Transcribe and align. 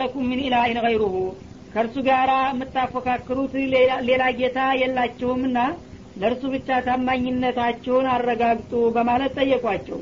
ለኩም 0.00 0.24
ምን 0.30 0.40
ኢላይን 0.44 0.78
ገይሩሁ? 0.84 1.14
ከእርሱ 1.72 1.96
ጋር 2.08 2.30
የምታፎካክሩት 2.44 3.52
ሌላ 4.08 4.24
ጌታ 4.38 4.58
የላችሁምና 4.80 5.58
ለእርሱ 6.20 6.42
ብቻ 6.52 6.68
ታማኝነታችሁን 6.86 8.06
አረጋግጡ 8.12 8.72
በማለት 8.96 9.32
ጠየቋቸው። 9.38 9.98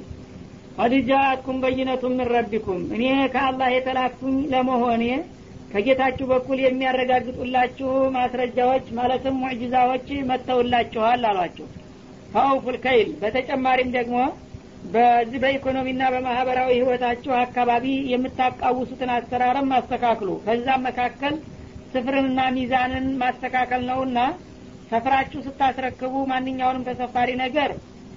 ቀድ 0.78 0.92
ጃአትኩም 1.08 1.56
በይነቱ 1.62 2.02
ምን 2.12 2.28
ረቢኩም? 2.34 2.82
እኔ 2.94 3.02
ከአላህ 3.34 3.68
የተላኩኝ 3.72 4.36
ለመሆኔ 4.52 5.04
ከጌታችሁ 5.72 6.26
በኩል 6.32 6.58
የሚያረጋግጡላችሁ 6.62 7.90
ማስረጃዎች 8.16 8.86
ማለትም 8.98 9.38
ሙዕጅዛዎች 9.42 10.08
መጥተውላችኋል 10.30 11.22
አሏቸው። 11.30 11.66
ፈአውፉል 12.32 12.76
ከይል። 12.84 13.10
በተጨማሪም 13.22 13.90
ደግሞ 13.96 14.16
በዚህ 14.84 15.38
በኢኮኖሚና 15.42 16.02
በማህበራዊ 16.12 16.70
ህይወታችሁ 16.76 17.32
አካባቢ 17.40 17.84
የምታቃውሱትን 18.12 19.10
አሰራርም 19.16 19.68
አስተካክሉ። 19.76 20.30
ከዛም 20.46 20.82
መካከል 20.88 21.34
ስፍርንና 21.92 22.40
ሚዛንን 22.56 23.06
ማስተካከል 23.22 23.82
ነውና 23.90 24.18
ሰፍራችሁ 24.90 25.40
ስታስረክቡ 25.46 26.14
ማንኛውንም 26.30 26.86
ተሰፋሪ 26.88 27.30
ነገር 27.42 27.70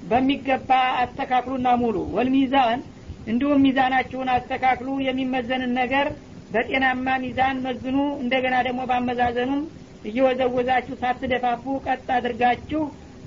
በሚገባ 0.03 0.71
አስተካክሉና 1.03 1.70
ሙሉ። 1.83 1.97
ወልሚዛን 2.17 2.79
እንዲሁም 3.27 3.63
ሚዛናችሁን 3.65 4.29
አስተካክሉ። 4.35 4.89
የሚመዘንን 5.07 5.71
ነገር 5.81 6.07
በጤናማ 6.51 7.07
ሚዛን 7.23 7.57
መዝኑ። 7.67 7.95
እንደገና 8.23 8.55
ደግሞ 8.67 8.81
ባመዛዘኑም 8.91 9.61
እየወዘወዛችሁ 10.05 10.95
ሳትደፋፉ 11.01 11.63
ቀጥ 11.87 12.07
አድርጋችሁ 12.17 12.81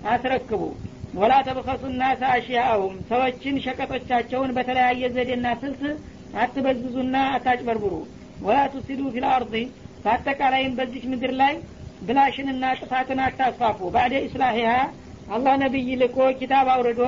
አስረክቡ 0.07 0.61
ወላ 1.13 1.35
ተብከሱ 1.47 1.83
ናስ 2.01 2.21
አሽያአሁም 2.31 2.95
ሰዎችን 3.11 3.61
ሸቀጦቻቸውን 3.65 4.51
በተለያየ 4.57 5.11
ዘዴና 5.15 5.47
ስልት 5.63 5.83
አትበዝዙና 6.41 7.17
አታጭበርብሩ። 7.35 7.95
ወላ 8.41 8.59
ቱሲዱ 8.75 9.01
ፊል 9.15 9.27
በአጠቃላይም 10.05 10.77
በዚች 10.79 11.05
ምድር 11.13 11.33
ላይ 11.41 11.55
ብላሽንና 12.03 12.65
ጥፋትን 12.81 13.21
አታስፋፉ። 13.25 13.79
ባዕደ 13.95 14.15
ኢስላሂሃ 14.27 14.73
አላህ 15.29 15.55
ነቢይ 15.63 15.89
ልኮ 16.03 16.19
ኪታብ 16.39 16.67
አውርዶ 16.75 17.03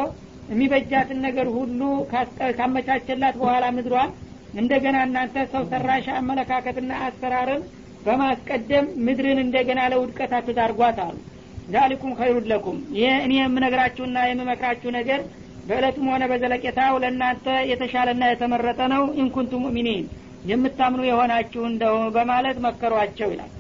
የሚበጃትን 0.51 1.19
ነገር 1.27 1.49
ሁሉ 1.57 1.81
ካመቻቸላት 2.59 3.37
በኋላ 3.43 3.65
ምድሯን 3.77 4.11
እንደገና 4.55 4.97
እናንተ 5.07 5.45
ሰው 5.53 5.65
ሰራሽ 5.73 6.07
አመለካከትና 6.19 6.93
አሰራርን 7.07 7.63
በማስቀደም 8.07 8.87
ምድርን 9.07 9.39
እንደገና 9.45 9.81
ለውድቀት 9.93 10.33
አትዳርጓት 10.39 10.99
አሉ 11.05 11.17
ዛሊኩም 11.69 12.13
ኸይሩን 12.19 12.49
ለኩም 12.51 12.79
ይህ 12.97 13.13
እኔ 13.25 13.33
የምነግራችሁና 13.39 14.19
የምመክራችሁ 14.29 14.91
ነገር 14.97 15.21
በእለቱም 15.67 16.07
ሆነ 16.13 16.25
በዘለቄታው 16.31 16.95
ለእናንተ 17.03 17.47
የተሻለና 17.71 18.23
የተመረጠ 18.29 18.81
ነው። 18.95 19.03
إن 19.23 19.29
كنتم 19.29 19.53
مؤمنين 19.65 20.05
የምታምኑ 20.51 21.03
የሆናችሁ 21.09 21.63
እንደው 21.71 21.97
በማለት 22.15 22.59
መከሯቸው 22.67 23.29
ይላል። 23.33 23.51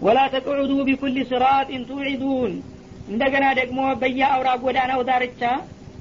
ولا 0.00 0.20
تقعدوا 0.34 0.72
بكل 0.88 1.16
صراط 1.30 1.82
توعدون 1.90 2.52
እንደገና 3.08 3.46
ደግሞ 3.58 3.80
በየአውራ 4.00 4.50
ጎዳናው 4.62 5.00
ዳርቻ 5.08 5.42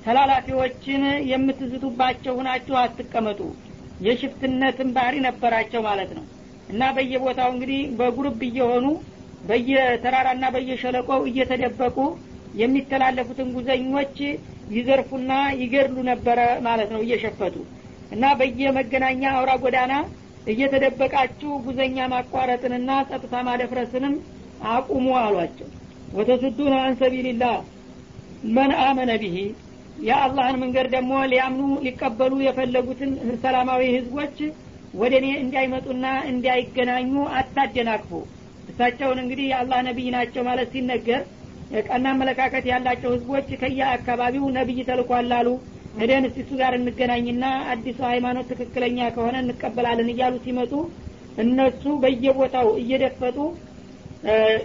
ተላላፊዎችን 0.05 1.01
የምትዝቱባቸው 1.31 2.33
ሁናችሁ 2.39 2.75
አትቀመጡ። 2.81 3.39
የሽፍትነትን 4.05 4.89
ባህሪ 4.95 5.15
ነበራቸው 5.25 5.81
ማለት 5.87 6.11
ነው። 6.17 6.23
እና 6.69 6.83
በየቦታው 6.95 7.49
እንግዲህ 7.53 7.81
በጉርብ 7.99 8.39
እየሆኑ 8.47 8.85
በየተራራና 9.43 10.45
በየሸለቆው 10.55 11.21
እየተደበቁ 11.29 11.97
የሚተላለፉትን 12.61 13.47
ጉዘኞች 13.55 14.17
ይዘርፉና 14.75 15.31
ይገድሉ 15.61 15.97
ነበረ 16.09 16.39
ማለት 16.67 16.89
ነው 16.95 17.01
እየሸፈቱ 17.05 17.55
እና 18.13 18.25
በየመገናኛ 18.39 19.23
አውራ 19.37 19.51
ጎዳና 19.63 19.93
እየተደበቃችሁ 20.53 21.51
ጉዘኛ 21.65 21.97
ማቋረጥንና 22.13 22.91
ጸጥታ 23.09 23.35
ማደፍረስንም 23.47 24.15
አቁሙ 24.71 25.05
አሏቸው። 25.21 25.67
ወተሱዱን 26.17 26.73
አን 26.79 26.93
ሰቢልላህ 27.01 27.55
መን 28.55 28.71
አመነ 28.85 29.11
ቢሂ 29.21 29.37
የአላህን 30.03 30.57
መንገድ 30.63 30.87
ደግሞ 30.95 31.13
ሊያምኑ 31.31 31.65
ሊቀበሉ 31.85 32.33
የፈለጉትን 32.45 33.11
ሰላማዊ 33.43 33.81
ህዝቦች 33.95 34.37
ወደ 35.01 35.13
እኔ 35.21 35.27
እንዳይመጡና 35.43 36.05
እንዳይገናኙ 36.31 37.11
አታደናቅፉ 37.39 38.11
እሳቸውን 38.69 39.19
እንግዲህ 39.23 39.45
የአላህ 39.49 39.79
ነቢይ 39.87 40.07
ናቸው 40.15 40.43
ማለት 40.49 40.69
ሲነገር 40.75 41.21
ቀና 41.87 42.05
አመለካከት 42.13 42.65
ያላቸው 42.71 43.11
ህዝቦች 43.15 43.47
ከየ 43.61 43.79
አካባቢው 43.93 44.45
ነቢይ 44.57 44.79
ተልኳላሉ 44.89 45.47
ሄደን 45.99 46.25
እስቲ 46.27 46.37
እሱ 46.43 46.51
ጋር 46.61 46.73
እንገናኝና 46.77 47.43
አዲሱ 47.71 47.99
ሃይማኖት 48.11 48.47
ትክክለኛ 48.51 49.09
ከሆነ 49.15 49.35
እንቀበላለን 49.43 50.09
እያሉ 50.13 50.35
ሲመጡ 50.45 50.71
እነሱ 51.43 51.83
በየቦታው 52.03 52.67
እየደፈጡ 52.81 53.37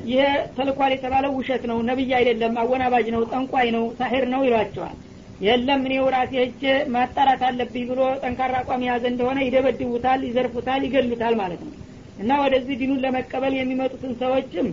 ይሄ 0.08 0.20
ተልኳል 0.56 0.92
የተባለው 0.94 1.32
ውሸት 1.38 1.62
ነው 1.70 1.78
ነቢይ 1.88 2.10
አይደለም 2.18 2.54
አወናባጅ 2.62 3.06
ነው 3.14 3.22
ጠንቋይ 3.32 3.68
ነው 3.76 3.84
ሳሄር 3.98 4.24
ነው 4.34 4.42
ይሏቸዋል። 4.46 4.96
የለም 5.40 5.82
እኔው 5.88 6.06
ራሴ 6.14 6.32
ሄጄ 6.40 6.62
ማጣራት 6.94 7.42
አለብኝ 7.48 7.84
ብሎ 7.90 8.00
ጠንካራ 8.22 8.54
አቋም 8.62 8.84
የያዘ 8.86 9.04
እንደሆነ 9.12 9.38
ይደበድቡታል 9.46 10.20
ይዘርፉታል 10.28 10.80
ይገሉታል 10.86 11.34
ማለት 11.42 11.60
ነው 11.66 11.74
እና 12.18 12.30
ወደዚህ 12.42 12.76
ዲኑን 12.80 13.02
ለመቀበል 13.04 13.54
የሚመጡትን 13.56 14.12
ሰዎችም 14.22 14.68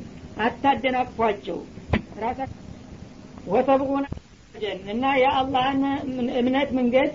አታደናቅፏቸው። 0.46 1.58
ራሳ 2.22 2.40
ወተብቁና 3.48 4.06
እና 4.94 5.06
የአላህን 5.22 5.82
እምነት 6.40 6.70
መንገድ 6.78 7.10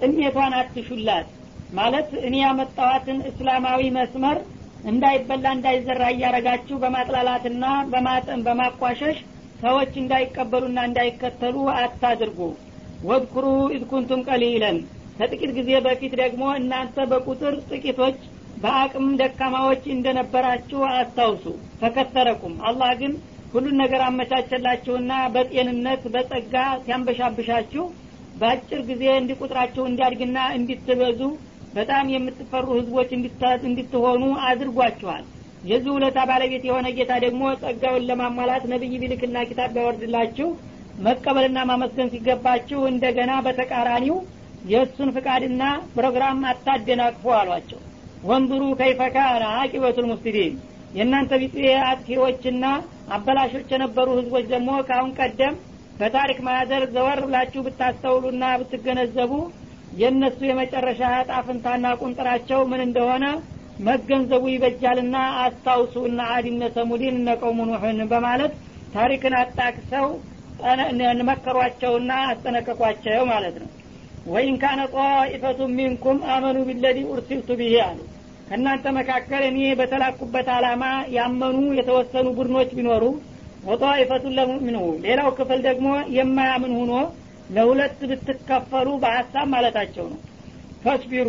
ጥሜቷን 0.00 0.52
አትሹላት። 0.58 1.28
ማለት 1.72 2.10
እኔ 2.26 2.34
ያመጣዋትን 2.42 3.18
እስላማዊ 3.30 3.82
መስመር 3.96 4.38
እንዳይበላ 4.84 5.46
እንዳይዘራ 5.56 6.02
እያረጋችሁ 6.14 6.76
በማጥላላትና 6.82 7.64
በማቋሸሽ 8.46 9.18
ሰዎች 9.60 9.92
እንዳይቀበሉና 10.00 10.78
እንዳይከተሉ 10.88 11.56
አታድርጉ። 11.76 12.38
ወድኩሩ 13.02 13.46
ኢድኩንቱም 13.76 14.24
ቀሊለን። 14.28 14.78
ከጥቂት 15.18 15.50
ጊዜ 15.58 15.70
በፊት 15.84 16.12
ደግሞ 16.22 16.44
እናንተ 16.60 16.96
በቁጥር 17.10 17.54
ጥቂቶች 17.70 18.18
በአቅም 18.56 19.06
ደካማዎች 19.20 19.84
እንደነበራችሁ 19.94 20.80
አስታውሱ። 20.92 21.44
ተከተረኩም። 21.80 22.54
አላህ 22.68 22.90
ግን 23.00 23.12
ሁሉን 23.54 23.76
ነገር 23.82 24.02
አመቻቸላችሁና 24.04 25.12
በጤንነት 25.34 26.02
በጸጋ 26.14 26.54
ሲያንበሻብሻችሁ 26.84 27.84
በአጭር 28.36 28.80
ጊዜ 28.88 29.04
እንዲቁጥራችሁ 29.14 29.82
እንዲያድግና 29.88 30.38
እንዲትበዙ 30.56 31.20
በጣም 31.74 32.10
የምትፈሩ 32.12 32.66
ህዝቦች 32.78 33.10
እንድትሆኑ 33.68 34.22
አድርጓችኋል። 34.48 35.24
የዚህ 35.64 35.90
ውለታ 35.94 36.18
ባለቤት 36.30 36.64
የሆነ 36.68 36.86
ጌታ 36.96 37.12
ደግሞ 37.24 37.42
ጸጋውን 37.62 38.06
ለማሟላት 38.08 38.64
ነቢይ 38.72 38.94
ቢልክና 39.02 39.44
ኪታብ 39.48 39.70
ቢያወርድላችሁ 39.76 40.48
መቀበልና 40.98 41.58
ማመስገን 41.70 42.12
ሲገባችሁ 42.12 42.80
እንደገና 42.90 43.32
በተቃራኒው 43.46 44.16
የእሱን 44.64 45.08
ፍቃድና 45.16 45.62
ፕሮግራም 45.94 46.38
አታደናቅፉ 46.50 47.24
አሏቸው 47.38 47.80
ወንድሩ 48.24 48.62
ከይፈካነ 48.78 49.44
አቂበቱል 49.58 50.06
ሙፍሲዲን። 50.10 50.54
የእናንተ 50.94 51.32
ቢጤ 51.42 51.56
አጥፊዎችና 51.88 52.64
አበላሾች 53.14 53.68
የነበሩ 53.74 54.08
ህዝቦች 54.18 54.44
ደግሞ 54.52 54.70
ከአሁን 54.88 55.10
ቀደም 55.18 55.54
በታሪክ 55.98 56.38
ማህደር 56.46 56.84
ዘወር 56.94 57.20
ብላችሁ 57.24 57.62
ብታስተውሉና 57.66 58.44
ብትገነዘቡ 58.60 59.32
የእነሱ 59.98 60.38
የመጨረሻ 60.48 61.00
ጣፍንታና 61.28 61.86
ቁንጥራቸው 62.00 62.60
ምን 62.70 62.80
እንደሆነ 62.86 63.24
መገንዘቡ 63.84 64.44
ይበጃልና 64.50 65.16
አስታውሱ 65.42 65.94
እነ 66.08 66.20
አዲነ 66.34 66.64
ሰሙዲን 66.76 67.16
እነ 67.20 67.30
ቀውሙ 67.40 67.60
ኑሕን 67.70 68.00
በማለት 68.12 68.52
ታሪክን 68.94 69.34
አጣቅሰው 69.40 70.08
መከሯቸውና 71.28 72.12
አስጠነቀቋቸው 72.28 73.22
ማለት 73.32 73.56
ነው። 73.62 73.70
ወይን 74.26 74.54
ካነ 74.60 74.80
ጣኢፈቱ 74.94 75.60
ሚንኩም 75.74 76.18
አመኑ 76.34 76.58
ቢለዚ 76.68 76.98
ኡርሲልቱ 77.10 77.48
ብሄ 77.60 77.72
አሉ 77.86 77.98
ከእናንተ 78.48 78.86
መካከል 78.96 79.42
እኔ 79.48 79.60
በተላኩበት 79.78 80.48
አላማ 80.54 80.84
ያመኑ 81.16 81.58
የተወሰኑ 81.78 82.26
ቡድኖች 82.38 82.70
ቢኖሩ 82.78 83.04
ወጣኢፈቱን 83.68 84.34
ለሙእሚኑ። 84.38 84.78
ሌላው 85.04 85.28
ክፍል 85.38 85.60
ደግሞ 85.66 85.86
የማያምን 86.16 86.72
ሁኖ 86.80 86.92
ለሁለት 87.50 88.00
ብትከፈሉ 88.10 88.88
በሀሳብ 89.02 89.46
ማለታቸው 89.54 90.06
ነው። 90.12 90.20
ፈስቢሩ 90.84 91.28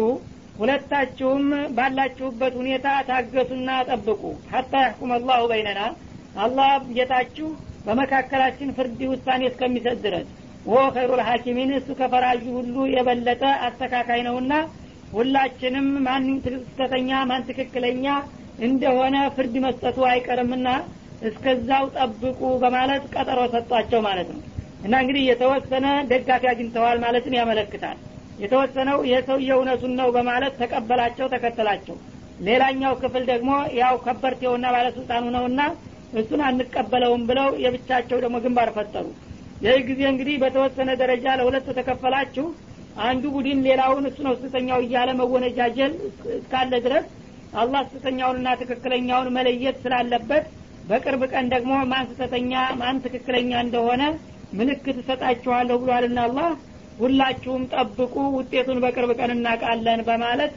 ሁለታችሁም 0.59 1.45
ባላችሁበት 1.77 2.53
ሁኔታ 2.59 2.87
ታገሱና 3.09 3.69
ጠብቁ። 3.89 4.21
ሀታ 4.51 4.73
ያሕኩም 4.85 5.11
አላሁ 5.17 5.41
በይነና 5.51 5.81
አላህ 6.37 6.69
ጌታችሁ 6.97 7.47
በመካከላችን 7.85 8.73
ፍርድ 8.77 8.99
ውሳኔ 9.11 9.41
እስከሚሰጥ 9.49 9.97
ድረስ። 10.05 10.27
ወ 10.65 10.83
ኸይሩ 10.95 11.11
ልሐኪሚን 11.19 11.71
እሱ 11.77 11.89
ከፈራጁ 11.99 12.43
ሁሉ 12.57 12.75
የበለጠ 12.93 13.43
አስተካካይ 13.67 14.21
ነውና 14.27 14.53
ሁላችንም 15.15 15.87
ማን 16.05 16.25
ትክክለኛ 16.45 17.11
ማን 17.29 17.45
ትክክለኛ 17.49 18.05
እንደሆነ 18.65 19.15
ፍርድ 19.35 19.55
መስጠቱ 19.65 19.97
አይቀርምና 20.09 20.67
እስከዛው 21.27 21.85
ጠብቁ 21.97 22.41
በማለት 22.63 23.03
ቀጠሮ 23.13 23.39
ሰጧቸው 23.53 24.01
ማለት 24.07 24.27
ነው። 24.33 24.41
እና 24.85 24.95
እንግዲህ 25.03 25.23
የተወሰነ 25.29 25.85
ደጋፊ 26.11 26.43
አግኝተዋል 26.51 26.97
ማለትን 27.05 27.37
ያመለክታል። 27.39 27.97
የተወሰነው 28.39 28.97
የሰውየ 29.11 29.51
እውነቱን 29.57 29.93
ነው 29.99 30.07
በማለት 30.15 30.53
ተቀበላቸው 30.61 31.27
ተከተላቸው። 31.33 31.95
ሌላኛው 32.47 32.93
ክፍል 33.01 33.23
ደግሞ 33.31 33.51
ያው 33.79 33.95
ከበርቴውና 34.05 34.65
ባለስልጣኑ 34.75 35.25
ነውና 35.35 35.61
እሱን 36.13 36.41
አንቀበለውም 36.49 37.23
ብለው 37.29 37.49
የብቻቸው 37.63 38.17
ደግሞ 38.23 38.37
ግንባር 38.43 38.69
ፈጠሩ። 38.75 39.05
ይህ 39.61 39.79
ጊዜ 39.89 40.01
እንግዲህ 40.11 40.35
በተወሰነ 40.43 40.89
ደረጃ 41.01 41.25
ለሁለት 41.39 41.67
ተከፈላችሁ 41.77 42.45
አንዱ 43.03 43.23
ቡድን 43.35 43.59
ሌላውን 43.67 44.05
እሱ 44.09 44.19
ነው 44.27 44.33
ስተኛው 44.41 44.79
እያለ 44.85 45.09
መወነጃጀል 45.19 45.93
እስካለ 46.35 46.73
ድረስ 46.85 47.07
አላህ 47.61 47.81
ስተኛውንና 47.93 48.47
ትክክለኛውን 48.61 49.27
መለየት 49.37 49.77
ስላለበት 49.83 50.45
በቅርብ 50.89 51.21
ቀን 51.33 51.45
ደግሞ 51.53 51.73
ማን 51.91 52.07
ስተተኛ 52.11 52.53
ማን 52.81 52.97
ትክክለኛ 53.05 53.51
እንደሆነ 53.65 54.03
ምልክት 54.59 54.97
እሰጣችኋለሁ 55.01 55.77
ብሏልና 55.83 56.19
አላህ 56.27 56.49
ሁላችሁም 56.99 57.63
ጠብቁ 57.73 58.15
ውጤቱን 58.35 58.77
በቅርብ 58.83 59.11
ቀን 59.19 59.33
እናውቃለን 59.35 60.01
በማለት 60.09 60.53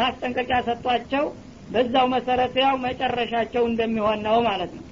ማስጠንቀቂያ 0.00 0.58
ሰጧቸው 0.68 1.24
በዛው 1.74 2.06
መሰረት 2.14 2.54
ያው 2.62 2.76
መጨረሻቸው 2.86 3.64
እንደሚሆን 3.70 4.20
ነው 4.26 4.36
ማለት 4.48 4.72
ነው 4.76 4.84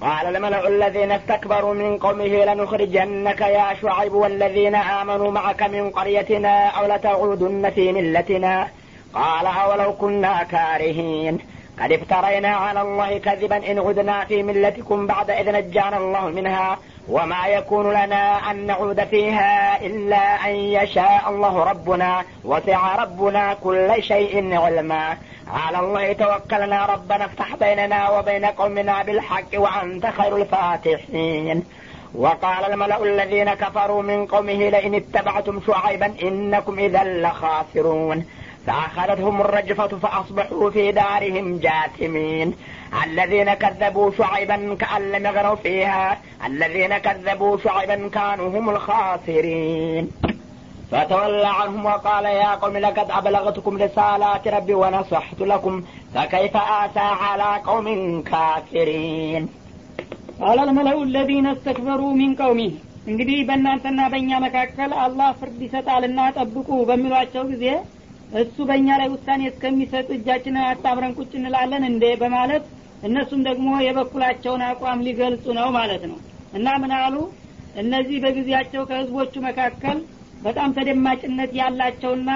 قال 0.00 0.36
الملأ 0.36 0.68
الذين 0.68 1.12
استكبروا 1.12 1.74
من 1.74 1.98
قومه 1.98 2.44
لنخرجنك 2.44 3.40
يا 3.40 3.74
شعيب 3.82 4.12
والذين 4.12 4.74
آمنوا 4.74 5.30
معك 5.30 5.62
من 5.62 5.90
قريتنا 5.90 6.66
أو 6.66 6.86
لتعودن 6.86 7.70
في 7.70 7.92
ملتنا. 7.92 8.68
قال 9.14 9.46
أولو 9.46 9.92
كنا 9.92 10.42
كارهين. 10.42 11.38
قد 11.82 11.92
افترينا 11.92 12.48
على 12.48 12.80
الله 12.82 13.18
كذبا 13.18 13.56
إن 13.70 13.78
عدنا 13.78 14.24
في 14.24 14.42
ملتكم 14.42 15.06
بعد 15.06 15.30
إذ 15.30 15.52
نجانا 15.52 15.96
الله 15.96 16.26
منها. 16.26 16.78
وما 17.08 17.46
يكون 17.46 17.90
لنا 17.90 18.50
أن 18.50 18.66
نعود 18.66 19.04
فيها 19.04 19.80
إلا 19.86 20.46
أن 20.46 20.54
يشاء 20.54 21.22
الله 21.28 21.64
ربنا. 21.64 22.24
وسع 22.44 23.02
ربنا 23.02 23.54
كل 23.54 24.02
شيء 24.02 24.58
علما. 24.58 25.16
على 25.50 25.78
الله 25.78 26.12
توكلنا 26.12 26.86
ربنا 26.86 27.24
افتح 27.24 27.56
بيننا 27.56 28.10
وبين 28.10 28.44
قومنا 28.44 29.02
بالحق 29.02 29.50
وأنت 29.54 30.06
خير 30.06 30.36
الفاتحين. 30.36 31.64
وقال 32.14 32.72
الملأ 32.72 33.02
الذين 33.02 33.54
كفروا 33.54 34.02
من 34.02 34.26
قومه 34.26 34.68
لئن 34.68 34.94
اتبعتم 34.94 35.60
شعيبا 35.66 36.14
إنكم 36.22 36.78
إذا 36.78 37.04
لخاسرون. 37.04 38.26
فأخذتهم 38.66 39.40
الرجفة 39.40 39.88
فأصبحوا 39.88 40.70
في 40.70 40.92
دارهم 40.92 41.58
جاثمين. 41.58 42.54
الذين 43.04 43.54
كذبوا 43.54 44.10
شعيبا 44.18 44.76
كأن 44.80 45.12
لم 45.12 45.26
يغنوا 45.26 45.54
فيها 45.54 46.18
الذين 46.46 46.98
كذبوا 46.98 47.58
شعيبا 47.64 48.08
كانوا 48.08 48.48
هم 48.48 48.70
الخاسرين. 48.70 50.10
فتولى 50.91 51.49
عنهم 51.59 51.83
وقال 51.85 52.25
يا 52.43 52.51
قوم 52.55 52.75
لقد 52.77 53.07
أبلغتكم 53.11 53.73
رسالات 53.77 54.43
ربي 54.47 54.73
ونصحت 54.73 55.39
لكم 55.51 55.73
فكيف 56.13 56.55
آسى 56.81 57.07
على 57.23 57.49
قوم 57.69 57.87
كافرين 58.23 59.43
قال 60.41 60.57
الملأ 60.59 60.97
الذين 61.03 61.45
استكبروا 61.47 62.13
من 62.21 62.31
قومه 62.43 62.71
እንግዲህ 63.09 63.39
በእናንተና 63.47 64.01
በእኛ 64.11 64.31
መካከል 64.43 64.91
አላህ 65.05 65.29
ፍርድ 65.39 65.59
ይሰጣልና 65.65 66.19
ጠብቁ 66.37 66.69
በሚሏቸው 66.89 67.43
ጊዜ 67.51 67.65
እሱ 68.41 68.55
በእኛ 68.69 68.87
ላይ 69.01 69.07
ውሳኔ 69.13 69.41
እስከሚሰጥ 69.49 70.07
እጃችንን 70.17 70.63
አጣምረን 70.69 71.15
ቁጭ 71.19 71.31
እንላለን 71.39 71.83
እንዴ 71.89 72.03
በማለት 72.21 72.63
እነሱም 73.07 73.41
ደግሞ 73.49 73.69
የበኩላቸውን 73.85 74.61
አቋም 74.69 75.03
ሊገልጹ 75.07 75.45
ነው 75.59 75.67
ማለት 75.77 76.03
ነው 76.11 76.17
እና 76.59 76.75
ምን 76.83 76.93
አሉ 77.01 77.15
እነዚህ 77.83 78.17
በጊዜያቸው 78.25 78.83
ከህዝቦቹ 78.91 79.33
መካከል 79.47 79.99
በጣም 80.42 80.74
ተደማጭነት 80.76 81.50
ያላቸውና 81.58 82.30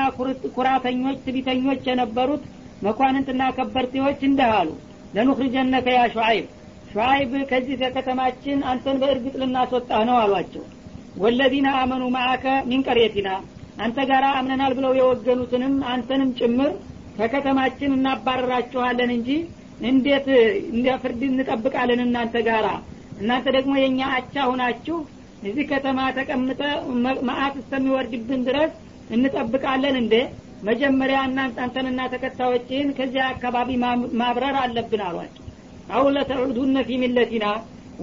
ኩራተኞች 0.56 1.19
ትቢተኞች 1.26 1.82
የነበሩት 1.90 2.44
መኳንንትና 2.87 3.43
ከበርቴዎች 3.56 4.20
እንዲህ 4.28 4.50
አሉ። 4.56 4.70
ለኑክሪጀነከ 5.16 5.87
ያ 5.96 6.02
ሹዓይብ 6.14 6.46
ሹዓይብ 6.93 7.32
ከዚህ 7.50 7.76
ከከተማችን 7.82 8.58
አንተን 8.70 8.96
በእርግጥ 9.02 9.34
ልናስወጣህ 9.43 10.02
ነው 10.08 10.16
አሏቸው። 10.22 10.64
ወለዚነ 11.16 11.69
አመኑ 11.81 12.02
ማአከ 12.14 12.44
ሚን 12.69 12.82
ቀርየቲና 12.87 13.31
አንተ 13.78 13.99
ጋር 14.10 14.25
አምነናል 14.32 14.72
ብለው 14.78 14.93
የወገኑትንም 14.99 15.75
አንተንም 15.93 16.31
ጭምር 16.40 16.72
ከከተማችን 17.19 17.94
እናባረራችኋለን 17.96 19.10
እንጂ 19.16 19.31
እንዴት 19.88 20.26
እንደ 20.72 20.88
ፍርድ 21.02 21.22
እንጠብቃለን 21.28 22.00
እናንተ 22.04 22.34
ጋራ? 22.49 22.66
እናንተ 23.20 23.46
ደግሞ 23.56 23.72
የእኛ 23.78 24.00
አቻ 24.16 24.34
ሁናችሁ 24.50 24.96
እዚህ 25.42 25.64
ከተማ 25.72 25.98
ተቀምጠ 26.18 26.60
መአት 27.28 27.54
እስከሚወርድብን 27.62 28.42
ድረስ 28.48 28.72
እንጠብቃለን 29.10 29.96
እንዴ? 30.02 30.14
መጀመሪያ 30.68 31.18
እናንተ 31.28 31.56
አንተንና 31.64 32.00
ከዚያ 32.98 33.22
አካባቢ 33.32 33.70
ማብረር 34.20 34.56
አለብን 34.62 35.02
አሏቸው 35.06 35.46
አው 35.94 36.04
ለተዑዱነ 36.16 36.76
ፊ 36.88 36.98
ሚለቲና 37.02 37.46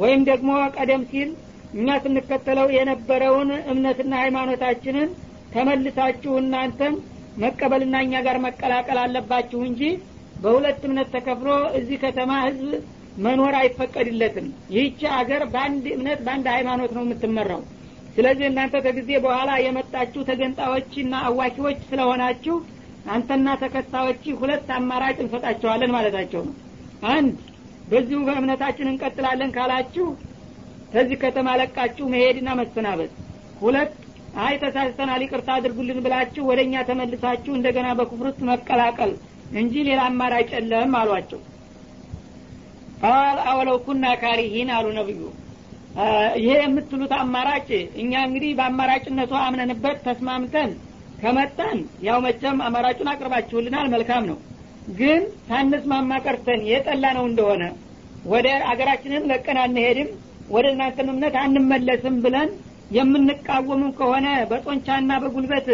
ወይም 0.01 0.21
ደግሞ 0.30 0.50
ቀደም 0.77 1.03
ሲል 1.12 1.30
እኛ 1.74 1.88
ስንከተለው 2.03 2.68
የነበረውን 2.75 3.50
እምነትና 3.71 4.13
ሃይማኖታችንን 4.24 5.09
ተመልሳችሁ 5.53 6.33
እናንተም 6.41 6.94
መቀበልና 7.44 7.95
እኛ 8.06 8.15
ጋር 8.27 8.38
መቀላቀል 8.45 9.00
አለባችሁ 9.03 9.59
እንጂ 9.69 9.81
በሁለት 10.44 10.81
እምነት 10.88 11.09
ተከፍሎ 11.15 11.50
እዚህ 11.80 11.97
ከተማ 12.06 12.31
ህዝብ 12.47 12.69
መኖር 13.18 13.54
አይፈቀድለትም። 13.60 14.48
ይህች 14.74 15.02
አገር 15.18 15.44
በአንድ 15.54 15.86
እምነት 15.96 16.20
በአንድ 16.26 16.48
ሃይማኖት 16.54 16.92
ነው 16.98 17.04
የምትመራው። 17.06 17.62
ስለዚህ 18.16 18.46
እናንተ 18.50 18.76
ከጊዜ 18.86 19.10
በኋላ 19.26 19.52
የመጣችሁ 19.64 20.22
ተገንጣዮችና 20.30 21.14
አዋኪዎች 21.28 21.80
ስለሆናችሁ 21.90 22.56
አንተና 23.10 23.50
ተከታዮች 23.62 24.24
ሁለት 24.40 24.68
አማራጭ 24.78 25.18
እንሰጣቸዋለን 25.24 25.94
ማለታቸው 25.96 26.42
ነው። 26.48 26.56
አንድ 27.12 27.36
በዚሁ 27.90 28.20
በእምነታችን 28.28 28.92
እንቀጥላለን 28.92 29.54
ካላችሁ 29.56 30.08
ከዚህ 30.94 31.18
ከተማ 31.24 31.50
ለቃችሁ 31.60 32.06
መሄድና 32.14 32.50
መሰናበት። 32.60 33.12
ሁለት 33.62 33.94
አይ 34.40 34.56
ተሳስተናል 34.64 35.22
ይቅርታ 35.24 35.50
አድርጉልን 35.58 36.00
ብላችሁ 36.06 36.44
ወደ 36.50 36.60
እኛ 36.66 36.84
ተመልሳችሁ 36.90 37.54
እንደገና 37.56 37.88
በኩፍር 38.00 38.28
ውስጥ 38.30 38.42
መቀላቀል 38.50 39.12
እንጂ 39.60 39.74
ሌላ 39.88 40.02
አማራጭ 40.10 40.50
የለም 40.56 40.94
አሏቸው 41.00 41.40
ቃል 43.00 43.38
አወለው 43.50 43.78
ኩና 43.86 44.06
ካሪሂን 44.22 44.69
አሉ 44.75 44.88
ነብዩ። 44.98 45.19
ይሄ 46.40 46.51
የምትሉት 46.60 47.13
አማራጭ 47.19 47.69
እኛ 48.01 48.12
እንግዲህ 48.28 48.51
በአማራጭነቱ 48.60 49.31
አምነንበት 49.42 49.98
ተስማምተን 50.06 50.72
ከመጣን 51.22 51.78
ያው 52.07 52.18
መቸም 52.25 52.57
አማራጩን 52.68 53.10
አቅርባችሁልናል 53.13 53.88
መልካም 53.96 54.24
ነው። 54.29 54.38
ግን 55.00 55.22
ሳንስማማ 55.48 56.12
ቀርተን 56.25 56.62
የጠላ 56.70 57.06
ነው 57.18 57.25
እንደሆነ 57.29 57.63
ወደ 58.25 58.48
አገራችንም 58.72 59.27
ለቀን 59.32 59.58
አንሄድም 59.63 60.10
ወደ 60.50 60.65
እናንተም 60.74 61.10
እምነት 61.13 61.36
አንመለስም 61.44 62.15
ብለን 62.24 62.50
የምንቃወሙ 62.91 63.84
ከሆነ 64.00 64.27
በጦንቻና 64.51 65.12
በጉልበት 65.24 65.68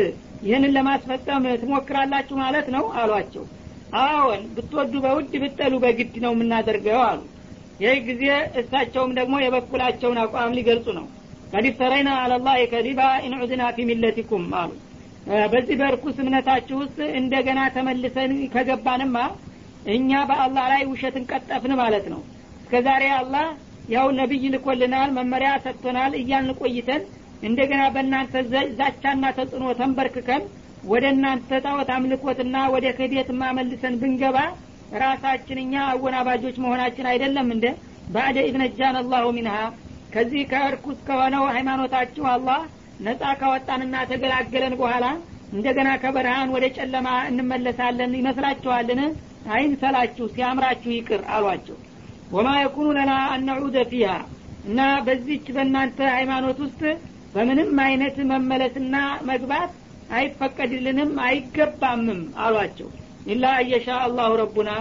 ይህንን 0.47 0.73
ለማስፈጸም 0.77 1.45
ትሞክራላችሁ 1.61 2.35
ማለት 2.41 2.67
ነው 2.75 2.85
አሏቸው 3.01 3.43
አዎን 3.97 4.41
ብትወዱ 4.55 4.93
በውድ 5.03 5.33
ብጠሉ 5.43 5.73
በግድ 5.83 6.15
ነው 6.23 6.31
የምናደርገው 6.35 6.99
አሉ። 7.03 7.21
ይህ 7.79 7.97
ጊዜ 8.07 8.23
እሳቸውም 8.59 9.11
ደግሞ 9.19 9.35
የበኩላቸውን 9.41 10.19
አቋም 10.23 10.55
ሊገልጹ 10.57 10.87
ነው። 10.99 11.05
ቀድ 11.51 11.65
ፍተረይና 11.73 12.11
አለላህ 12.21 12.55
ከዚባ 12.71 13.01
ኢንዑዝና 13.27 13.63
ፊ 13.75 13.85
ሚለቲኩም 13.89 14.45
አሉ። 14.61 14.71
በዚህ 15.51 15.75
በርኩስ 15.81 16.17
እምነታችሁ 16.23 16.75
ውስጥ 16.81 16.97
እንደገና 17.19 17.59
ተመልሰን 17.75 18.33
ከገባንማ 18.53 19.17
እኛ 19.95 20.19
በአላህ 20.29 20.65
ላይ 20.73 20.81
ውሸትን 20.91 21.23
ቀጠፍን 21.31 21.73
ማለት 21.81 22.05
ነው። 22.13 22.21
እስከ 22.59 22.81
ዛሬ 22.87 23.03
አላህ 23.17 23.45
ያው 23.89 24.07
ነቢይ 24.19 24.43
ልኮልናል 24.53 25.09
መመሪያ 25.17 25.49
ሰጥቶናል 25.65 26.13
እያልን 26.21 26.57
ቆይተን 26.61 27.01
እንደገና 27.43 27.81
በእናንተ 27.95 28.33
ዛቻና 28.79 29.25
ተጽዕኖ 29.37 29.65
ተንበርክከን 29.79 30.43
ወደ 30.85 31.05
እናንተ 31.13 31.59
ጣዖት 31.65 31.89
አምልኮትና 31.95 32.55
ወደ 32.73 32.85
ክህደት 32.97 33.29
ማመልሰን 33.39 33.95
ብንገባ 34.01 34.37
ራሳችን 35.03 35.59
እኛ 35.63 35.73
አወናባጆች 35.91 36.55
መሆናችን 36.63 37.07
አይደለም 37.11 37.47
እንደ 37.55 37.65
ባዕደ 38.13 38.37
ኢዝነጃን 38.47 38.97
አላሁ 38.99 39.25
ሚንሃ። 39.37 39.55
ከዚህ 40.13 40.43
ከእርኩስ 40.51 40.99
ከሆነው 41.07 41.45
ሃይማኖታችሁ 41.55 42.25
አላህ 42.33 42.59
ነጻ 43.05 43.23
ካወጣንና 43.39 43.95
ተገላገለን 44.11 44.75
በኋላ 44.81 45.05
እንደገና 45.53 45.89
ከበርሃን 46.03 46.53
ወደ 46.55 46.65
ጨለማ 46.77 47.07
እንመለሳለን 47.29 48.13
ይመስላችኋልን? 48.19 49.01
አይንሰላችሁ 49.55 50.25
ሲያምራችሁ 50.33 50.91
ይቅር 50.93 51.21
አሏቸው። 51.33 51.77
ወማ 52.35 52.49
የኩኑ 52.59 52.87
ለና 52.97 53.11
አነዑደ 53.33 53.77
ፊሃ። 53.91 54.11
እና 54.67 54.79
በዚች 55.07 55.47
በእናንተ 55.55 55.99
ሃይማኖት 56.15 56.59
ውስጥ 56.65 56.81
በምንም 57.35 57.79
አይነት 57.85 58.17
መመለስና 58.31 58.95
መግባት 59.29 59.71
አይፈቀድልንም 60.15 61.11
አይገባምም 61.25 62.21
አሏቸው። 62.45 62.89
ኢላ 63.27 63.45
አየሻ 63.59 63.87
አላሁ 64.05 64.31
ረቡና 64.41 64.71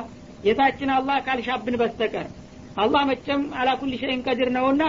ጌታችን 0.45 0.91
አላህ 0.97 1.19
ካልሻብን 1.27 1.77
በስተቀር። 1.81 2.27
አላህ 2.77 3.03
መቸም 3.11 3.43
አላኩል 3.61 3.93
ሸይን 4.01 4.25
ቀድር 4.27 4.49
ነውና 4.57 4.83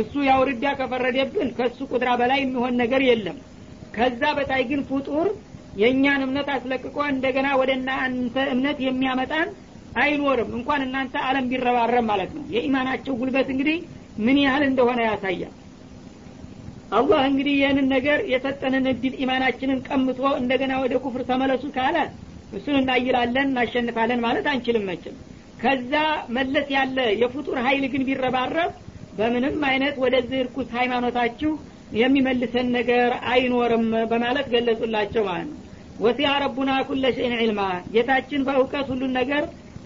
እሱ 0.00 0.12
ያው 0.28 0.40
ርዳ 0.48 0.64
ከፈረደብን 0.80 1.48
ከእሱ 1.56 1.78
ቁድራ 1.92 2.10
በላይ 2.20 2.40
የሚሆን 2.42 2.74
ነገር 2.82 3.02
የለም። 3.08 3.38
ከዛ 3.96 4.22
በታይ 4.36 4.62
ግን 4.70 4.82
ፍጡር 4.90 5.28
የእኛን 5.80 6.24
እምነት 6.26 6.48
አስለቅቆ 6.54 6.96
እንደገና 7.12 7.48
ወደ 7.60 7.70
እናንተ 7.78 8.36
እምነት 8.54 8.78
የሚያመጣን 8.86 9.48
አይኖርም። 10.00 10.50
እንኳን 10.58 10.84
እናንተ 10.86 11.14
አለም 11.28 11.48
ቢረባረብ 11.50 12.04
ማለት 12.10 12.30
ነው። 12.36 12.44
የኢማናቸው 12.54 13.16
ጉልበት 13.20 13.48
እንግዲህ 13.54 13.78
ምን 14.18 14.38
ያህል 14.44 14.62
እንደሆነ 14.68 15.00
ያሳያል 15.08 15.54
አላህ 16.90 17.20
እንግዲህ 17.28 17.54
ይህንን 17.58 17.86
ነገር 17.94 18.18
የሰጠንን 18.32 18.86
እድል 18.92 19.14
ኢማናችንን 19.24 19.80
ቀምቶ 19.88 20.20
እንደገና 20.40 20.72
ወደ 20.82 20.94
ኩፍር 21.04 21.22
ተመለሱ 21.28 21.64
ካለ 21.76 21.96
እሱን 22.52 22.76
እናይላለን 22.80 23.48
እናሸንፋለን 23.50 24.20
ማለት 24.24 24.46
አንችልም 24.52 24.86
መችም 24.90 25.16
ከዛ 25.62 25.92
መለስ 26.36 26.68
ያለ 26.76 26.98
የፍጡር 27.22 27.56
ሀይል 27.66 27.84
ግን 27.92 28.02
ቢረባረብ 28.08 28.70
በምንም 29.18 29.56
አይነት 29.70 29.96
ወደዚህ 30.04 30.38
እርኩስ 30.44 30.68
ሃይማኖታችሁ 30.78 31.50
የሚመልሰን 32.00 32.68
ነገር 32.78 33.10
አይኖርም 33.32 33.86
በማለት 34.10 34.46
ገለጹላቸው 34.52 35.22
ማለት 35.28 35.48
ነው። 35.48 35.56
ወሲያ 35.98 36.28
ረቡና 36.42 36.72
ኩለ 36.88 37.06
ሸይን 37.16 37.34
ዕልማ 37.40 37.62
ጌታችን 37.94 38.44
በእውቀት 38.46 38.86
ሁሉን 38.92 39.12
ነገር 39.20 39.42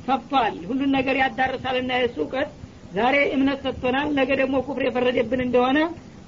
ሰፍቷል 0.09 0.57
ሁሉን 0.69 0.91
ነገር 0.97 1.17
ያዳርሳልና 1.23 1.93
የእሱ 1.99 2.17
እውቀት 2.25 2.51
ዛሬ 2.93 3.17
እምነት 3.37 3.61
ሰጥቶናል 3.67 4.09
ነገ 4.19 4.31
ደግሞ 4.41 4.57
ኩፍር 4.67 4.83
የፈረደብን 4.87 5.41
እንደሆነ 5.47 5.79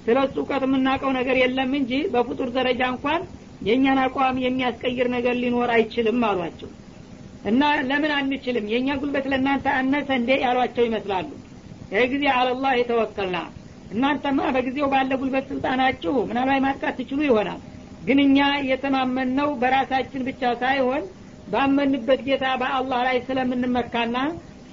ስለ 0.07 0.17
እሱ 0.27 0.37
እውቀት 0.41 0.63
የምናውቀው 0.67 1.11
ነገር 1.19 1.37
የለም 1.43 1.73
እንጂ 1.79 1.93
በፍጡር 2.13 2.49
ደረጃ 2.57 2.83
እንኳን 2.93 3.23
የእኛን 3.67 3.99
አቋም 4.03 4.37
የሚያስቀይር 4.45 5.09
ነገር 5.15 5.35
ሊኖር 5.43 5.71
አይችልም 5.77 6.21
አሏቸው። 6.29 6.71
እና 7.45 7.63
ለምን 7.89 8.13
አንችልም? 8.17 8.67
የእኛ 8.73 8.89
ጉልበት 9.01 9.27
ለእናንተ 9.33 9.67
አነሰ 9.79 10.09
እንዴ? 10.21 10.31
ያሏቸው 10.45 10.85
ይመስላሉ። 10.89 11.29
ይህ 11.93 12.07
ጊዜ 12.13 12.25
አለላህ 12.37 12.73
የተወከልና 12.79 13.39
እናንተማ 13.91 14.39
በጊዜው 14.55 14.89
ባለ 14.93 15.11
ጉልበት 15.21 15.45
ስልጣናችሁ 15.51 16.15
ምናልባት 16.31 16.63
ማጥቃት 16.65 16.97
ትችሉ 17.01 17.21
ይሆናል። 17.29 17.61
ግን 18.07 18.19
እኛ 18.25 18.39
የተማመንነው 18.71 19.49
በራሳችን 19.61 20.25
ብቻ 20.29 20.43
ሳይሆን 20.63 21.05
ባመንበት 21.47 22.21
ጌታ 22.29 22.47
በአላህ 22.63 23.01
ላይ 23.09 23.19
ስለምንመካና 23.29 24.17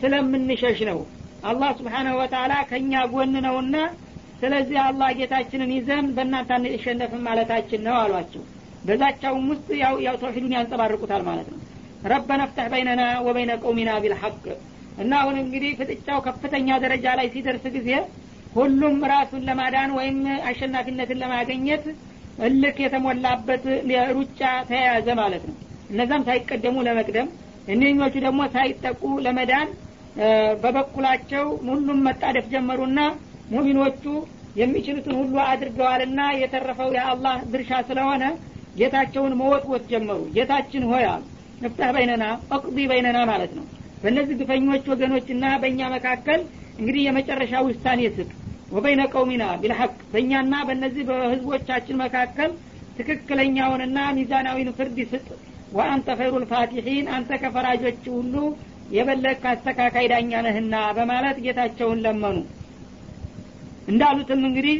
ስለምንሸሽ 0.01 0.79
ነው። 0.89 0.99
አላህ 1.43 1.69
ስብሓናሁ 1.79 2.15
ወተላ 2.21 2.53
ከእኛ 2.69 2.93
ጎን 3.13 3.33
ነውና 3.45 3.75
ስለዚህ 4.43 4.77
አላህ 4.83 5.09
ጌታችንን 5.17 5.71
ይዘን 5.75 6.05
በእናንተ 6.15 6.51
አንሸነፍም 6.55 7.21
ማለታችን 7.27 7.81
ነው 7.85 7.95
አሏቸው። 7.99 8.41
በዛቻውም 8.87 9.45
ውስጥ 9.51 9.67
ያው 9.81 9.95
ያው 10.05 10.15
ተውሒዱን 10.21 10.55
ያንጸባርቁታል 10.55 11.21
ማለት 11.27 11.47
ነው። 11.53 11.59
ረበና 12.11 12.41
ፍተሕ 12.49 12.65
በይነና 12.73 13.03
ወበይነ 13.25 13.51
ቀውሚና 13.61 13.91
ቢልሐቅ። 14.03 14.43
እና 14.97 15.11
አሁን 15.21 15.35
እንግዲህ 15.43 15.71
ፍጥጫው 15.79 16.19
ከፍተኛ 16.25 16.69
ደረጃ 16.83 17.05
ላይ 17.19 17.27
ሲደርስ 17.35 17.65
ጊዜ 17.77 17.89
ሁሉም 18.55 18.97
ራሱን 19.13 19.45
ለማዳን 19.47 19.91
ወይም 19.97 20.17
አሸናፊነትን 20.49 21.21
ለማገኘት 21.23 21.85
እልክ 22.47 22.77
የተሞላበት 22.83 23.63
ሩጫ 24.17 24.39
ተያያዘ 24.69 25.07
ማለት 25.21 25.43
ነው። 25.49 25.55
እነዛም 25.91 26.25
ሳይቀደሙ 26.27 26.77
ለመቅደም 26.87 27.27
እነኞቹ 27.67 28.13
ደግሞ 28.25 28.41
ሳይጠቁ 28.55 29.01
ለመዳን 29.25 29.67
በበኩላቸው 30.63 31.45
ሁሉም 31.67 31.99
መጣደፍ 32.07 32.45
ጀመሩና 32.53 32.99
ሙሚኖቹ 33.53 34.03
የሚችሉትን 34.55 35.15
ሁሉ 35.19 35.35
አድርገዋልና 35.49 36.21
የተረፈው 36.39 36.89
የአላህ 36.95 37.37
ድርሻ 37.53 37.71
ስለሆነ 37.87 38.23
ጌታቸውን 38.79 39.33
መወትወት 39.39 39.83
ጀመሩ። 39.91 40.19
ጌታችን 40.35 40.83
ሆይ 40.91 41.05
እፍታህ 41.61 41.89
በይነና 41.95 42.23
አቅዲ 42.55 42.77
በይነና 42.91 43.19
ማለት 43.29 43.51
ነው። 43.57 43.65
በእነዚህ 44.03 44.37
ግፈኞች 44.39 44.85
ወገኖችና 44.91 45.45
በእኛ 45.61 45.81
መካከል 45.93 46.39
እንግዲህ 46.79 47.01
የመጨረሻ 47.05 47.53
ውሳኔ 47.67 48.01
ስጥ። 48.15 48.29
ወበይነ 48.73 49.01
ቀውሚና 49.13 49.43
ቢልሐቅ 49.61 49.91
በእኛና 50.13 50.53
በእነዚህ 50.67 51.03
በህዝቦቻችን 51.09 51.99
መካከል 52.03 52.51
ትክክለኛውንና 52.97 53.99
ሚዛናዊን 54.17 54.69
ፍርድ 54.77 54.97
ስጥ። 55.11 55.27
ወአንተ 55.73 56.07
ኸይሩ 56.19 56.33
ልፋቲሒን 56.43 57.05
አንተ 57.15 57.39
ከፈራጆች 57.43 58.03
ሁሉ 58.15 58.35
የበለክ 58.95 59.43
አስተካካይ 59.51 60.07
ዳኛ 60.11 60.41
ነህና 60.45 60.75
በማለት 60.97 61.37
ጌታቸውን 61.45 62.01
ለመኑ 62.05 62.35
እንዳሉትም 63.87 64.41
እንግዲህ 64.49 64.77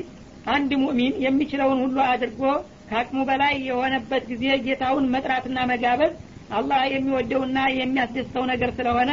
አንድ 0.54 0.72
ሙእሚን 0.82 1.14
የሚችለውን 1.26 1.80
ሁሉ 1.84 1.98
አድርጎ 2.12 2.42
ከአቅሙ 2.90 3.20
በላይ 3.30 3.54
የሆነበት 3.68 4.24
ጊዜ 4.32 4.46
ጌታውን 4.66 5.06
መጥራትና 5.14 5.60
መጋበዝ 5.70 6.14
አላህ 6.58 6.82
የሚወደውና 6.94 7.60
የሚያስደስተው 7.78 8.44
ነገር 8.52 8.72
ስለሆነ 8.78 9.12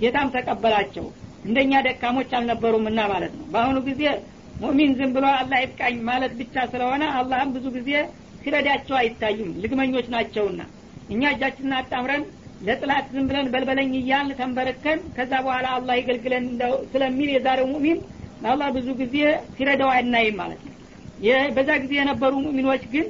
ጌታም 0.00 0.32
ተቀበላቸው። 0.34 1.06
እንደኛ 1.44 1.72
ደካሞች 1.86 2.30
አልነበሩምና 2.38 3.00
ማለት 3.12 3.32
ነው። 3.38 3.46
በአሁኑ 3.52 3.78
ጊዜ 3.88 4.02
ሙእሚን 4.60 4.92
ዝም 4.98 5.12
ብሎ 5.14 5.26
አላህ 5.38 5.58
ይብቃኝ 5.62 5.96
ማለት 6.08 6.32
ብቻ 6.40 6.64
ስለሆነ 6.72 7.02
አላህም 7.18 7.52
ብዙ 7.54 7.66
ጊዜ 7.76 7.90
ሲረዳቸው 8.42 8.96
አይታዩም። 9.00 9.50
ልግመኞች 9.62 10.06
ናቸውና 10.14 10.60
እኛ 11.10 11.22
እጃችንን 11.34 11.74
አጣምረን 11.78 12.24
ለጥላት 12.66 13.06
ዝም 13.14 13.24
ብለን 13.28 13.46
በልበለኝ 13.52 13.92
እያልን 14.00 14.36
ተንበረከን 14.40 15.00
ከዛ 15.16 15.32
በኋላ 15.46 15.66
አላህ 15.76 15.94
ይገልግለን 16.00 16.44
ስለሚል 16.92 17.30
የዛሬው 17.32 17.66
ሙእሚን 17.72 17.98
አላህ 18.44 18.68
ብዙ 18.76 18.88
ጊዜ 19.00 19.16
ሲረዳው 19.56 19.90
አናይም 19.94 20.36
ማለት 20.40 20.60
ነው። 20.66 20.74
በዛ 21.56 21.70
ጊዜ 21.82 21.92
የነበሩ 21.98 22.32
ሙእሚኖች 22.44 22.84
ግን 22.92 23.06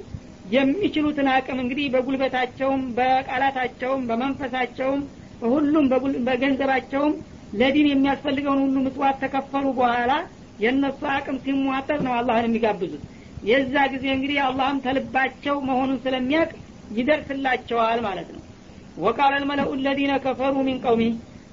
የሚችሉትን 0.53 1.29
አቅም 1.35 1.59
እንግዲህ 1.63 1.87
በጉልበታቸውም 1.95 2.83
በቃላታቸውም 2.97 4.03
በመንፈሳቸውም 4.09 5.01
ሁሉም 5.47 5.87
በገንዘባቸውም 6.27 7.15
ለዲን 7.53 7.89
የሚያስፈልገውን 7.91 8.61
ሁሉ 8.65 8.77
ምጽዋት 8.85 9.17
ተከፈሉ 9.23 9.67
በኋላ 9.79 10.13
የእነሱ 10.59 11.01
አቅም 11.15 11.37
ሲሟጠጥ 11.45 12.01
ነው 12.07 12.13
አላህን 12.19 12.47
የሚጋብዙት። 12.49 13.03
የዛ 13.43 13.75
ጊዜ 13.93 14.05
እንግዲህ 14.17 14.39
አላህም 14.47 14.79
ተልባቸው 14.85 15.57
መሆኑን 15.69 15.99
ስለሚያውቅ 16.05 16.53
ይደርስላቸዋል 16.99 18.01
ማለት 18.07 18.29
ነው። 18.35 18.43
ወቃለ 18.99 19.35
ልመለኡ 19.43 19.71
ለዚነ 19.85 20.13
ከፈሩ 20.25 20.55
ሚን 20.67 20.79
ቀውሚ 20.85 21.03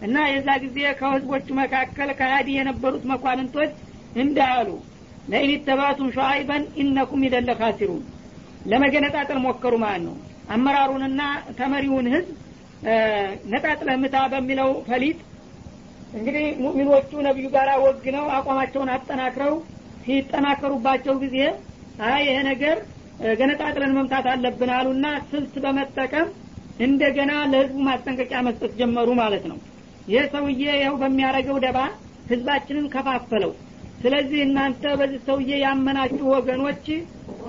እና 0.02 0.18
የዛ 0.30 0.50
ጊዜ 0.64 0.80
ከህዝቦቹ 1.00 1.48
መካከል 1.60 2.10
ከሀዲ 2.20 2.50
የነበሩት 2.58 3.04
መኳንንቶች 3.12 3.72
እንዳሉ 4.16 4.68
ለኢን 5.28 5.64
ተባቱም 5.68 6.10
ሸዋይበን 6.16 6.64
ኢነኩም 6.82 7.24
ይደለ 7.28 7.50
ካሲሩን 7.60 8.04
ለመገነጣጠል 8.66 9.40
ሞከሩ 9.46 9.74
ማለት 9.84 10.04
ነው። 10.08 10.16
አመራሩንና 10.56 11.22
ተመሪውን 11.60 12.08
ህዝብ 12.14 12.30
ነጣጥለህ 13.52 13.98
ምታ 14.04 14.18
በሚለው 14.34 14.70
ፈሊጥ 14.88 15.18
እንግዲህ 16.14 16.46
ሙእሚኖቹ 16.64 17.12
ነቢዩ 17.28 17.48
ጋር 17.56 17.70
ወግነው 17.84 18.26
አቋማቸውን 18.38 18.92
አጠናክረው 18.94 19.54
ሲጠናከሩባቸው 20.06 21.16
ጊዜ 21.24 21.38
አይ 22.10 22.22
ይሄ 22.28 22.38
ነገር 22.50 22.78
ገነጣጥለን 23.40 23.96
መምታት 23.98 24.26
አለብን 24.34 24.72
አሉና 24.76 25.08
ስልት 25.32 25.56
በመጠቀም 25.64 26.28
እንደገና 26.80 27.32
ለህዝቡ 27.52 27.78
ማስጠንቀቂያ 27.88 28.40
መስጠት 28.48 28.72
ጀመሩ 28.80 29.10
ማለት 29.22 29.44
ነው 29.52 29.58
ይህ 30.10 30.24
ሰውዬ 30.34 30.62
ይኸው 30.74 30.96
በሚያደረገው 31.02 31.58
ደባ 31.66 31.80
ህዝባችንን 32.30 32.86
ከፋፈለው። 32.94 33.52
ስለዚህ 34.02 34.40
እናንተ 34.46 34.84
በዚህ 35.00 35.22
ሰውዬ 35.28 35.52
ያመናችሁ 35.64 36.26
ወገኖች 36.34 36.86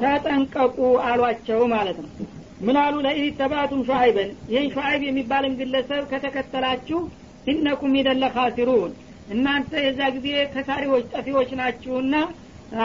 ተጠንቀቁ 0.00 0.78
አሏቸው 1.08 1.60
ማለት 1.74 1.98
ነው። 2.02 2.10
ምን 2.60 2.76
አሉ? 2.80 2.94
ለኢን 3.06 3.36
ተባቱም 3.38 3.82
ሸዓይበን 3.88 4.30
ይህን 4.52 4.68
ሸዓይብ 4.74 5.02
የሚባልን 5.06 5.54
ግለሰብ 5.60 6.02
ከተከተላችሁ 6.10 6.98
ኢነኩም 7.46 7.92
ይደለ 7.98 8.24
ካሲሩን 8.34 8.92
እናንተ 9.30 9.72
የዛ 9.84 10.00
ጊዜ 10.16 10.28
ከሳሪዎች 10.54 11.04
ጠፊዎች 11.12 11.50
ናችሁና 11.60 12.14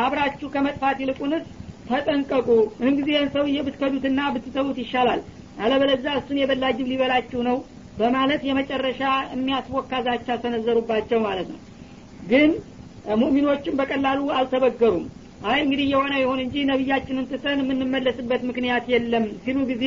አብራችሁ 0.01 0.47
ከመጥፋት 0.53 0.97
ይልቁንስ 1.03 1.45
ተጠንቀቁ። 1.89 2.47
ምን 2.81 2.93
ጊዜ 2.99 3.11
ሰውዬ 3.35 3.57
ብትከዱትና 3.65 4.19
ብትተዉት 4.35 4.77
ይሻላል። 4.83 5.21
አለበለዛ 5.63 6.05
እሱን 6.19 6.39
የበላ 6.41 6.63
ሊበላችሁ 6.83 7.41
ነው 7.49 7.57
በማለት 7.97 8.41
የመጨረሻ 8.47 9.01
የሚያስወካ 9.33 10.01
ዛቻ 10.07 10.27
ሰነዘሩባቸው 10.43 11.19
ማለት 11.25 11.47
ነው። 11.53 11.59
ግን 12.29 12.51
ሙእሚኖችም 13.21 13.77
በቀላሉ 13.79 14.21
አልተበገሩም። 14.37 15.05
አይ 15.45 15.57
እንግዲህ 15.63 15.87
የሆነ 15.91 16.13
ይሁን 16.21 16.39
እንጂ 16.43 16.55
ነቢያችንን 16.69 17.27
ትተን 17.31 17.59
የምንመለስበት 17.63 18.41
ምክንያት 18.49 18.85
የለም 18.93 19.25
ሲሉ 19.43 19.57
ጊዜ 19.71 19.85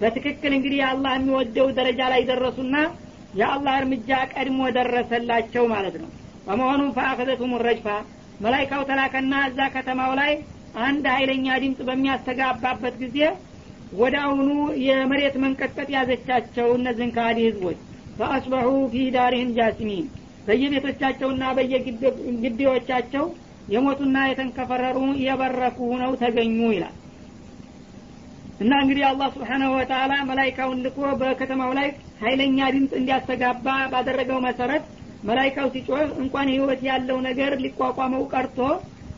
በትክክል 0.00 0.52
እንግዲህ 0.56 0.80
አላህ 0.88 1.12
የሚወደው 1.16 1.68
ደረጃ 1.78 2.00
ላይ 2.12 2.22
ደረሱና 2.30 2.74
የአላህ 3.38 3.74
እርምጃ 3.80 4.10
ቀድሞ 4.32 4.60
ደረሰላቸው 4.76 5.64
ማለት 5.74 5.96
ነው። 6.02 6.10
በመሆኑም 6.46 6.94
ፈአኸዘቱም 6.96 7.52
ረጅፋ 7.66 7.86
መላይካው 8.40 8.82
ተላከና 8.90 9.34
እዛ 9.48 9.60
ከተማው 9.74 10.12
ላይ 10.20 10.32
አንድ 10.82 11.04
ኃይለኛ 11.14 11.46
ድምፅ 11.62 11.80
በሚያስተጋባበት 11.88 12.94
ጊዜ 13.02 13.18
ወደ 13.92 14.14
አሁኑ 14.24 14.48
የመሬት 14.86 15.34
መንቀጥቀጥ 15.42 15.88
ያዘቻቸው 15.94 16.68
እነዚህን 16.78 17.12
ከሃዲ 17.16 17.38
ህዝቦች። 17.46 17.78
ፈአስበሑ 18.18 18.68
ፊ 18.92 19.04
ዳሪህም 19.16 19.50
ጃሲሚን። 19.58 20.06
በየቤቶቻቸውና 20.46 21.44
በየግቢዎቻቸው 21.56 23.24
የሞቱና 23.68 24.18
የተንከፈረሩ 24.28 24.98
የበረኩ 25.24 25.78
ሁነው 25.92 26.12
ተገኙ 26.22 26.58
ይላል። 26.74 26.94
እና 28.60 28.72
እንግዲህ 28.82 29.04
አላህ 29.08 29.28
ስብሓናሁ 29.34 29.70
ወተላ 29.76 30.12
መላይካውን 30.30 30.80
ልኮ 30.86 31.00
በከተማው 31.20 31.72
ላይ 31.78 31.88
ሀይለኛ 32.22 32.58
ድምፅ 32.74 32.92
እንዲያስተጋባ 33.00 33.66
ባደረገው 33.92 34.38
መሰረት 34.46 34.84
መላይካው 35.22 35.68
ሲጮህ 35.74 36.08
እንኳን 36.22 36.48
ህይወት 36.54 36.80
ያለው 36.88 37.18
ነገር 37.28 37.52
ሊቋቋመው 37.64 38.24
ቀርቶ 38.32 38.58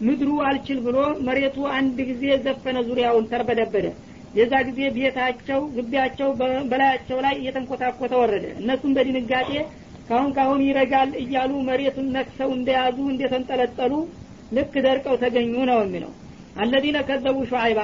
ምድሩ 0.01 0.31
አልችል 0.49 0.79
ብሎ 0.85 0.99
መሬቱ 1.27 1.57
አንድ 1.79 1.99
ጊዜ 2.11 2.25
ዘፈነ 2.45 2.79
ዙሪያውን 2.89 3.29
ተርበደበደ 3.33 3.87
የዛ 4.35 4.55
ጊዜ 4.67 4.81
ቤታቸው 4.97 5.61
ግቢያቸው 5.77 6.29
በላያቸው 6.71 7.19
ላይ 7.25 7.35
እየተንኮታኮተ 7.41 8.13
ወረደ። 8.21 8.45
እነሱም 8.61 8.93
በድንጋጤ 8.97 9.51
ካሁን 10.09 10.31
ካሁን 10.37 10.61
ይረጋል 10.67 11.11
እያሉ 11.23 11.53
መሬቱን 11.69 12.07
ነክሰው 12.17 12.51
እንደያዙ 12.57 12.99
እንደተንጠለጠሉ 13.13 13.93
ልክ 14.53 14.75
ደርቀው 14.87 15.17
ተገኙ 15.23 15.55
ነው 15.71 15.81
የሚለው። 15.83 16.13
አለዚነ 16.57 16.99
ከዘቡ 17.09 17.39
ሸዓይባ 17.51 17.81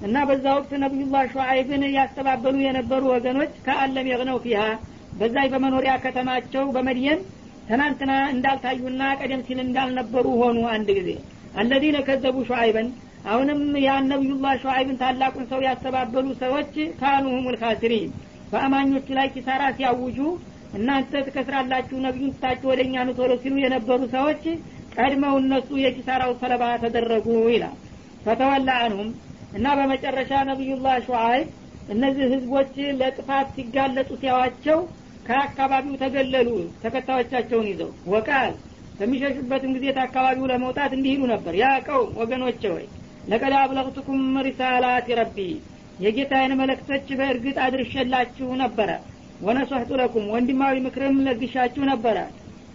እና 0.00 0.16
በዛ 0.28 0.46
ወቅት 0.56 0.72
ነቢዩላህ 0.82 1.24
ሸዓይብን 1.34 1.82
ያስተባበሉ 1.96 2.56
የነበሩ 2.64 3.02
ወገኖች 3.14 3.52
ከአለም 3.66 4.06
የግነው 4.10 4.38
ፊሃ 4.44 4.60
በዛይ 5.20 5.46
በመኖሪያ 5.52 5.92
ከተማቸው 6.04 6.64
በመድየን 6.74 7.20
ትናንትና 7.68 8.12
እንዳልታዩና 8.32 9.02
ቀደም 9.20 9.42
ሲል 9.46 9.58
እንዳልነበሩ 9.64 10.26
ሆኑ 10.40 10.58
አንድ 10.74 10.88
ጊዜ። 10.98 11.10
አለዚነ 11.54 11.98
ከዘቡ 12.06 12.36
ሸዓይበን 12.48 12.88
አሁንም 13.24 13.60
ያን 13.84 14.04
ነቢዩላህ 14.12 14.52
ሸዓይብን 14.62 14.98
ታላቁን 15.00 15.46
ሰው 15.50 15.60
ያስተባበሉ 15.66 16.26
ሰዎች 16.42 16.72
ካኑ 17.00 17.24
ሁሙል 17.34 17.56
ካሲሪን 17.62 18.10
በአማኞቹ 18.52 19.08
ላይ 19.18 19.26
ኪሳራ 19.34 19.62
ሲያውጁ 19.76 20.18
እናንተ 20.74 21.12
ትከስራላችሁ 21.26 21.96
ነቢዩን 22.06 22.34
ትታችሁ 22.34 22.68
ወደ 22.70 22.80
እኛ 22.86 23.04
ቶሎ 23.18 23.32
ሲሉ 23.42 23.54
የነበሩ 23.62 24.00
ሰዎች 24.14 24.44
ቀድመው 24.96 25.34
እነሱ 25.42 25.68
የኪሳራው 25.82 26.32
ሰለባ 26.40 26.64
ተደረጉ 26.82 27.26
ይላል። 27.54 27.76
ፈተወላ 28.24 28.70
አንሁም 28.86 29.10
እና 29.56 29.66
በመጨረሻ 29.78 30.32
ነቢዩላህ 30.50 30.96
ሸዓይብ 31.06 31.48
እነዚህ 31.88 32.26
ህዝቦች 32.34 32.72
ለጥፋት 33.00 33.46
ሲጋለጡ 33.56 34.10
ሲያዋቸው 34.20 34.78
ከአካባቢው 35.28 35.94
ተገለሉ 36.02 36.48
ተከታዮቻቸውን 36.82 37.68
ይዘው። 37.70 37.90
ወቃል 38.14 38.52
በሚሸሹበትም 38.98 39.74
ጊዜ 39.76 39.86
ከአካባቢው 39.96 40.48
ለመውጣት 40.52 40.92
እንዲህ 40.96 41.12
ይሉ 41.14 41.22
ነበር። 41.32 41.54
ያ 41.60 41.68
ቀውም 41.86 42.10
ወገኖቼ 42.20 42.62
ወይ 42.74 42.86
ለቀድ 43.28 43.54
አብለግቱኩም 43.58 44.22
ሪሳላት 44.46 45.08
ረቢ 45.18 45.38
የጌታዬን 46.04 46.52
መለክቶች 46.60 47.08
በእርግጥ 47.18 47.56
አድርሸላችሁ 47.64 48.48
ነበረ። 48.62 48.90
ወነሶሕቱ 49.40 49.90
ለኩም 50.00 50.24
ወንድማዊ 50.34 50.76
ምክርም 50.86 51.16
ለግሻችሁ 51.26 51.82
ነበረ። 51.90 52.16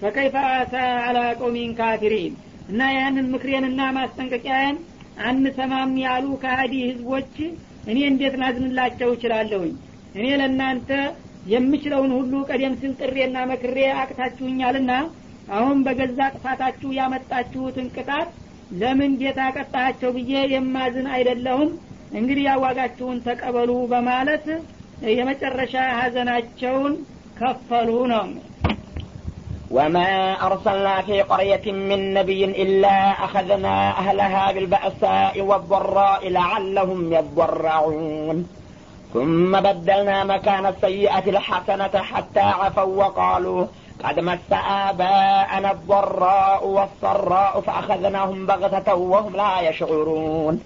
ፈከይፈ 0.01 0.35
አሳ 0.53 0.73
አላ 1.05 1.19
ቀውሚን 1.39 1.71
ካፊሪን 1.77 2.33
እና 2.69 2.81
ያንን 2.95 3.27
ምክሬንና 3.33 3.81
ማስጠንቀቂያዬን 3.97 4.77
አንሰማም 5.25 5.91
ያሉ 6.05 6.25
ከሀዲ 6.41 6.73
ህዝቦች 6.87 7.35
እኔ 7.85 7.97
እንዴት 8.11 8.35
ላዝንላቸው 8.41 9.09
እችላለሁኝ? 9.13 9.73
እኔ 10.15 10.25
ለእናንተ 10.39 10.89
የምችለውን 11.53 12.11
ሁሉ 12.17 12.33
ቀደም 12.49 12.73
ሲል 12.79 12.93
ጥሬና 13.01 13.37
መክሬ 13.51 13.77
አቅታችሁኛልና 13.99 14.91
አሁን 15.55 15.77
በገዛ 15.85 16.19
ጥፋታችሁ 16.35 16.89
ያመጣችሁትን 16.99 17.87
ቅጣት 17.95 18.29
ለምን 18.80 19.12
ጌታ 19.22 19.40
ቀጣቸው 19.56 20.10
ብዬ 20.16 20.32
የማዝን 20.54 21.06
አይደለሁም 21.14 21.70
እንግዲህ 22.18 22.44
ያዋጋችሁን 22.50 23.18
ተቀበሉ 23.26 23.72
በማለት 23.92 24.46
የመጨረሻ 25.18 25.74
ሀዘናቸውን 26.00 26.94
ከፈሉ 27.40 27.90
ነው 28.14 28.24
وما 29.70 30.10
أرسلنا 30.46 31.02
في 31.02 31.16
قرية 31.22 31.66
من 31.90 32.00
نبي 32.14 32.44
إلا 32.64 32.96
أخذنا 33.26 33.74
أهلها 33.98 34.52
بالبأساء 34.52 35.40
والضراء 35.40 36.28
لعلهم 36.28 37.12
يضرعون 37.12 38.36
ثم 39.14 39.60
بدلنا 39.60 40.24
مكان 40.24 40.66
السيئة 40.66 41.26
الحسنة 41.26 41.94
حتى 42.10 42.40
عفوا 42.60 42.96
وقالوا 43.00 43.60
قد 44.03 44.19
مس 44.19 44.39
آباءنا 44.51 45.71
الضراء 45.71 46.67
والسراء 46.67 47.61
فأخذناهم 47.61 48.45
بغتة 48.45 48.95
وهم 48.95 49.35
لا 49.35 49.69
يشعرون. 49.69 50.63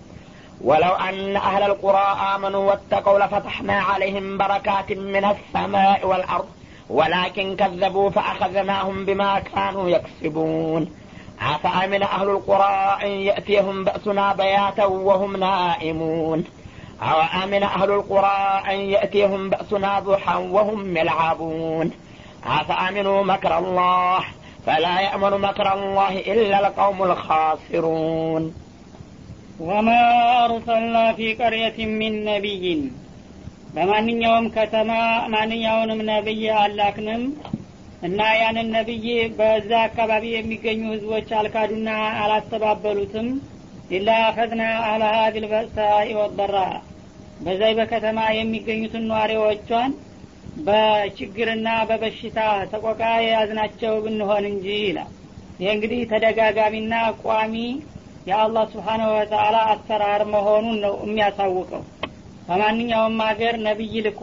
ولو 0.61 0.91
أن 0.91 1.35
أهل 1.35 1.63
القرى 1.63 2.17
آمنوا 2.35 2.69
واتقوا 2.69 3.19
لفتحنا 3.19 3.81
عليهم 3.81 4.37
بركات 4.37 4.91
من 4.91 5.25
السماء 5.25 6.07
والأرض 6.07 6.47
ولكن 6.89 7.55
كذبوا 7.55 8.09
فأخذناهم 8.09 9.05
بما 9.05 9.39
كانوا 9.39 9.89
يكسبون. 9.89 10.91
أفأمن 11.41 12.03
أهل 12.03 12.29
القرى 12.29 12.97
أن 13.03 13.07
يأتيهم 13.07 13.83
بأسنا 13.83 14.33
بياتا 14.33 14.85
وهم 14.85 15.37
نائمون؟ 15.37 16.43
أو 17.01 17.43
أمن 17.43 17.63
أهل 17.63 17.91
القرى 17.91 18.61
أن 18.69 18.75
يأتيهم 18.75 19.49
بأسنا 19.49 19.99
ضحى 19.99 20.35
وهم 20.35 20.97
يلعبون 20.97 21.91
أفأمنوا 22.58 23.18
مكر 23.24 23.52
الله 23.58 24.20
فلا 24.66 24.96
يأمن 25.00 25.32
مكر 25.40 25.66
الله 25.76 26.12
إلا 26.32 26.56
القوم 26.62 26.98
الخاسرون 27.02 28.42
وما 29.60 30.02
أرسلنا 30.46 31.04
في 31.12 31.26
قرية 31.34 31.78
من 32.00 32.12
نبي 32.24 32.64
በማንኛውም 33.76 34.46
ከተማ 34.56 34.90
ማንኛውንም 35.32 36.00
ነቢይ 36.10 36.42
አላክንም 36.58 37.22
እና 38.06 38.20
ያንን 38.40 38.68
ነቢይ 38.76 39.06
በዛ 39.38 39.70
አካባቢ 39.86 40.24
የሚገኙ 40.32 40.82
ህዝቦች 40.92 41.28
አልካዱና 41.38 41.88
አላስተባበሉትም 42.22 43.28
ኢላ 43.96 44.08
አኸዝና 44.28 44.62
አህለሃ 44.84 45.14
ቢልበእሳኢ 45.34 46.08
ወበራ 46.20 46.56
በዛይ 47.46 47.72
በከተማ 47.78 48.18
የሚገኙትን 48.38 49.04
ነዋሪዎቿን 49.10 49.92
በችግርና 50.59 51.67
በበሽታ 51.89 52.39
ተቆቃ 52.71 53.01
የያዝናቸው 53.21 53.93
ብንሆን 54.05 54.45
እንጂ 54.51 54.67
ይላል። 54.81 55.11
ይህ 55.59 55.69
እንግዲህ 55.73 56.01
ተደጋጋሚና 56.11 56.93
ቋሚ 57.21 57.55
የአላህ 58.27 58.65
ስብሓነሁ 58.73 59.09
ወተአላ 59.15 59.57
አሰራር 59.71 60.21
መሆኑን 60.33 60.77
ነው 60.85 60.95
የሚያሳውቀው። 61.03 61.83
በማንኛውም 62.47 63.17
ሀገር 63.27 63.55
ነቢይ 63.65 63.95
ልኮ 64.05 64.21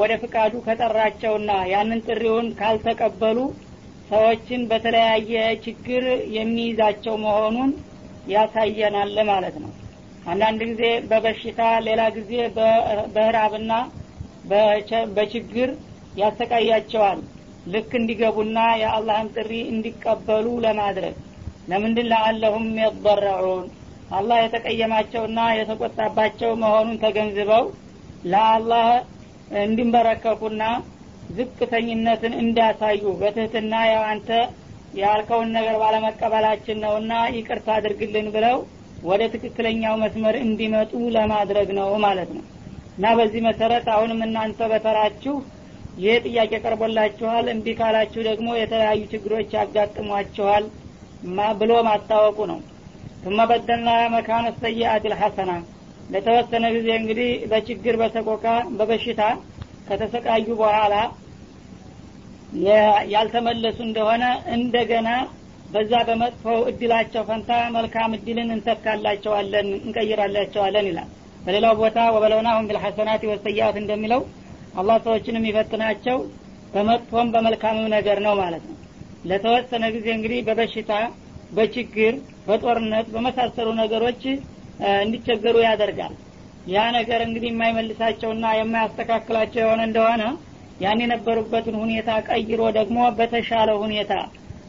ወደ 0.00 0.12
ፍቃዱ 0.22 0.54
ከጠራቸውና 0.64 1.50
ያንን 1.72 2.00
ጥሪውን 2.06 2.46
ካልተቀበሉ 2.60 3.38
ሰዎችን 4.10 4.62
በተለያየ 4.70 5.32
ችግር 5.64 6.04
የሚይዛቸው 6.36 7.14
መሆኑን 7.24 7.70
ያሳየናል 8.26 9.16
ማለት 9.30 9.56
ነው። 9.64 9.70
አንዳንድ 10.26 10.60
ጊዜ 10.70 10.82
በበሽታ 11.10 11.60
ሌላ 11.86 12.02
ጊዜ 12.16 12.32
በህራብና 13.14 13.72
በችግር 15.14 15.70
ያሰቃያቸዋል። 16.14 17.20
ልክ 17.66 17.90
እንዲገቡና 17.98 18.58
የአላህን 18.80 19.28
ጥሪ 19.36 19.52
እንዲቀበሉ 19.72 20.46
ለማድረግ 20.64 21.16
ለምንድን 21.68 22.08
ለአለሁም 22.12 22.66
የضረዑን 22.80 23.66
አላህ 24.10 24.38
የተቀየማቸውና 24.42 25.40
የተቆጣባቸው 25.58 26.52
መሆኑን 26.62 26.96
ተገንዝበው 27.02 27.64
ለአላህ 28.24 28.88
እንዲንበረከኩና 29.60 30.62
ዝቅተኝነትን 31.30 32.34
እንዳያሳዩ 32.42 33.02
በትህትና 33.20 33.74
ያው 33.90 34.02
አንተ 34.10 34.30
ያልከውን 34.94 35.50
ነገር 35.56 35.76
ባለመቀበላችን 35.82 36.80
ነውና 36.84 37.12
ይቅርታ 37.36 37.68
አድርግልን 37.76 38.28
ብለው 38.36 38.56
ወደ 39.02 39.22
ትክክለኛው 39.34 39.94
መስመር 40.02 40.36
እንዲመጡ 40.44 40.92
ለማድረግ 41.16 41.68
ነው 41.78 41.90
ማለት 42.06 42.30
ነው 42.36 42.44
እና 42.99 43.05
በዚህ 43.19 43.41
መሰረት 43.47 43.85
አሁንም 43.95 44.19
እናንተ 44.27 44.59
በተራችሁ 44.71 45.35
ይህ 46.03 46.15
ጥያቄ 46.25 46.53
ቀርቦላችኋል 46.63 47.45
እምቢ 47.53 47.67
ካላችሁ 47.79 48.21
ደግሞ 48.29 48.47
የተለያዩ 48.57 49.01
ችግሮች 49.13 49.51
ያጋጥሟችኋል 49.59 50.65
ብሎ 51.61 51.73
ማስታወቁ 51.89 52.39
ነው 52.53 52.61
ثم 53.25 53.39
بدلنا 53.51 53.95
مكان 54.15 54.45
السيئات 54.53 55.03
الحسنة 55.11 55.57
ለተወሰነ 56.11 56.65
ጊዜ 56.75 56.87
እንግዲህ 56.99 57.29
በችግር 57.51 57.95
በሰቆቃ 58.01 58.45
በበሽታ 58.77 59.21
ከተሰቃዩ 59.87 60.47
በኋላ 60.59 60.93
ያልተመለሱ 63.13 63.77
እንደሆነ 63.87 64.23
እንደገና 64.55 65.09
በዛ 65.73 65.93
በመጥፎው 66.07 66.59
እድላቸው 66.71 67.23
ፈንታ 67.29 67.51
መልካም 67.75 68.11
እድልን 68.17 68.49
እንተካላቸዋለን 68.55 69.67
እንቀይራላቸዋለን 69.85 70.87
ይላል 70.91 71.09
በሌላው 71.44 71.74
ቦታ 71.80 71.98
ወበለውናሁም 72.14 72.66
ቢልሐሰናት 72.68 73.22
ወሰያት 73.30 73.76
እንደሚለው 73.80 74.22
አላህ 74.74 74.96
ሰዎችን 75.06 75.38
የሚፈትናቸው 75.38 76.18
በመጥፎም 76.72 77.30
በመልካምም 77.34 77.86
ነገር 77.96 78.18
ነው 78.26 78.34
ማለት 78.40 78.64
ነው። 78.68 78.76
ለተወሰነ 79.24 79.84
ጊዜ 79.94 80.06
እንግዲህ 80.16 80.40
በበሽታ 80.46 80.92
በችግር 81.52 82.14
በጦርነት 82.46 83.06
በመሳሰሉ 83.14 83.68
ነገሮች 83.80 84.22
እንዲቸገሩ 85.00 85.56
ያደርጋል። 85.66 86.14
ያ 86.66 86.84
ነገር 86.96 87.20
እንግዲህ 87.26 87.50
የማይመልሳቸውና 87.52 88.46
የማያስተካክላቸው 88.58 89.60
የሆነ 89.62 89.80
እንደሆነ 89.88 90.22
ያን 90.80 91.00
የነበሩበትን 91.04 91.76
ሁኔታ 91.82 92.10
ቀይሮ 92.28 92.60
ደግሞ 92.78 92.98
በተሻለ 93.18 93.70
ሁኔታ 93.82 94.12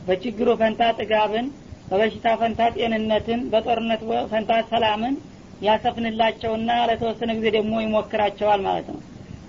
በችግሩ 0.07 0.49
ፈንታ 0.61 0.83
ጥጋብን 0.99 1.47
በበሽታ 1.89 2.27
ፈንታ 2.41 2.61
ጤንነትን 2.75 3.41
በጦርነት 3.53 4.01
ፈንታ 4.31 4.51
ሰላምን 4.71 5.15
ያሰፍንላቸውና 5.61 6.69
ለተወሰነ 6.89 7.31
ጊዜ 7.37 7.47
ደግሞ 7.57 7.73
ይሞክራቸዋል 7.81 8.61
ማለት 8.67 8.87
ነው። 8.93 9.01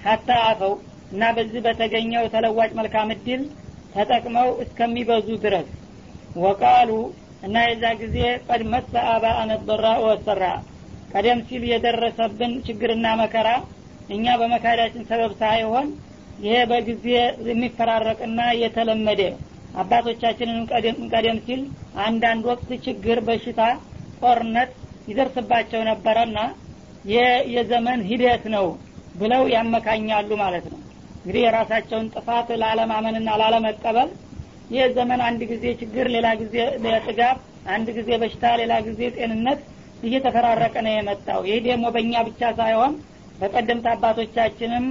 ሀታ 0.06 0.28
አፈው 0.48 0.72
እና 1.12 1.22
በዚህ 1.36 1.60
በተገኘው 1.66 2.24
ተለዋጭ 2.34 2.70
መልካም 2.78 3.10
እድል 3.14 3.42
ተጠቅመው 3.94 4.48
እስከሚበዙ 4.64 5.28
ድረስ 5.44 5.68
ወቃሉ 6.42 6.90
እና 7.46 7.56
የዛ 7.66 7.84
ጊዜ 8.02 8.16
ቀድ 8.46 8.62
መሰ 8.72 8.92
አባአነ 9.14 9.50
ወሰራ። 10.04 10.44
ቀደም 11.12 11.40
ሲል 11.48 11.62
የደረሰብን 11.70 12.52
ችግርና 12.66 13.06
መከራ 13.20 13.48
እኛ 14.08 14.26
በመካዳችን 14.40 15.06
ሰበብ 15.10 15.32
ሳይሆን 15.42 15.88
ይሄ 16.44 16.54
በጊዜ 16.70 17.04
የሚፈራረቅና 17.48 18.40
የተለመደ 18.62 19.22
አባቶቻችንን 19.82 20.60
ቀደም 21.12 21.38
ሲል 21.46 21.60
አንዳንድ 22.06 22.44
ወቅት 22.50 22.70
ችግር 22.86 23.18
በሽታ 23.28 23.60
ጦርነት 24.22 24.72
ይደርስባቸው 25.08 25.80
ነበረና 25.90 26.38
የዘመን 27.54 28.00
ሂደት 28.08 28.44
ነው 28.54 28.66
ብለው 29.14 29.42
ያመካኛሉ 29.54 30.30
ማለት 30.42 30.66
ነው። 30.72 30.80
እንግዲህ 31.16 31.42
የራሳቸውን 31.44 32.06
ጥፋት 32.14 32.48
ላለማመንና 32.62 33.30
ላለመቀበል 33.40 34.10
ይህ 34.70 34.84
ዘመን 34.96 35.20
አንድ 35.26 35.40
ጊዜ 35.50 35.64
ችግር 35.80 36.06
ሌላ 36.14 36.28
ጊዜ 36.40 36.54
ጥጋብ 37.06 37.38
አንድ 37.72 37.88
ጊዜ 37.98 38.10
በሽታ 38.22 38.44
ሌላ 38.60 38.74
ጊዜ 38.86 39.00
ጤንነት 39.16 39.60
እየተፈራረቀ 40.02 40.74
ነው 40.86 40.92
የመጣው። 40.94 41.40
ይህ 41.48 41.58
ደግሞ 41.66 41.84
በእኛ 41.94 42.14
ብቻ 42.28 42.42
ሳይሆን 42.58 42.94
በቀደምት 43.38 43.86
አባቶቻችንም 43.92 44.86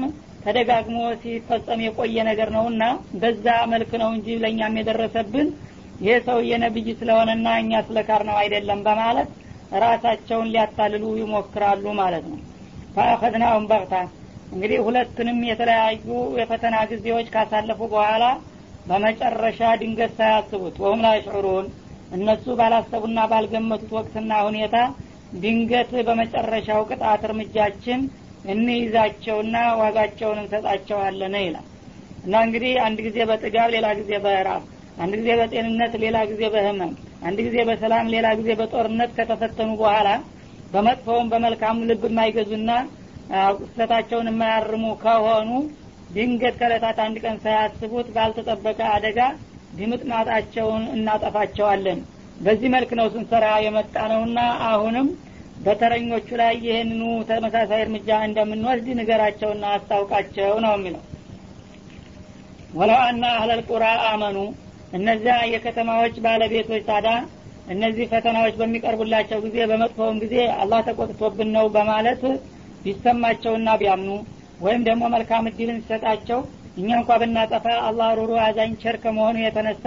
ተደጋግሞ 0.45 1.00
ሲፈጸም 1.21 1.82
የቆየ 1.86 2.17
ነገር 2.30 2.50
ነውና 2.56 2.84
በዛ 3.21 3.45
መልክ 3.74 3.91
ነው 4.02 4.10
እንጂ 4.15 4.38
ለእኛም 4.43 4.78
የደረሰብን 4.80 5.50
ይህ 6.02 6.17
ሰውዬ 6.28 6.52
ነብይ 6.63 6.88
ስለሆነና 7.00 7.47
እኛ 7.62 7.82
ስለካር 7.88 8.21
ነው 8.30 8.36
አይደለም 8.41 8.80
በማለት 8.88 9.30
ራሳቸውን 9.82 10.50
ሊያታልሉ 10.54 11.04
ይሞክራሉ 11.20 11.86
ማለት 12.00 12.26
ነው። 12.32 12.40
ፈአኸድናሁም 12.96 13.68
በቅታ 13.70 13.94
እንግዲህ 14.52 14.80
ሁለቱንም 14.86 15.38
የተለያዩ 15.50 16.08
የፈተና 16.40 16.78
ጊዜዎች 16.90 17.28
ካሳለፉ 17.36 17.80
በኋላ 17.94 18.24
በመጨረሻ 18.86 19.62
ድንገት 19.82 20.12
ሳያስቡት 20.18 20.76
ወሁም 20.84 21.04
ላይሽዑሩን 21.06 21.68
እነሱ 22.12 22.46
ባላሰቡና 22.60 23.20
ባልገመቱት 23.32 23.92
ወቅትና 23.98 24.32
ሁኔታ 24.48 24.78
ድንገት 25.36 25.92
በመጨረሻው 26.08 26.82
ቅጣት 26.90 27.22
እርምጃችን 27.28 28.02
እንይዛቸውና 28.52 29.58
ዋጋቸውን 29.82 30.40
እንሰጣቸዋለን 30.42 31.36
ይላል። 31.42 31.68
እና 32.26 32.34
እንግዲህ 32.46 32.74
አንድ 32.86 33.00
ጊዜ 33.06 33.18
በጥጋብ 33.30 33.70
ሌላ 33.76 33.88
ጊዜ 34.00 34.12
በራብ 34.26 34.64
አንድ 34.98 35.14
ጊዜ 35.20 35.30
በጤንነት 35.40 35.94
ሌላ 36.04 36.18
ጊዜ 36.32 36.44
በህመም 36.54 36.92
አንድ 37.28 37.40
ጊዜ 37.46 37.58
በሰላም 37.70 38.10
ሌላ 38.14 38.28
ጊዜ 38.40 38.50
በጦርነት 38.60 39.12
ከተፈተኑ 39.18 39.70
በኋላ 39.82 40.10
በመጥፎውም 40.74 41.30
በመልካሙ 41.32 41.78
ልብ 41.90 42.04
የማይገዙና 42.10 42.72
ስህተታቸውን 43.60 44.30
የማያርሙ 44.30 44.86
ከሆኑ 45.04 45.50
ድንገት 46.10 46.56
ከለታት 46.62 46.98
አንድ 47.04 47.18
ቀን 47.24 47.36
ሳያስቡት 47.44 48.08
ባልተጠበቀ 48.16 48.80
አደጋ 48.96 49.20
ድምጥማጣቸውን 49.78 50.84
እናጠፋቸዋለን። 50.96 52.00
በዚህ 52.40 52.70
መልክ 52.76 52.92
ነው 53.00 53.08
ስንሰራ 53.14 53.46
የመጣ 53.66 53.96
ነውና 54.12 54.40
አሁንም 54.70 55.08
በተረኞቹ 55.66 56.28
ላይ 56.42 56.54
ይህንኑ 56.66 57.02
ተመሳሳይ 57.30 57.82
እርምጃ 57.86 58.10
እንደምንወስድ 58.28 58.88
ንገራቸውና 59.00 59.64
አስታውቃቸው 59.76 60.54
ነው 60.66 60.74
የሚለው። 60.78 61.04
ወለው 62.74 63.00
አና 63.06 63.24
አህለል 63.36 63.62
ቁራ 63.70 63.86
አመኑ 64.10 64.38
እነዚያ 64.94 65.36
የከተማዎች 65.52 66.16
ባለቤቶች 66.26 66.84
ታዳ 66.90 67.08
እነዚህ 67.68 68.06
ፈተናዎች 68.12 68.56
በሚቀርቡላቸው 68.62 69.40
ጊዜ 69.46 69.58
በመጥፎውም 69.72 70.18
ጊዜ 70.24 70.36
አላህ 70.62 70.80
ተቆጥቶብን 70.88 71.50
ነው 71.58 71.66
በማለት 71.76 72.22
ቢሰማቸውና 72.86 73.70
ቢያምኑ 73.82 74.10
ወይም 74.60 74.82
ደግሞ 74.88 75.04
መልካም 75.14 75.48
እድልን 75.50 75.80
ሲሰጣቸው 75.82 76.40
እኛ 76.78 76.90
እንኳ 77.00 77.12
ብናጠፋ 77.22 77.66
አላህ 77.88 78.10
ሩሩ 78.20 78.32
አዛኝ 78.46 78.74
ቸር 78.84 78.96
ከመሆኑ 79.04 79.38
የተነሳ 79.44 79.86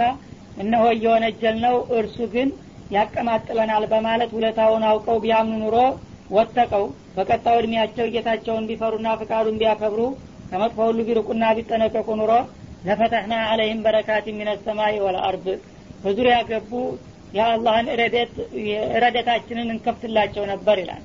እነሆ 0.57 0.83
እየወነጀል 0.95 1.55
ነው 1.65 1.75
እርሱ 1.99 2.17
ግን 2.33 2.49
ያቀማጥለናል 2.91 3.83
በማለት 3.93 4.31
ውለታውን 4.35 4.83
አውቀው 4.89 5.17
ቢያምኑ 5.23 5.55
ኑሮ 5.63 5.77
ወተቀው። 6.29 6.83
በቀጣው 7.15 7.55
እድሜያቸው 7.59 8.05
ጌታቸውን 8.13 8.67
ቢፈሩና 8.69 9.07
ፍቃዱን 9.19 9.59
ቢያከብሩ 9.61 10.01
ከመጥፎ 10.51 10.77
ሁሉ 10.89 10.99
ቢርቁና 11.07 11.43
ቢጠነቀቁ 11.57 12.07
ኑሮ 12.21 12.31
ለፈተሕና 12.85 13.33
አለይህም 13.49 13.83
በረካት 13.85 14.25
ሚነሰማይ 14.37 14.95
ወልአርድ 15.05 15.45
በዙሪያ 16.03 16.37
ገቡ። 16.49 16.71
የአላህን 17.33 17.87
ረደታችንን 19.03 19.71
እንከፍትላቸው 19.73 20.43
ነበር 20.51 20.77
ይላል። 20.83 21.03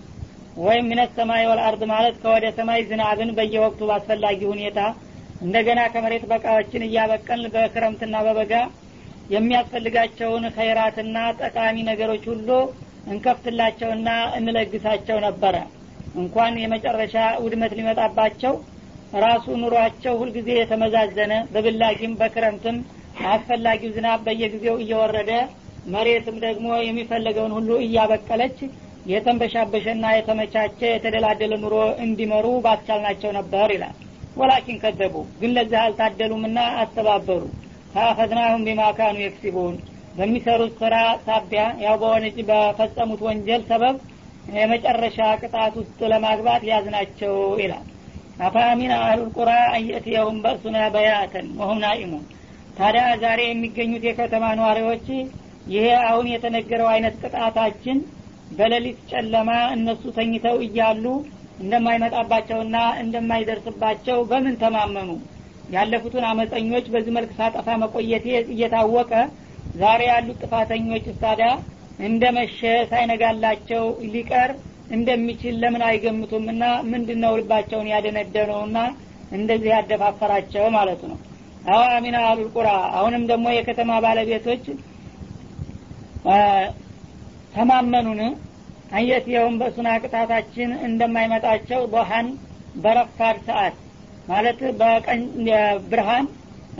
ወይም 0.56 0.88
ሚነሰማይ 0.90 1.44
ወልአርድ 1.50 1.82
ማለት 1.92 2.16
ከወደ 2.22 2.46
ሰማይ 2.58 2.80
ዝናብን 2.88 3.30
በየወቅቱ 3.36 3.80
ባስፈላጊ 3.90 4.40
ሁኔታ 4.52 4.78
እንደገና 5.40 5.80
ከመሬት 5.92 6.24
በቃዎችን 6.30 6.86
እያበቀን 6.88 7.42
በክረምትና 7.54 8.16
በበጋ 8.26 8.54
የሚያስፈልጋቸውን 9.30 10.44
ኸይራትና 10.56 11.16
ጠቃሚ 11.40 11.76
ነገሮች 11.90 12.24
ሁሉ 12.32 12.48
እንከፍትላቸውና 13.06 14.08
እንለግሳቸው 14.38 15.18
ነበረ። 15.26 15.56
እንኳን 16.14 16.54
የመጨረሻ 16.62 17.16
ውድመት 17.42 17.72
ሊመጣባቸው 17.78 18.54
ራሱ 19.22 19.46
ኑሯቸው 19.62 20.14
ሁልጊዜ 20.20 20.48
የተመዛዘነ 20.56 21.32
በብላጊም 21.52 22.18
በክረምትም 22.20 22.76
አስፈላጊው 23.30 23.94
ዝናብ 23.96 24.20
በየጊዜው 24.26 24.76
እየወረደ 24.82 25.32
መሬትም 25.86 26.36
ደግሞ 26.44 26.68
የሚፈለገውን 26.80 27.54
ሁሉ 27.58 27.70
እያበቀለች 27.84 28.58
የተንበሻበሸና 29.10 30.06
የተመቻቸ 30.14 30.80
የተደላደለ 30.88 31.54
ኑሮ 31.62 31.76
እንዲመሩ 32.04 32.46
ባስቻልናቸው 32.64 33.30
ነበር 33.38 33.68
ይላል። 33.76 33.94
ወላኪን 34.36 34.80
ከዘቡ። 34.82 35.14
ግን 35.40 35.54
ለዚህ 35.56 35.78
አልታደሉምና 35.82 36.58
አስተባበሩ። 36.82 37.42
ፈአኸዝናሁም 37.94 38.64
ቢማ 38.66 38.82
የክሲቡን። 39.20 39.76
በሚሰሩት 40.14 40.72
ስራ 40.80 40.94
ሳቢያ 41.26 41.62
ያው 41.84 41.96
በወነጭ 42.00 42.36
በፈጸሙት 42.48 43.20
ወንጀል 43.26 43.62
ሰበብ 43.68 43.96
የመጨረሻ 44.54 45.18
ቅጣት 45.42 45.74
ውስጥ 45.80 45.98
ለማግባት 46.12 46.62
ያዝናቸው 46.70 47.34
ይላል 47.60 47.84
አፋሚን 48.40 48.92
አህሉል 48.98 49.30
ቁራ 49.36 49.50
አንየትየሁም 49.74 50.36
በእሱና 50.44 50.76
በያተን 50.94 51.48
ወሁም 51.60 51.80
ናኢሙን። 51.84 52.24
ታዲያ 52.76 53.04
ዛሬ 53.22 53.40
የሚገኙት 53.46 54.04
የከተማ 54.08 54.44
ነዋሪዎች 54.58 55.06
ይሄ 55.66 55.86
አሁን 56.06 56.26
የተነገረው 56.32 56.88
አይነት 56.92 57.14
ቅጣታችን 57.22 57.98
በሌሊት 58.50 59.00
ጨለማ 59.10 59.50
እነሱ 59.74 60.02
ተኝተው 60.16 60.56
እያሉ 60.66 61.04
እንደማይመጣባቸውና 61.60 62.76
እንደማይደርስባቸው 63.02 64.18
በምን 64.30 64.54
ተማመኑ? 64.62 65.10
ያለፉትን 65.68 66.24
አመፀኞች 66.30 66.86
በዚህ 66.92 67.12
መልክ 67.16 67.32
ሳጠፋ 67.38 67.68
መቆየቴ 67.82 68.24
እየታወቀ 68.54 69.12
ዛሬ 69.74 70.00
ያሉት 70.10 70.40
ጥፋተኞች 70.44 71.04
ታዲያ 71.22 71.48
እንደ 71.98 72.24
መሸ 72.36 72.58
ሳይነጋላቸው 72.90 73.84
ሊቀር 74.14 74.50
እንደሚችል 74.90 75.54
ለምን 75.62 75.82
አይገምቱም 75.88 76.46
እና 76.52 76.62
ምንድን 76.90 77.18
ነው 77.24 77.32
ልባቸውን 77.40 77.90
ያደነደነውና 77.92 78.78
እንደዚህ 79.32 79.70
ያደፋፈራቸው 79.74 80.64
ማለት 80.76 81.02
ነው። 81.10 81.18
አዋ 81.68 81.80
አሚና 81.96 82.18
አሉል 82.28 82.48
ቁራ። 82.54 82.68
አሁንም 82.96 83.24
ደግሞ 83.30 83.46
የከተማ 83.54 83.98
ባለቤቶች 84.04 84.64
ተማመኑን። 87.54 88.20
አየትየውም 88.92 89.56
በሱና 89.60 89.88
ቅጣታችን 90.02 90.70
እንደማይመጣቸው 90.86 91.80
ዶሃን 91.92 92.28
በረፋድ 92.76 93.36
ሰዓት 93.48 93.76
ማለት 94.28 94.58
በቀን 94.80 95.20
ብርሃን 95.90 96.26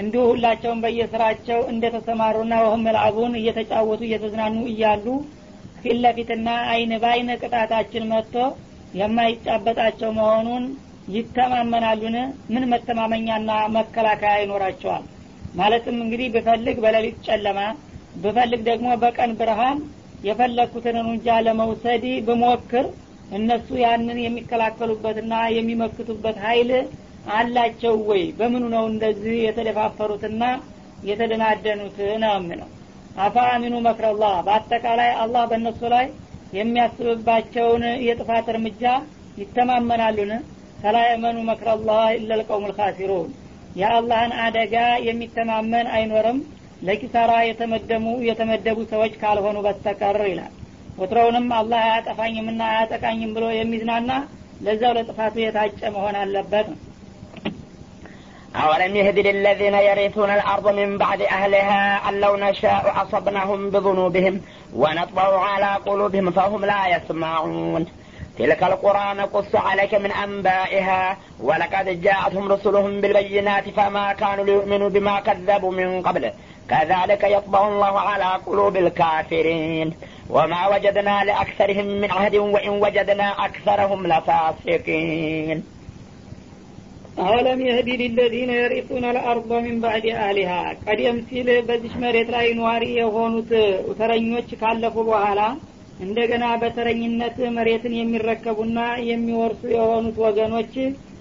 እንዲሁ 0.01 0.23
ሁላቸውም 0.31 0.81
በየስራቸው 0.85 1.61
እንደተሰማሩና 1.73 2.55
ወህም 2.65 2.83
መልአቡን 2.87 3.33
እየተጫወቱ 3.41 4.01
እየተዝናኑ 4.09 4.57
እያሉ 4.73 5.07
ፊት 5.83 5.97
ለፊትና 6.05 6.49
አይን 6.73 6.93
በአይን 7.03 7.31
ቅጣታችን 7.43 8.05
መጥቶ 8.13 8.35
የማይጫበጣቸው 8.95 10.11
መሆኑን 10.19 10.65
ይተማመናሉን? 11.09 12.17
ምን 12.53 12.65
መተማመኛና 12.73 13.51
መከላከያ 13.77 14.35
ይኖራቸዋል? 14.43 15.05
ማለትም 15.55 15.97
እንግዲህ 16.05 16.29
ብፈልግ 16.35 16.77
በሌሊት 16.85 17.17
ጨለማ 17.27 17.61
ብፈልግ 18.15 18.61
ደግሞ 18.69 18.89
በቀን 19.03 19.33
ብርሃን 19.41 19.79
የፈለግኩትን 20.25 20.97
እርምጃ 21.03 21.29
ለመውሰድ 21.47 22.05
ብሞክር 22.27 22.87
እነሱ 23.31 23.69
ያንን 23.85 24.19
የሚከላከሉበትና 24.25 25.35
የሚመክቱበት 25.57 26.37
ሀይል 26.47 26.71
አላቸው 27.33 27.97
ወይ? 28.11 28.23
በምኑ 28.39 28.65
ነው 28.75 28.85
እንደዚህ 28.93 29.37
የተደፋፈሩትና 29.47 30.43
የተደናደኑት? 31.03 31.99
ነው 32.23 32.35
የምለው 32.39 32.71
አፋ 33.17 33.37
አሚኑ 33.53 33.75
መክረላህ 33.87 34.35
በአጠቃላይ 34.47 35.11
አላህ 35.23 35.43
በእነሱ 35.51 35.81
ላይ 35.95 36.07
የሚያስብባቸውን 36.53 37.83
የጥፋት 38.07 38.47
እርምጃ 38.53 38.83
ይተማመናሉን? 39.37 40.33
ፈላ 40.79 40.97
የመኑ 41.07 41.39
መክረላህ 41.49 42.03
ልካሲሩን 42.63 43.29
የአላህን 43.77 44.33
አደጋ 44.45 44.75
የሚተማመን 45.07 45.89
አይኖርም። 45.97 46.39
ለኪሳራ 46.83 47.33
የተመደሙ 47.47 48.07
የተመደቡ 48.27 48.79
ሰዎች 48.93 49.15
ካልሆኑ 49.23 49.57
በስተቀር 49.67 50.19
ይላል። 50.31 50.53
ወትሮውንም 50.99 51.49
አላህ 51.59 51.81
አያጠፋኝምና 51.85 52.63
አያጠቃኝም 52.71 53.35
ብሎ 53.37 53.45
የሚዝናና 53.57 54.11
ለዛው 54.61 54.95
ለጥፋቱ 54.97 55.35
የታጨ 55.43 55.81
መሆን 55.95 56.17
አለበት። 56.23 56.67
ነው 56.71 56.79
أولم 58.57 58.97
يهد 58.97 59.19
للذين 59.19 59.75
يرثون 59.75 60.31
الأرض 60.31 60.69
من 60.69 60.99
بعد 60.99 61.23
أهلها 61.23 62.09
أن 62.09 62.21
لو 62.21 62.37
نشاء 62.37 62.95
أصبناهم 63.03 63.71
بذنوبهم 63.71 64.41
ونطبع 64.75 65.45
على 65.45 65.75
قلوبهم 65.87 66.31
فهم 66.31 66.65
لا 66.65 66.97
يسمعون. 66.97 67.87
تلك 68.39 68.63
القرى 68.63 69.15
نقص 69.15 69.55
عليك 69.55 69.95
من 69.95 70.13
أنبائها 70.13 71.17
ولقد 71.41 72.03
جاءتهم 72.03 72.53
رسلهم 72.53 73.01
بالبينات 73.01 73.69
فما 73.69 74.13
كانوا 74.13 74.45
ليؤمنوا 74.45 74.89
بما 74.89 75.21
كذبوا 75.21 75.73
من 75.73 76.03
قبل. 76.03 76.33
كذلك 76.71 77.25
يطبع 77.25 77.69
الله 77.69 78.01
على 78.01 78.41
قلوب 78.47 78.77
الكافرين. 78.77 79.95
وما 80.31 80.69
وجدنا 80.69 81.25
لأكثرهم 81.25 81.87
من 81.87 82.11
عهد 82.11 82.37
وإن 82.37 82.69
وجدنا 82.69 83.45
أكثرهم 83.45 84.07
لفاسقين. 84.07 85.80
አለም 87.29 87.61
የህዲ 87.67 87.89
ሊለዚነ 88.01 88.51
የሪጡነ 88.57 89.07
ለአርض 89.17 89.51
ሚን 89.65 89.77
ባዕድ 89.83 90.05
አህሊሃ 90.19 90.53
ቀደም 90.85 91.17
ሲል 91.29 91.49
በዚች 91.69 91.95
መሬት 92.03 92.29
ላይ 92.35 92.47
ነዋሪ 92.59 92.85
የሆኑት 92.99 93.51
ተረኞች 93.99 94.51
ካለፉ 94.61 94.97
በኋላ 95.09 95.41
እንደገና 96.01 96.45
በተረኝነት 96.63 97.37
መሬትን 97.57 97.95
የሚረከቡና 97.99 98.79
የሚወርሱ 99.09 99.63
የሆኑት 99.75 100.17
ወገኖች 100.25 100.75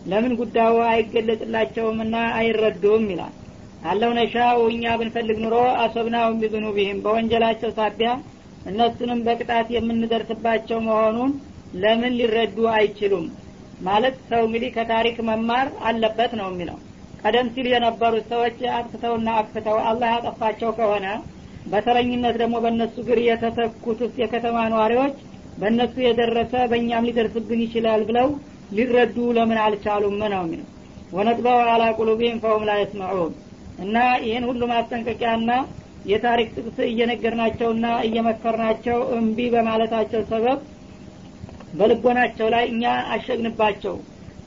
ለምን 0.05 0.33
ጉዳዩ 0.41 0.75
አይገለጽላቸውምና 0.91 2.15
አይረዱም 2.37 3.05
ይላል። 3.13 3.33
አለው 3.83 4.11
ነሻው 4.17 4.61
እኛ 4.71 4.95
ብንፈልግ 5.01 5.37
ኑሮ 5.43 5.55
አሶብናው 5.83 6.31
ቢዝኑቢህም 6.41 7.03
በወንጀላቸው 7.03 7.69
ሳቢያ 7.77 8.09
እነሱንም 8.65 9.19
በቅጣት 9.27 9.67
የምንደርስባቸው 9.75 10.79
መሆኑን 10.87 11.31
ለምን 11.81 12.15
ሊረዱ 12.19 12.57
አይችሉም 12.77 13.27
ማለት 13.79 14.15
ሰው 14.29 14.41
እንግዲህ 14.47 14.69
ከታሪክ 14.75 15.17
መማር 15.27 15.67
አለበት 15.89 16.31
ነው 16.39 16.47
የሚለው። 16.49 16.77
ቀደም 17.19 17.47
ሲል 17.53 17.67
የነበሩት 17.71 18.25
ሰዎች 18.31 18.57
አጥፍተውና 18.75 19.29
አክፍተው 19.39 19.77
አላህ 19.89 20.09
ያጠፋቸው 20.15 20.69
ከሆነ 20.77 21.07
በተረኝነት 21.65 22.35
ደግሞ 22.41 22.55
በእነሱ 22.63 22.95
ግር 23.07 23.19
የተተኩት 23.25 23.99
የከተማ 24.21 24.57
ነዋሪዎች 24.73 25.17
በእነሱ 25.57 25.95
የደረሰ 26.03 26.53
በእኛም 26.71 27.07
ሊደርስብን 27.07 27.61
ይችላል 27.65 28.01
ብለው 28.09 28.27
ሊረዱ 28.71 29.17
ለምን 29.37 29.59
አልቻሉም 29.63 30.15
ነው 30.25 30.41
የሚለው። 30.41 30.67
ወነጥበው 31.11 31.59
አላ 31.69 31.83
ቁሉቢህም 31.97 32.41
ፈሁም 32.43 32.63
ላ 32.67 32.73
የስመዑን። 32.79 33.31
እና 33.77 33.95
ይህን 34.23 34.45
ሁሉ 34.49 34.61
ማስጠንቀቂያና 34.71 35.51
የታሪክ 36.05 36.49
ጥቅስ 36.57 36.77
እየነገርናቸውና 36.89 37.85
እየመከርናቸው 38.07 38.99
እምቢ 39.17 39.47
በማለታቸው 39.53 40.21
ሰበብ 40.29 40.59
በልቦናቸው 41.73 42.47
ላይ 42.53 42.63
እኛ 42.71 42.83
አሸግንባቸው 43.13 43.95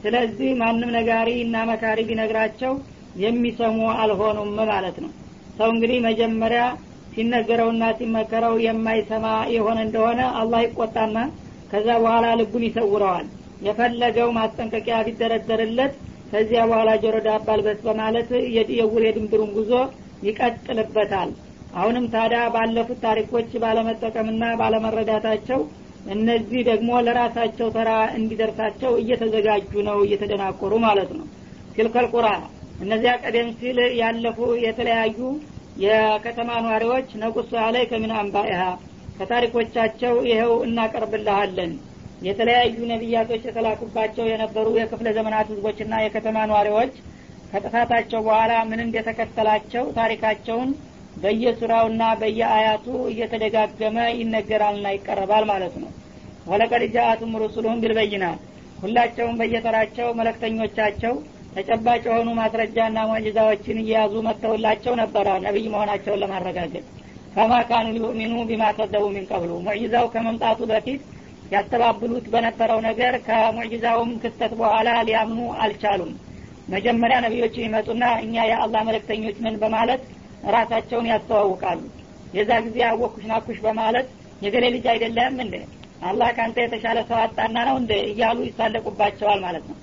ስለዚህ 0.04 0.50
ማንም 0.60 0.90
ነጋሪ 0.96 1.28
እና 1.42 1.56
መካሪ 1.70 1.98
ቢነግራቸው 2.08 2.72
የሚሰሙ 3.16 3.78
አልሆኑም 4.02 4.50
ማለት 4.70 4.96
ነው። 5.04 5.10
ሰው 5.58 5.68
እንግዲህ 5.74 5.98
መጀመሪያ 6.06 6.62
ሲነገረውና 7.12 7.84
ሲመከረው 7.98 8.54
የማይሰማ 8.64 9.26
የሆነ 9.54 9.78
እንደሆነ 9.86 10.20
አላህ 10.40 10.60
ይቆጣና 10.64 11.16
ከዛ 11.70 11.88
በኋላ 12.02 12.26
ልቡን 12.40 12.64
ይሰውረዋል። 12.68 13.26
የፈለገው 13.60 14.28
ማስጠንቀቂያ 14.38 14.96
ቢደረደርለት 15.06 15.92
ከዚያ 16.32 16.60
በኋላ 16.68 16.90
ጆሮ 17.02 17.16
ዳባ 17.26 17.48
በማለት 17.86 18.30
የውር 18.78 19.02
የድንብሩን 19.06 19.50
ጉዞ 19.56 19.72
ይቀጥልበታል። 20.26 21.30
አሁንም 21.74 22.06
ታዲያ 22.14 22.40
ባለፉት 22.54 22.98
ታሪኮች 23.04 23.50
ባለመጠቀምና 23.62 24.44
ባለመረዳታቸው 24.60 25.60
እነዚህ 26.10 26.60
ደግሞ 26.68 26.90
ለራሳቸው 27.06 27.68
ተራ 27.76 27.90
እንዲደርሳቸው 28.16 28.92
እየተዘጋጁ 29.02 29.72
ነው 29.88 29.98
እየተደናቆሩ 30.06 30.72
ማለት 30.86 31.10
ነው። 31.18 31.26
ትልከል 31.76 32.06
ቁራ 32.14 32.28
እነዚያ 32.80 33.12
ቀደም 33.22 33.48
ሲል 33.58 33.78
ያለፉ 34.00 34.38
የተለያዩ 34.64 35.18
የከተማ 35.84 36.50
ኗሪዎች 36.66 37.08
ነቁሱ 37.22 37.50
አላይ 37.66 37.84
ከሚን 37.90 38.12
አንባኢሃ 38.18 38.62
ከታሪኮቻቸው 39.18 40.14
ይኸው 40.30 40.52
እናቀርብልሃለን። 40.66 41.72
የተለያዩ 42.22 42.76
ነቢያቶች 42.90 43.42
የተላኩባቸው 43.46 44.24
የነበሩ 44.30 44.66
የክፍለ 44.78 45.08
ዘመናት 45.16 45.46
ህዝቦችና 45.52 45.94
የከተማ 46.02 46.38
ኗሪዎች 46.52 46.92
ከጥፋታቸው 47.52 48.20
በኋላ 48.26 48.52
ምን 48.68 48.80
እንደተከተላቸው 48.84 49.84
ታሪካቸውን 49.96 50.68
በየሱራውና 51.16 52.02
በየአያቱ 52.20 52.86
እየተደጋገመ 53.10 53.96
ይነገራልና 54.18 54.86
ይቀረባል 54.94 55.44
ማለት 55.50 55.74
ነው። 55.82 55.90
ወለቀድ 56.46 56.82
ጃአቱም 56.94 57.36
ሩሱሉሁም 57.42 57.80
ቢልበይናት 57.82 58.40
ሁላቸውም 58.82 59.36
በየተራቸው 59.40 60.08
መለክተኞቻቸው 60.18 61.14
ተጨባጭ 61.54 62.02
የሆኑ 62.06 62.28
ማስረጃና 62.38 62.98
ሙዕጅዛዎችን 63.08 63.80
እየያዙ 63.82 64.14
መጥተውላቸው 64.26 64.94
ነበረ 65.00 65.28
ነቢይ 65.44 65.66
መሆናቸውን 65.74 66.20
ለማረጋገጥ። 66.22 66.84
ፈማ 67.34 67.52
ካኑ 67.68 67.86
ሊኡሚኑ 67.96 68.32
ቢማ 68.48 68.64
ከዘቡ 68.78 69.04
ሚን 69.14 69.26
ቀብሉ። 69.30 69.52
ሙዕጅዛው 69.66 70.06
ከመምጣቱ 70.14 70.60
በፊት 70.70 71.02
ያስተባብሉት 71.52 72.26
በነበረው 72.32 72.78
ነገር 72.88 73.14
ከሙዕጅዛውም 73.26 74.10
ክስተት 74.22 74.52
በኋላ 74.60 74.90
ሊያምኑ 75.08 75.40
አልቻሉም። 75.62 76.12
መጀመሪያ 76.68 77.16
ነቢዮች 77.24 77.54
ይመጡና 77.62 78.04
እኛ 78.24 78.34
የአላህ 78.50 78.82
መለክተኞች 78.88 79.36
ነን 79.44 79.56
በማለት 79.62 80.02
ራሳቸውን 80.54 81.08
ያስተዋውቃሉ። 81.10 81.80
የዛ 82.34 82.50
ጊዜ 82.66 82.78
አወኩሽ 82.88 83.24
ናኩሽ 83.30 83.58
በማለት 83.64 84.06
የገሌ 84.42 84.64
ልጅ 84.74 84.84
አይደለም 84.92 85.34
እንደ 85.44 85.56
አላህ 86.02 86.28
ከአንተ 86.36 86.58
የተሻለ 86.62 86.98
ሰው 87.10 87.18
አጣና 87.24 87.56
ነው 87.68 87.76
እንደ 87.80 87.92
እያሉ 88.08 88.38
ይሳለቁባቸዋል 88.46 89.40
ማለት 89.44 89.64
ነው። 89.70 89.76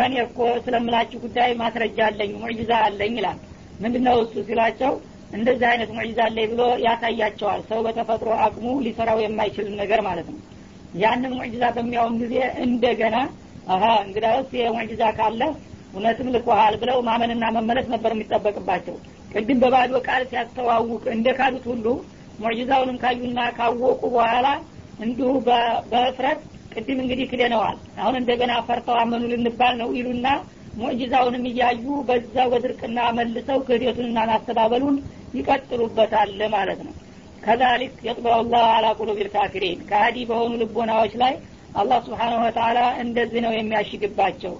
ረን 0.00 0.14
እኮ 0.24 0.38
ስለምላችሁ 0.64 1.18
ጉዳይ 1.24 1.50
ማስረጃ 1.60 1.98
አለኝ 2.08 2.32
ሙዕጅዛ 2.42 2.72
አለኝ 2.86 3.14
ይላል። 3.20 3.38
ምንድነው 3.80 4.16
እሱ 4.24 4.34
ሲላቸው 4.48 4.92
እንደዚህ 5.32 5.66
አይነት 5.70 5.90
ሙዕጅዛ 5.96 6.20
አለኝ 6.26 6.46
ብሎ 6.52 6.62
ያሳያቸዋል 6.84 7.60
ሰው 7.68 7.80
በተፈጥሮ 7.86 8.30
አቅሙ 8.46 8.66
ሊሰራው 8.86 9.18
የማይችል 9.24 9.68
ነገር 9.80 10.00
ማለት 10.08 10.28
ነው። 10.32 10.40
ያንን 11.02 11.32
ሙዕጅዛ 11.38 11.64
በሚያውም 11.76 12.16
ጊዜ 12.22 12.34
እንደገና 12.66 13.16
አሀ 13.74 13.84
እንግዳውስ 14.04 14.48
የሙዕጅዛ 14.58 15.02
ካለ 15.18 15.42
እውነትም 15.92 16.28
ልኮሃል 16.34 16.74
ብለው 16.82 16.98
ማመንና 17.08 17.44
መመለስ 17.56 17.86
ነበር 17.94 18.12
የሚጠበቅባቸው 18.14 18.96
ቅድም 19.32 19.58
በባዶ 19.62 19.92
ቃል 20.06 20.22
ሲያስተዋውቅ 20.30 21.02
እንደ 21.14 21.28
ካዱት 21.38 21.64
ሁሉ 21.72 21.86
ሙዕጅዛውንም 22.40 22.96
ካዩና 23.02 23.40
ካወቁ 23.56 24.02
በኋላ 24.14 24.46
እንዲሁ 25.04 25.30
በእፍረት 25.90 26.40
ቅድም 26.74 26.98
እንግዲህ 27.02 27.26
ክደነዋል። 27.30 27.76
አሁን 28.00 28.16
እንደገና 28.20 28.52
ፈርተው 28.66 28.96
አመኑ 29.02 29.22
ልንባል 29.32 29.74
ነው 29.80 29.88
ይሉና 29.98 30.26
ሙዕጅዛውንም 30.80 31.44
እያዩ 31.50 31.84
በዛው 32.08 32.48
በድርቅና 32.52 32.98
መልሰው 33.16 33.58
ክህደቱንና 33.68 34.18
ማስተባበሉን 34.30 34.96
ይቀጥሉበታል 35.38 36.40
ማለት 36.54 36.80
ነው። 36.86 36.94
ከዛሊክ 37.44 37.94
የጥበው 38.06 38.40
ላህ 38.52 38.66
አላ 38.74 38.86
ቁሉብ 38.98 39.18
ልካፊሪን 39.20 39.78
ከሀዲ 39.90 40.16
በሆኑ 40.30 40.52
ልቦናዎች 40.62 41.12
ላይ 41.22 41.34
አላህ 41.74 41.98
ስብሓንሁ 42.06 42.40
ወተላ 42.46 42.78
እንደዚህ 43.04 43.40
ነው 43.46 43.52
የሚያሽግባቸው። 43.56 44.54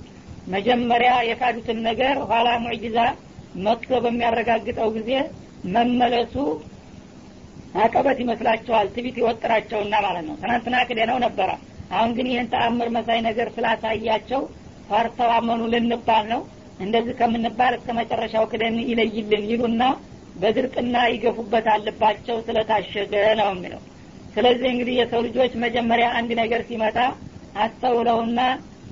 መጀመሪያ 0.47 1.13
የካዱትን 1.29 1.79
ነገር 1.89 2.17
ኋላ 2.31 2.49
ሙዕጅዛ 2.65 2.99
መጥቶ 3.59 3.91
በሚያረጋግጠው 4.05 4.89
ጊዜ 4.97 5.11
መመለሱ 5.75 6.35
አቀበት 7.77 8.19
ይመስላቸዋል 8.23 8.87
ትቢት 8.95 9.17
ይወጥራቸውና 9.21 9.95
ማለት 10.07 10.25
ነው። 10.29 10.37
ትናንትና 10.43 10.77
ክደነው 10.89 11.19
ነበረ። 11.27 11.51
አሁን 11.93 12.11
ግን 12.17 12.27
ይህን 12.31 12.49
ተአምር 12.53 12.89
መሳይ 12.97 13.21
ነገር 13.29 13.49
ስላሳያቸው 13.57 14.43
ፈርተው 14.89 15.33
ልንባል 15.73 16.25
ነው። 16.33 16.41
እንደዚህ 16.81 17.15
ከምንባል 17.19 17.73
እስከ 17.79 17.91
መጨረሻው 17.99 18.45
ክደን 18.53 18.77
ይለይልን 18.91 19.45
ይሉና 19.51 19.83
በድርቅና 20.37 20.97
ይገፉበት 21.13 21.67
አለባቸው 21.73 22.37
ስለታሸገ 22.47 23.13
ነው 23.41 23.49
የሚለው። 23.53 23.81
ስለዚህ 24.35 24.69
እንግዲህ 24.73 24.95
የሰው 25.01 25.21
ልጆች 25.27 25.53
መጀመሪያ 25.65 26.07
አንድ 26.19 26.31
ነገር 26.41 26.61
ሲመጣ 26.69 26.99
አስተውለውና 27.57 28.41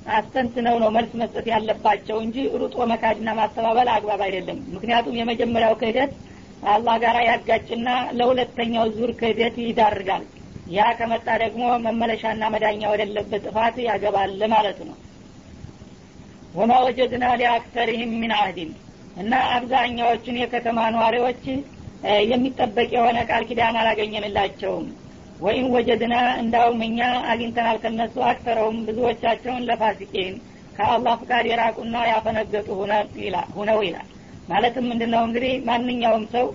አስተንትነው 0.09 0.75
ነው 0.81 0.89
መልስ 0.95 1.11
መስጠት 1.21 1.45
ያለባቸው 1.51 2.17
እንጂ 2.23 2.37
ሩጦ 2.61 2.75
መካድና 2.91 3.29
ማስተባበል 3.39 3.89
አግባብ 3.93 4.21
አይደለም። 4.25 4.59
ምክንያቱም 4.75 5.17
የመጀመሪያው 5.19 5.73
ክህደት 5.81 6.13
አላህ 6.67 6.95
ጋር 7.03 7.17
ያጋጭና 7.27 7.89
ለሁለተኛው 8.17 8.85
ዙር 8.95 9.11
ክህደት 9.19 9.57
ይዳርጋል። 9.63 10.23
ያ 10.69 10.87
ከመጣ 10.97 11.27
ደግሞ 11.43 11.63
መመለሻና 11.85 12.43
መዳኛ 12.53 12.81
ወደለበት 12.91 13.43
ጥፋት 13.47 13.77
ያገባል 13.87 14.41
ማለት 14.53 14.79
ነው። 14.87 14.97
ወማ 16.53 16.73
ወጀድና 16.85 17.25
ሊአክተሪህም 17.39 18.13
ሚን 18.21 18.31
አህዲን 18.37 18.71
እና 19.15 19.33
አብዛኛዎቹን 19.55 20.37
የከተማ 20.41 20.79
ነዋሪዎች 20.95 21.43
የሚጠበቅ 22.29 22.89
የሆነ 22.95 23.19
ቃል 23.29 23.43
ኪዳን 23.49 23.77
አላገኘንላቸውም 23.79 24.85
ወይም 25.39 25.67
ወጀድና 25.73 26.15
እንዳውም 26.41 26.79
እኛ 26.87 26.99
አግኝተናል 27.31 27.77
ከነሱ 27.83 28.15
አክተረውም 28.29 28.77
ብዙዎቻቸውን 28.87 29.65
ለፋሲቄን 29.69 30.33
ከአላህ 30.77 31.13
ፍቃድ 31.21 31.45
የራቁና 31.49 31.95
ያፈነገጡ 32.09 32.67
ሁነው 33.57 33.79
ይላል። 33.87 34.07
ማለትም 34.49 34.85
ምንድነው 34.91 35.23
እንግዲህ 35.27 35.53
ማንኛውም 35.67 36.25
ሰው 36.33 36.45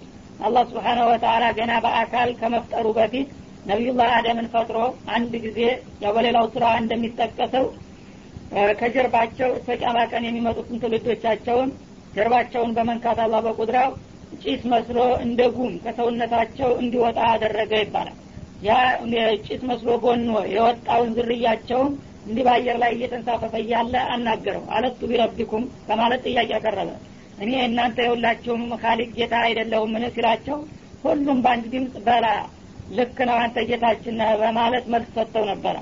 አላህ 0.41 0.63
ስብሓነሁ 0.71 1.07
ወተላ 1.11 1.45
ገና 1.59 1.73
በአካል 1.85 2.31
ከመፍጠሩ 2.41 2.87
በፊት 2.97 3.29
ነቢዩላህ 3.67 4.09
አደምን 4.17 4.49
ፈጥሮ 4.55 4.79
አንድ 5.15 5.33
ጊዜ 5.45 5.61
ያው 6.03 6.13
በሌላው 6.17 6.47
ስራ 6.55 6.65
እንደሚጠቀሰው 6.81 7.67
ከጀርባቸው 8.81 9.51
እስከ 9.59 9.71
ቂያማ 9.81 10.01
ቀን 10.11 10.27
የሚመጡትን 10.27 10.81
ትውልዶቻቸውን 10.83 11.71
ጀርባቸውን 12.15 12.75
በመንካት 12.77 13.21
አላህ 13.25 13.41
በቁድራው 13.47 13.93
ጭስ 14.43 14.63
መስሎ 14.73 14.99
እንደ 15.25 15.41
ጉም 15.57 15.75
ከሰውነታቸው 15.85 16.71
እንዲወጣ 16.83 17.19
አደረገ 17.33 17.73
ይባላል 17.83 18.19
ጭስ 19.47 19.63
መስሎ 19.69 19.89
ጎኖ 20.05 20.31
የወጣውን 20.53 21.11
ዝርያቸውን 21.17 21.91
እንዲህ 22.27 22.45
በአየር 22.47 22.77
ላይ 22.83 22.93
እየተንሳፈፈ 22.95 23.53
እያለ 23.63 23.95
አናገረው። 24.13 24.63
አለቱ 24.77 25.01
ቢረቢኩም 25.11 25.65
በማለት 25.89 26.23
ጥያቄ 26.29 26.49
ያቀረበ 26.55 26.91
እኔ 27.39 27.53
እናንተ 27.67 27.99
የሁላችሁም 28.05 28.63
ካሊቅ 28.83 29.11
ጌታ 29.17 29.35
አይደለሁም 29.47 29.93
ምን 29.95 30.05
ሲላቸው 30.15 30.59
ሁሉም 31.05 31.39
በአንድ 31.45 31.65
ድምፅ 31.73 31.95
በላ 32.07 32.27
ልክ 32.91 33.19
ነው 33.29 33.37
አንተ 33.43 33.59
ጌታችን 33.69 34.17
በማለት 34.41 34.85
መልስ 34.95 35.11
ሰጥተው 35.17 35.45
ነበረ። 35.53 35.77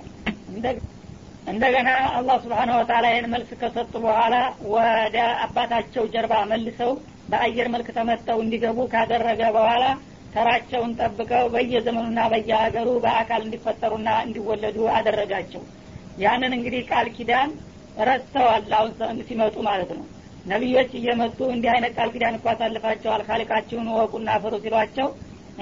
እንደገና 1.46 1.88
አላህ 2.16 2.36
ስብሓነ 2.42 2.70
ወተላ 2.78 3.06
ይህን 3.12 3.26
መልስ 3.32 3.50
ከሰጡ 3.60 3.92
በኋላ 4.04 4.34
ወደ 4.74 5.16
አባታቸው 5.44 6.04
ጀርባ 6.12 6.34
መልሰው 6.50 6.90
በአየር 7.30 7.68
መልክ 7.74 7.88
ተመተው 7.96 8.38
እንዲገቡ 8.44 8.78
ካደረገ 8.92 9.42
በኋላ 9.56 9.84
ተራቸውን 10.32 10.92
ጠብቀው 10.98 11.44
በየዘመኑና 11.54 12.20
በየሀገሩ 12.32 12.88
በአካል 13.04 13.42
እንዲፈጠሩና 13.46 14.08
እንዲወለዱ 14.26 14.78
አደረጋቸው። 14.96 15.62
ያንን 16.18 16.52
እንግዲህ 16.56 16.82
ቃል 16.90 17.06
ኪዳን 17.16 17.50
ረስተዋል 18.02 18.72
አሁን 18.78 18.92
ሲመጡ 19.28 19.56
ማለት 19.68 19.90
ነው። 19.96 20.04
ነቢዮች 20.46 20.92
እየመጡ 20.98 21.38
እንዲህ 21.54 21.70
አይነት 21.74 21.92
ቃል 21.98 22.08
ኪዳን 22.14 22.36
እኳ 22.38 22.46
አሳልፋቸዋል 22.52 23.22
ካሊቃችሁን 23.28 23.88
ወቁና 23.96 24.30
ፍሩ 24.42 24.54
ሲሏቸው 24.64 25.08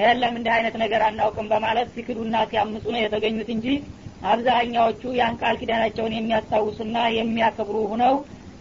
የለም 0.01 0.35
እንዲህ 0.39 0.53
አይነት 0.57 0.75
ነገር 0.83 1.03
አናውቅም 1.07 1.49
በማለት 1.53 1.89
ሲክዱና 1.95 2.37
ሲያምፁ 2.51 2.85
ነው 2.95 3.01
የተገኙት 3.03 3.49
እንጂ 3.55 3.67
አብዛኛዎቹ 4.25 5.03
ያን 5.19 5.35
ቃል 5.43 5.55
ኪዳናቸውን 5.61 6.15
የሚያስታውሱና 6.17 6.97
የሚያከብሩ 7.19 7.77
ሁነው 7.93 8.15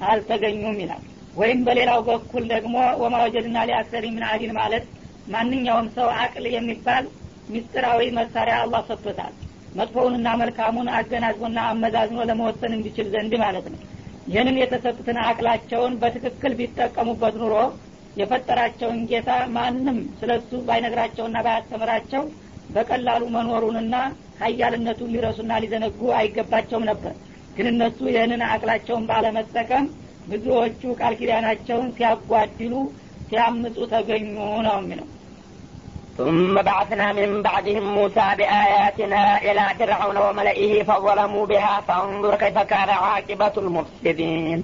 አልተገኙም 0.08 0.78
ይላል። 0.84 1.04
ወይም 1.36 1.60
በሌላው 1.65 2.00
በኩል 2.08 2.43
ደግሞ 2.54 2.76
ወማወጀድና 3.02 3.58
ሊአክሰሪ 3.69 4.06
ምን 4.15 4.24
አዲን 4.30 4.54
ማለት 4.60 4.86
ማንኛውም 5.29 5.87
ሰው 5.95 6.07
አቅል 6.21 6.45
የሚባል 6.53 7.05
ሚስጥራዊ 7.49 8.01
መሳሪያ 8.17 8.55
አላህ 8.63 8.81
ሰጥቶታል። 8.89 9.33
መጥፎውንና 9.75 10.27
መልካሙን 10.41 10.87
አገናዝቦና 10.97 11.59
አመዛዝኖ 11.71 12.19
ለመወሰን 12.29 12.75
እንዲችል 12.77 13.07
ዘንድ 13.13 13.33
ማለት 13.43 13.65
ነው። 13.73 13.79
ይህንን 14.27 14.57
የተሰጡትን 14.61 15.17
አቅላቸውን 15.27 15.93
በትክክል 16.01 16.53
ቢጠቀሙበት 16.59 17.35
ኑሮ 17.41 17.55
የፈጠራቸውን 18.19 18.99
ጌታ 19.11 19.29
ማንም 19.55 19.97
ስለ 20.19 20.31
እሱ 20.39 20.51
ባይነግራቸውና 20.67 21.37
ባያስተምራቸው 21.45 22.23
በቀላሉ 22.69 23.23
መኖሩንና 23.35 23.95
ሀያልነቱን 24.41 25.13
ሊረሱና 25.13 25.53
ሊዘነጉ 25.63 26.01
አይገባቸውም 26.19 26.87
ነበር። 26.89 27.13
ግን 27.55 27.67
እነሱ 27.71 27.99
ይህንን 28.11 28.41
አቅላቸውን 28.49 29.07
ባለመጠቀም 29.09 29.85
ብዙዎቹ 30.27 30.81
ቃል 30.99 31.13
ኪዳናቸውን 31.19 31.87
ሲያጓድሉ 31.95 32.73
ሲያምፁ 33.29 33.77
ተገኙ 33.93 34.27
ነው 34.67 34.75
የሚለው 34.79 35.07
ثم 36.19 36.62
بعثنا 36.62 37.13
من 37.13 37.41
بعدهم 37.41 37.95
موسى 37.95 38.27
بآياتنا 38.38 39.41
إلى 39.41 39.65
فرعون 39.79 40.17
وملئه 40.17 40.84
فظلموا 40.84 41.45
بها 41.45 41.82
فانظر 41.88 42.36
كيف 42.36 42.58
كان 42.58 42.89
عاقبة 42.89 43.51
المفسدين. 43.58 44.63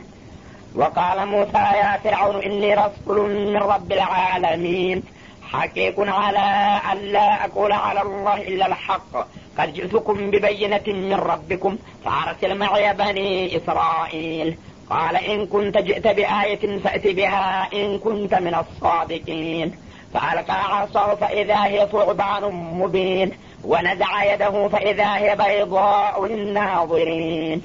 وقال 0.76 1.28
موسى 1.28 1.58
يا 1.58 2.00
فرعون 2.04 2.44
إني 2.44 2.74
رسول 2.74 3.30
من 3.54 3.58
رب 3.58 3.91
العالمين. 3.91 5.04
حقيق 5.52 5.96
على 6.00 6.80
أن 6.91 6.98
لا 6.98 7.46
أقول 7.46 7.72
على 7.72 8.02
الله 8.02 8.41
إلا 8.41 8.65
الحق. 8.68 9.13
قد 9.58 9.74
جئتكم 9.74 10.32
ببينة 10.32 10.88
من 10.88 11.13
ربكم 11.13 11.78
فأرسل 12.06 12.58
معي 12.58 12.94
بني 12.94 13.58
إسرائيل. 13.58 14.58
قال 14.89 15.15
إن 15.15 15.46
كنت 15.46 15.78
جئت 15.78 16.08
بآية 16.08 16.80
فأت 16.80 17.08
بها 17.08 17.68
إن 17.74 18.00
كنت 18.00 18.34
من 18.36 18.56
الصادقين. 18.56 19.85
فألقى 20.14 20.61
عصاه 20.75 21.14
فإذا 21.14 21.64
هي 21.64 21.88
ثعبان 21.93 22.45
مبين 22.81 23.29
ونزع 23.64 24.12
يده 24.35 24.69
فإذا 24.69 25.11
هي 25.16 25.29
بيضاء 25.37 26.27
للناظرين 26.27 27.59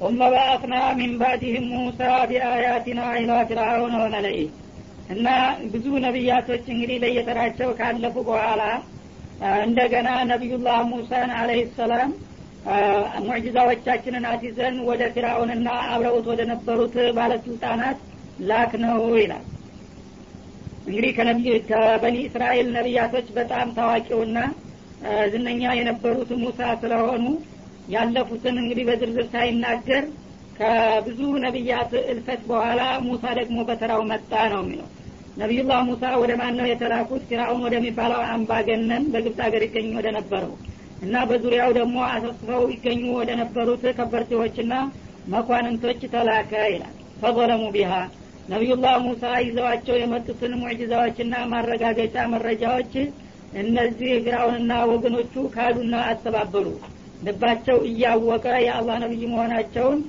ثم 0.00 0.18
بعثنا 0.18 0.82
من 0.92 1.10
بعدهم 1.18 1.64
موسى 1.68 2.12
بآياتنا 2.28 3.04
إلى 3.18 3.46
فرعون 3.48 3.94
وملئه 4.02 4.48
እና 5.14 5.28
ብዙ 5.72 5.86
ነቢያቶች 6.06 6.64
እንግዲህ 6.72 6.96
ለየተራቸው 7.02 7.68
ካለፉ 7.78 8.14
በኋላ 8.28 8.62
እንደገና 9.66 10.08
ነቢዩላህ 10.30 10.78
ሙሳን 10.92 11.30
አለህ 11.38 11.60
ሰላም 11.78 12.10
ሙዕጅዛዎቻችንን 13.26 14.24
አሲዘን 14.32 14.76
ወደ 14.88 15.02
ፊራውንና 15.14 15.68
አብረውት 15.92 16.26
ወደ 16.32 16.42
ነበሩት 16.52 16.96
ባለስልጣናት 17.18 17.98
ላክ 18.50 18.72
ነው 18.84 19.00
ይላል 19.22 19.44
እንግዲህ 20.85 21.11
ከበኒ 21.69 22.17
እስራኤል 22.27 22.67
ነቢያቶች 22.77 23.27
በጣም 23.37 23.67
ታዋቂውና 23.77 24.37
ዝነኛ 25.31 25.61
የነበሩት 25.77 26.29
ሙሳ 26.41 26.59
ስለሆኑ 26.81 27.23
ያለፉትን 27.93 28.55
እንግዲህ 28.61 28.85
በዝርዝር 28.89 29.25
ሳይናገር 29.33 30.03
ከብዙ 30.57 31.19
ነቢያት 31.45 31.91
እልፈት 32.11 32.41
በኋላ 32.49 32.81
ሙሳ 33.07 33.23
ደግሞ 33.39 33.57
በተራው 33.69 34.01
መጣ 34.11 34.31
ነው 34.53 34.61
የሚለው። 34.63 34.89
ነቢዩላህ 35.37 35.79
ሙሳ 35.87 36.03
ወደ 36.21 36.31
ማን 36.39 36.57
ነው 36.59 36.67
የተላኩት? 36.69 37.21
ፊራውን 37.29 37.61
ወደሚባለው 37.65 38.21
አምባገነን 38.33 39.03
በግብፅ 39.13 39.39
ሀገር 39.45 39.63
ይገኙ 39.67 39.89
ወደ 39.99 40.07
ነበረው 40.17 40.53
እና 41.03 41.23
በዙሪያው 41.29 41.71
ደግሞ 41.79 41.95
አሰስፈው 42.11 42.63
ይገኙ 42.73 43.03
ወደ 43.19 43.31
ነበሩት 43.41 43.83
ከበርቴዎችና 43.97 44.73
መኳንንቶች 45.33 46.01
ተላከ 46.13 46.51
ይላል። 46.73 46.93
ፈظለሙ 47.21 47.63
ቢሃ 47.75 47.91
ነቢዩላህ 48.51 48.95
ሙሳ 49.03 49.23
ይዘዋቸው 49.43 49.95
የመጡትን 49.99 50.53
ሙዕጅዛዎችና 50.61 51.35
ማረጋገጫ 51.51 52.15
መረጃዎች 52.33 52.93
እነዚህ 53.61 54.11
ፊራውንና 54.23 54.73
ወገኖቹ 54.91 55.33
ካዱና 55.53 55.95
አስተባበሉ። 56.07 56.67
ልባቸው 57.25 57.77
እያወቀ 57.89 58.45
የአላህ 58.65 58.95
ነቢይ 59.03 59.23
መሆናቸውን 59.33 59.99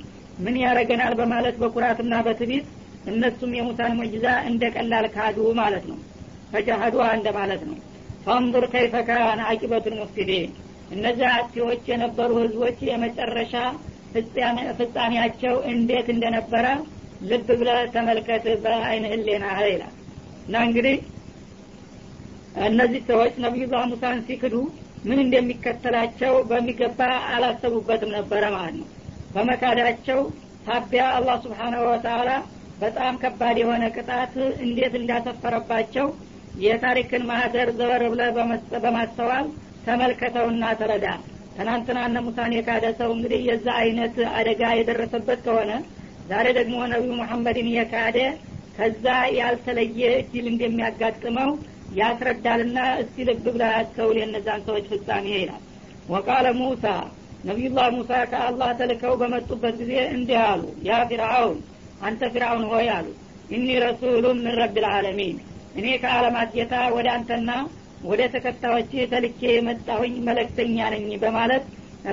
ምን 0.45 0.57
ያረገናል 0.63 1.13
በማለት 1.21 1.57
በኩራትና 1.63 2.15
በትቢት 2.27 2.67
እነሱም 3.11 3.53
የሙሳን 3.57 3.97
ሙዕጅዛ 3.99 4.27
እንደ 4.51 4.65
ቀላል 4.77 5.07
ካዱ 5.17 5.39
ማለት 5.61 5.85
ነው። 5.91 5.99
ፈጃሃዱ 6.53 6.97
እንደ 7.13 7.29
ማለት 7.39 7.63
ነው። 7.69 7.77
ፈንظር 8.27 8.65
ከይፈ 8.73 8.95
ካነ 9.09 9.41
አቂበቱ 9.51 9.87
ልሙፍሲዲን 9.93 10.51
እነዚህ 10.95 11.27
አጥፊዎች 11.33 11.83
የነበሩ 11.91 12.31
ህዝቦች 12.43 12.79
የመጨረሻ 12.89 13.55
ፍጻሜያቸው 14.79 15.55
እንዴት 15.73 16.09
እንደነበረ 16.15 16.67
ልብ 17.25 17.49
ብለ 17.61 17.71
ተመልከት 17.95 18.47
በአይን 18.65 19.05
ህሌና 19.13 19.45
ይላል። 19.67 19.95
እና 20.47 20.57
እንግዲህ 20.69 20.97
እነዚህ 22.65 23.01
ሰዎች 23.09 23.35
ነቢዩላህ 23.45 23.85
ሙሳን 23.93 24.19
ሲክዱ 24.27 24.55
ምን 25.05 25.19
እንደሚከተላቸው 25.25 26.35
በሚገባ 26.51 27.01
አላሰቡበትም 27.33 28.13
ነበረ 28.17 28.43
ማለት 28.55 28.77
ነው። 28.81 28.89
በመካዳቸው 29.35 30.21
ሳቢያ 30.67 31.05
አላህ 31.17 31.37
ስብሓናሁ 31.45 31.83
ወተላ 31.89 32.31
በጣም 32.81 33.15
ከባድ 33.23 33.57
የሆነ 33.63 33.85
ቅጣት 33.97 34.35
እንዴት 34.65 34.95
እንዳሰፈረባቸው 35.01 36.07
የታሪክን 36.57 37.23
ማህደር 37.29 37.69
ዘበር 37.79 38.03
ብለ 38.13 38.23
በማስተዋል 38.85 39.47
ተመልከተውና 39.87 40.65
ተረዳ። 40.81 41.07
ትናንትና 41.57 41.99
እነ 42.09 42.19
ሙሳን 42.27 42.55
የካደ 42.57 42.87
ሰው 43.01 43.11
እንግዲህ 43.17 43.41
የዛ 43.49 43.67
አይነት 43.83 44.17
አደጋ 44.39 44.63
የደረሰበት 44.79 45.41
ከሆነ 45.47 45.73
ዛሬ 46.25 46.47
ደግሞ 46.59 46.77
ነቢዩ 46.93 47.13
መሐመድን 47.21 47.69
የካደ 47.73 48.19
ከዛ 48.77 49.07
ያልተለየ 49.39 50.01
እድል 50.21 50.47
እንደሚያጋጥመው 50.53 51.51
ያስረዳልና 51.99 52.79
እስቲ 53.03 53.27
ልብ 53.29 53.45
ብላ 53.47 53.65
ያስተውል 53.75 54.17
የነዛን 54.21 54.63
ሰዎች 54.69 54.87
ፍጻሜ 54.93 55.27
ይላል። 55.37 55.63
ወቃለ 56.09 56.47
ሙሳ 56.61 56.85
ነቢዩላህ 57.49 57.87
ሙሳ 57.97 58.13
ከአላህ 58.33 58.71
ተልከው 58.81 59.15
በመጡበት 59.21 59.75
ጊዜ 59.81 59.93
እንዲህ 60.15 60.39
አሉ። 60.47 60.63
ያ 60.89 60.99
ፊርአውን 61.11 61.59
አንተ 62.03 62.31
ፊርአውን 62.35 62.65
ሆይ 62.73 62.89
አሉ። 62.97 63.07
እኒ 63.57 63.69
ረሱሉ 63.85 64.25
ምን 64.37 64.55
ረብ 64.61 64.77
ልዓለሚን 64.85 65.37
እኔ 65.77 65.87
ከአለማት 66.03 66.51
ጌታ 66.57 66.75
ወደ 66.97 67.09
አንተና 67.17 67.51
ወደ 68.05 68.23
ተከታዮች 68.35 68.93
ተልኬ 69.13 69.41
የመጣሁኝ 69.53 70.15
መለክተኛ 70.27 70.77
ነኝ 70.95 71.09
በማለት 71.23 71.65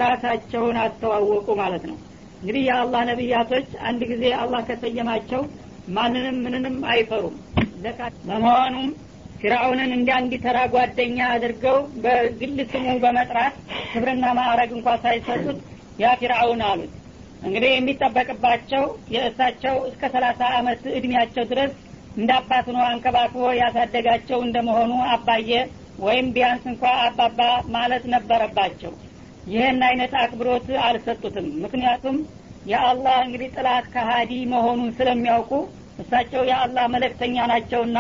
ራሳቸውን 0.04 0.78
አስተዋወቁ 0.84 1.48
ማለት 1.62 1.84
ነው 1.90 1.98
እንግዲህ 2.42 2.64
የአላህ 2.68 3.02
ነቢያቶች 3.10 3.68
አንድ 3.88 4.02
ጊዜ 4.12 4.24
አላህ 4.42 4.62
ከሰየማቸው 4.70 5.42
ማንንም 5.96 6.38
ምንንም 6.46 6.78
አይፈሩም። 6.92 7.36
በመሆኑም 8.28 8.88
ፊራውንን 9.42 9.92
እንደ 9.96 10.10
አንድ 10.18 10.34
ተራ 10.44 10.58
ጓደኛ 10.74 11.20
አድርገው 11.36 11.78
በግል 12.04 12.58
ስሙ 12.72 12.88
በመጥራት 13.04 13.56
ክብርና 13.92 14.26
ማዕረግ 14.40 14.72
እንኳ 14.78 14.90
ሳይሰጡት 15.06 15.60
ያ 16.00 16.12
ፊርአውን 16.20 16.62
አሉት። 16.68 16.92
እንግዲህ 17.42 17.72
የሚጠበቅባቸው 17.74 18.84
የእሳቸው 19.14 19.78
እስከ 19.90 20.12
ሰላሳ 20.16 20.42
አመት 20.58 20.82
እድሜያቸው 20.98 21.46
ድረስ 21.52 21.72
እንደ 22.18 22.32
አባት 22.40 22.68
ነው 22.76 22.84
አንከባክቦ 22.90 23.46
ያሳደጋቸው 23.62 24.40
እንደመሆኑ 24.46 24.94
አባየ 25.14 25.52
ወይም 26.06 26.28
ቢያንስ 26.36 26.64
እንኳ 26.72 26.84
አባባ 27.06 27.40
ማለት 27.76 28.04
ነበረባቸው 28.14 28.94
ይህን 29.46 29.80
አይነት 29.88 30.14
አክብሮት 30.22 30.68
አልሰጡትም። 30.86 31.48
ምክንያቱም 31.64 32.18
የአላህ 32.66 33.16
እንግዲህ 33.26 33.50
ጥላት 33.56 33.86
ከሀዲ 33.94 34.32
መሆኑን 34.52 34.90
ስለሚያውቁ 34.98 35.52
እሳቸው 36.00 36.42
የአላህ 36.50 36.86
መለክተኛ 36.94 37.36
ናቸውና 37.52 37.98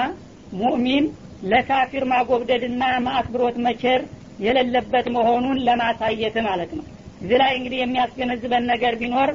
ሙእሚን 0.53 1.05
ለካፊር 1.43 2.03
ማጎብደድና 2.11 2.83
ማአክብሮት 3.05 3.57
መቸር 3.65 4.01
የሌለበት 4.39 5.07
መሆኑን 5.15 5.57
ለማሳየት 5.67 6.35
ማለት 6.47 6.71
ነው። 6.77 6.85
እዚህ 7.21 7.37
ላይ 7.41 7.51
እንግዲህ 7.57 7.79
የሚያስገነዝበን 7.81 8.63
ነገር 8.71 8.93
ቢኖር 9.01 9.31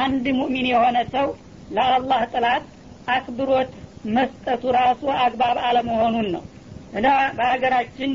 አንድ 0.00 0.24
ሙእሚን 0.38 0.66
የሆነ 0.72 0.98
ሰው 1.14 1.28
ለአላህ 1.70 2.20
ጥላት 2.34 2.64
አክብሮት 3.08 3.70
መስጠቱ 4.10 4.62
ራሱ 4.78 5.02
አግባብ 5.22 5.56
አለመሆኑን 5.68 6.28
ነው። 6.34 6.42
እና 6.92 7.06
በሀገራችን 7.36 8.10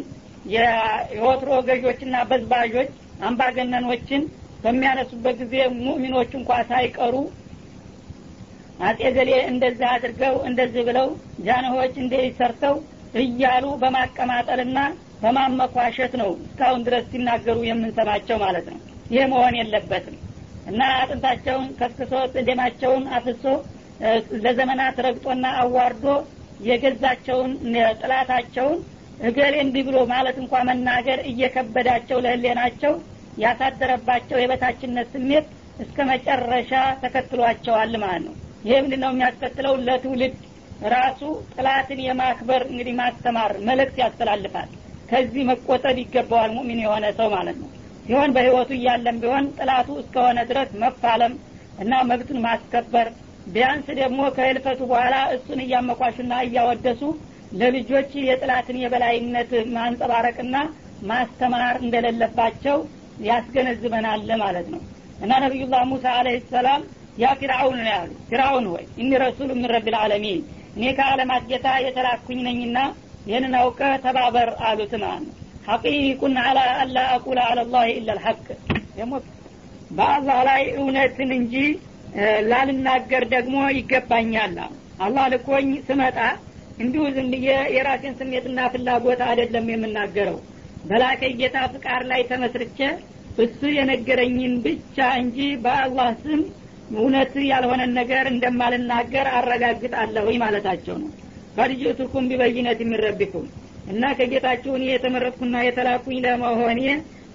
የወትሮ 1.16 1.52
ገዦችና 1.68 2.16
በዝባዦች 2.30 2.92
አምባገነኖችን 3.22 4.22
በሚያነሱበት 4.64 5.36
ጊዜ 5.42 5.56
ሙእሚኖች 5.80 6.32
እንኳ 6.40 6.52
ሳይቀሩ 6.70 7.16
አጼ 8.82 9.02
ገሌ 9.16 9.32
እንደዚህ 9.52 9.88
አድርገው 9.94 10.36
እንደዚህ 10.50 10.84
ብለው 10.90 11.08
ጃንሆች 11.46 11.94
እንደዚህ 12.04 12.32
ሰርተው 12.40 12.76
እያሉ 13.22 13.66
በማቀማጠልና 13.82 14.80
በማመኳሸት 15.22 16.14
ነው 16.22 16.30
እስካሁን 16.44 16.82
ድረስ 16.88 17.06
ሲናገሩ 17.12 17.58
የምንሰማቸው 17.68 18.38
ማለት 18.44 18.68
ነው። 18.74 18.80
ይህ 19.14 19.24
መሆን 19.32 19.56
የለበትም። 19.60 20.18
እና 20.70 20.82
አጥንታቸውን 20.98 21.68
ከስክሶ 21.80 22.14
ደማቸውን 22.48 23.04
አፍሶ 23.18 23.46
ለዘመናት 24.44 24.98
ረግጦና 25.06 25.46
አዋርዶ 25.62 26.06
የገዛቸውን 26.68 27.52
ጥላታቸውን 28.02 28.78
እገሌ 29.22 29.56
እንዲህ 29.64 29.84
ብሎ 29.88 29.98
ማለት 30.12 30.36
እንኳ 30.42 30.54
መናገር 30.68 31.20
እየከበዳቸው 31.30 32.18
ለህሌናቸው 32.26 32.94
ያሳደረባቸው 33.44 34.38
የበታችነት 34.40 35.08
ስሜት 35.16 35.48
እስከ 35.80 35.98
መጨረሻ 36.12 36.72
ተከትሏቸዋል 37.04 37.94
ማለት 38.04 38.24
ነው። 38.28 38.36
ይህ 38.68 38.78
ምንድ 38.84 38.94
ነው 39.04 39.12
የሚያስከትለው? 39.14 39.74
ለትውልድ 39.88 40.36
ራሱ 40.94 41.22
ጥላትን 41.54 42.00
የማክበር 42.06 42.62
እንግዲህ 42.72 42.96
ማስተማር 43.02 43.52
መልእክት 43.68 43.98
ያስተላልፋል። 44.04 44.70
ከዚህ 45.12 45.44
መቆጠብ 45.50 45.98
ይገባዋል 46.02 46.52
ሙሚን 46.58 46.80
የሆነ 46.84 47.06
ሰው 47.20 47.30
ማለት 47.36 47.58
ነው። 47.62 47.70
ሲሆን 48.06 48.34
በህይወቱ 48.36 48.70
እያለም 48.78 49.18
ቢሆን 49.24 49.46
ጥላቱ 49.58 49.90
እስከሆነ 50.02 50.40
ድረስ 50.50 50.70
መፋለም 50.84 51.34
እና 51.80 51.94
መብቱን 52.10 52.40
ማስከበር 52.46 53.08
ቢያንስ 53.48 53.88
ደግሞ 54.00 54.22
ከህልፈቱ 54.36 54.80
በኋላ 54.92 55.16
እሱን 55.36 55.60
እያመኳሹና 55.66 56.34
እያወደሱ 56.48 57.02
ለልጆች 57.54 58.12
የጥላትን 58.24 58.78
የበላይነት 58.82 59.52
ማንጸባረቅና 59.76 60.56
ማስተማር 61.10 61.76
እንደሌለባቸው 61.84 62.78
ያስገነዝበናል 63.28 64.30
ማለት 64.44 64.68
ነው። 64.74 64.82
እና 65.24 65.34
ነቢዩላህ 65.44 65.82
ሙሳ 65.92 66.06
አለህ 66.18 66.38
ሰላም 66.54 66.82
ያ 67.18 67.28
ፊርአውን 67.40 67.78
ነው 67.80 67.90
ያሉ 67.94 68.10
ፊርአውን 68.30 68.66
ሆይ 68.72 68.84
እኒ 69.02 69.10
ረሱሉ 69.24 69.50
ምን 69.58 69.70
ረቢ 69.74 69.88
ልዓለሚን 69.94 70.42
እኔ 70.76 70.84
ከአለማት 70.98 71.44
ጌታ 71.52 71.68
የተላኩኝ 71.86 72.40
ነኝና 72.48 72.78
ይህንን 73.28 73.54
አውቀ 73.62 73.80
ተባበር 74.04 74.50
አሉት 74.68 74.94
ማለት 75.02 75.24
ነው። 75.26 75.34
ሐቂቁን 75.68 76.36
አላ 76.44 76.60
አላ 76.84 76.98
አቁለ 77.16 77.40
አላ 77.48 77.62
ላህ 77.72 77.88
ኢላ 77.94 78.12
ልሐቅ 78.18 78.46
ደግሞ 78.98 79.14
በአላህ 79.92 80.38
ላይ 80.50 80.62
እውነትን 80.78 81.32
እንጂ 81.40 81.56
ላልናገር 82.50 83.24
ደግሞ 83.34 83.56
ይገባኛል 83.78 84.56
አላህ 85.06 85.26
ልኮኝ 85.34 85.68
ስመጣ 85.90 86.18
እንዲሁ 86.78 87.04
ዝም 87.16 87.28
ብዬ 87.34 87.48
የራሴን 87.76 88.16
ስሜትና 88.20 88.60
ፍላጎት 88.74 89.22
አይደለም 89.28 89.68
የምናገረው። 89.72 90.38
በላከ 90.86 91.22
ጌታ 91.40 91.58
ፍቃድ 91.74 92.04
ላይ 92.12 92.22
ተመስርቼ 92.30 92.80
እሱ 93.38 93.62
የነገረኝን 93.78 94.54
ብቻ 94.66 95.08
እንጂ 95.22 95.38
በአላህ 95.64 96.10
ስም 96.24 96.42
እውነት 96.96 97.34
ያልሆነን 97.50 97.92
ነገር 98.00 98.26
እንደማልናገር 98.32 99.28
አረጋግጣለሁኝ 99.38 100.38
ማለታቸው 100.44 100.96
ነው። 101.02 101.10
ፈርጅቱኩም 101.58 102.28
ቢበይነት 102.30 102.80
የሚረቢኩም 102.84 103.48
እና 103.92 104.04
ከጌታችሁ 104.18 104.74
የተመረጥኩና 104.88 105.58
የተላኩኝ 105.66 106.18
ለመሆኔ 106.26 106.82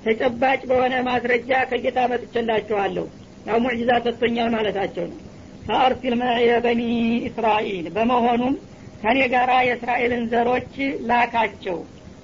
ተጨባጭ 0.05 0.61
በሆነ 0.71 0.95
ማስረጃ 1.09 1.51
ከጌታ 1.71 1.99
መጥቼላችኋለሁ። 2.13 3.05
ያው 3.47 3.59
ሙዕጅዛ 3.65 3.91
ሰጥቶኛል 4.07 4.49
ማለታቸው 4.57 5.05
ነው። 5.11 5.19
ፈአርሲል 5.67 6.15
መዕየ 6.21 6.53
በኒ 6.65 6.83
እስራኤል 7.29 7.87
በመሆኑም 7.97 8.55
ከኔ 9.03 9.19
ጋራ 9.33 9.53
የእስራኤልን 9.67 10.25
ዘሮች 10.33 10.75
ላካቸው። 11.09 11.79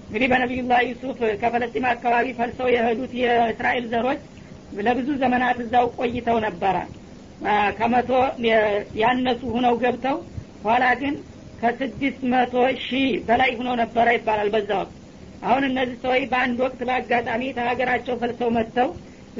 እንግዲህ 0.08 0.28
በነቢዩላህ 0.32 0.80
ዩሱፍ 0.88 1.18
ከፈለስጢም 1.40 1.86
አካባቢ 1.90 2.26
ፈልሰው 2.38 2.68
የሄዱት 2.74 3.12
የእስራኤል 3.20 3.86
ዘሮች 3.92 4.20
ለብዙ 4.86 5.08
ዘመናት 5.22 5.58
እዛው 5.64 5.86
ቆይተው 5.98 6.38
ነበረ። 6.46 6.76
ከመቶ 7.78 8.10
ያነሱ 9.02 9.40
ሁነው 9.54 9.74
ገብተው 9.82 10.16
ኋላ 10.64 10.84
ግን 11.02 11.14
ከስድስት 11.60 12.20
መቶ 12.32 12.54
ሺህ 12.84 13.10
በላይ 13.28 13.50
ሁነው 13.58 13.74
ነበረ 13.82 14.06
ይባላል 14.16 14.48
በዛ 14.54 14.70
ወቅት። 14.80 14.94
አሁን 15.42 15.62
እነዚህ 15.68 15.96
ሰዎች 16.04 16.24
በአንድ 16.32 16.58
ወቅት 16.64 16.80
በአጋጣሚ 16.88 17.42
ከሀገራቸው 17.56 18.14
ፈልሰው 18.22 18.50
መጥተው 18.56 18.88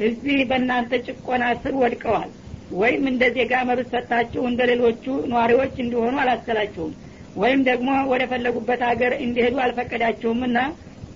እዚህ 0.01 0.39
በእናንተ 0.49 1.01
ጭቆና 1.07 1.45
ስር 1.63 1.73
ወድቀዋል 1.81 2.29
ወይም 2.73 3.03
እንደ 3.11 3.23
ዜጋ 3.35 3.53
መብት 3.69 3.87
ሰጥታችሁ 3.93 4.41
እንደ 4.49 4.61
ሌሎቹ 4.71 5.03
ነዋሪዎች 5.31 5.75
እንዲሆኑ 5.83 6.15
አላስከላችሁም 6.23 6.91
ወይም 7.35 7.61
ደግሞ 7.67 7.89
ወደ 8.11 8.23
ፈለጉበት 8.31 8.81
ሀገር 8.89 9.13
እንዲሄዱ 9.25 9.55
አልፈቀዳችሁም 9.65 10.41
እና 10.47 10.59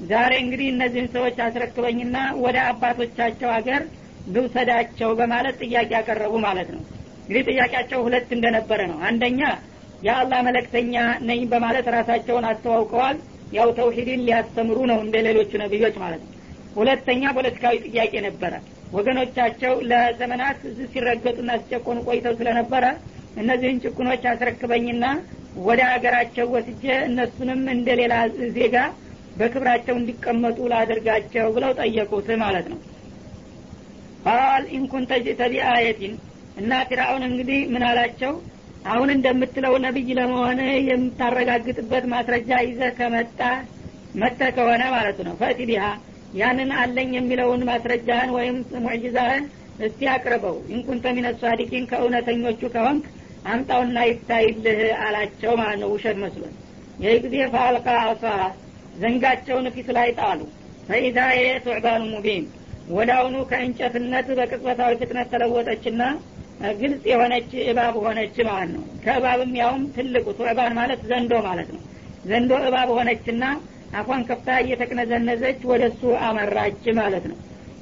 ዛሬ 0.10 0.34
እንግዲህ 0.44 0.68
እነዚህን 0.72 1.08
ሰዎች 1.16 1.38
አስረክበኝና 1.46 2.16
ወደ 2.44 2.58
አባቶቻቸው 2.70 3.50
ሀገር 3.56 3.82
ልውሰዳቸው 4.34 5.10
በማለት 5.20 5.56
ጥያቄ 5.64 5.90
ያቀረቡ 5.98 6.34
ማለት 6.46 6.70
ነው። 6.76 6.82
እንግዲህ 7.22 7.44
ጥያቄያቸው 7.52 8.00
ሁለት 8.06 8.30
እንደነበረ 8.38 8.82
ነው። 8.92 8.98
አንደኛ 9.10 9.42
የአላህ 10.04 10.40
መለክተኛ 10.48 10.96
ነኝ 11.28 11.42
በማለት 11.52 11.86
ራሳቸውን 11.98 12.48
አስተዋውቀዋል። 12.50 13.18
ያው 13.54 13.70
ተውሂድን 13.78 14.24
ሊያስተምሩ 14.28 14.78
ነው 14.92 15.00
እንደ 15.06 15.16
ሌሎቹ 15.28 15.52
ነቢዮች 15.64 15.96
ማለት 16.04 16.22
ነው። 16.26 16.32
ሁለተኛ 16.76 17.24
ፖለቲካዊ 17.38 17.76
ጥያቄ 17.88 18.14
ነበረ። 18.28 18.54
ወገኖቻቸው 18.94 19.74
ለዘመናት 19.90 20.60
ሲረገጡና 20.92 21.52
ሲጨቆኑ 21.62 21.98
ቆይተው 22.08 22.34
ስለነበረ 22.40 22.86
እነዚህን 23.38 23.82
ጭቁኖች 23.84 24.24
አስረክበኝና 24.32 25.06
ወደ 25.62 25.82
ሀገራቸው 25.92 26.46
ወስጄ 26.54 26.84
እነሱንም 27.08 27.62
እንደ 27.74 27.90
ሌላ 28.00 28.14
ዜጋ 28.56 28.76
በክብራቸው 29.38 29.96
እንዲቀመጡ 30.00 30.58
ላደርጋቸው 30.72 31.46
ብለው 31.56 31.72
ጠየቁት 31.80 32.28
ማለት 32.44 32.66
ነው። 32.72 32.80
قال 34.26 34.64
إن 34.78 34.86
كنت 34.86 35.12
جئت 35.26 35.42
بآية 35.54 36.14
እና 36.58 36.72
ፊርአውን 36.90 37.24
እንግዲህ 37.30 37.60
ምን 37.74 37.84
አላቸው? 37.88 38.34
አሁን 38.86 39.10
እንደምትለው 39.16 39.74
ነቢይ 39.84 40.10
ለመሆን 40.18 40.58
የምታረጋግጥበት 40.90 42.06
ማስረጃ 42.14 42.52
ይዘህ 42.66 42.92
ከመጣ 42.98 43.40
መተ 44.16 44.40
ከሆነ 44.56 44.84
ማለት 44.96 45.20
ነው። 45.28 45.36
فأت 45.42 45.60
بها 45.70 45.86
ያንን 46.40 46.72
አለኝ 46.82 47.12
የሚለውን 47.18 47.62
ማስረጃህን 47.70 48.32
ወይም 48.38 48.56
ሙዕጅዛህን 48.86 49.44
እስቲ 49.80 50.02
አቅርበው። 50.14 50.56
إن 50.76 50.83
كنت 50.83 51.06
من 51.18 51.28
الصادقين 51.42 51.86
ከእውነተኞቹ 51.92 52.62
ከሆንክ 52.76 53.06
አምጣውና 53.52 53.98
ይታይልህ 54.10 54.82
አላቸው 55.06 55.54
ማለት 55.60 55.80
ነው 55.82 55.90
ውሸት 55.94 56.18
መስሎን 56.24 56.54
ይህ 57.04 57.16
ጊዜ 57.24 57.36
فألقى 57.54 57.88
عصاه 58.06 58.26
ዘንጋቸውን 59.00 59.68
ፊት 59.76 59.88
ላይ 59.98 60.10
ጣሉ። 60.20 60.40
فإذا 60.88 61.18
ثعبان 61.66 62.04
مبين 62.14 62.46
ወዳውኑ 62.90 63.36
ከእንጨትነት 63.50 64.28
በቅጽበታዊ 64.40 64.94
ፍጥነት 65.02 65.28
ተለወጠችና 65.34 66.02
ግልጽ 66.80 67.04
የሆነች 67.12 67.52
እባብ 67.66 67.96
ሆነች 68.04 68.36
ማለት 68.50 68.72
ነው። 68.76 68.84
ከእባብም 69.06 69.54
ያውም 69.62 69.84
ትልቁ 69.96 70.26
ثعبان 70.40 70.74
ማለት 70.80 71.02
ዘንዶ 71.10 71.34
ማለት 71.48 71.70
ነው። 71.76 71.82
ዘንዶ 72.26 72.52
እባብ 72.68 72.90
ሆነችና 72.98 73.44
አፏን 73.96 74.22
ከፍታ 74.30 74.50
እየተቅነዘነዘች 74.64 75.60
ወደ 75.72 75.84
እሱ 75.92 76.04
አመራች 76.28 76.86
ማለት 77.00 77.26
ነው። 77.32 77.38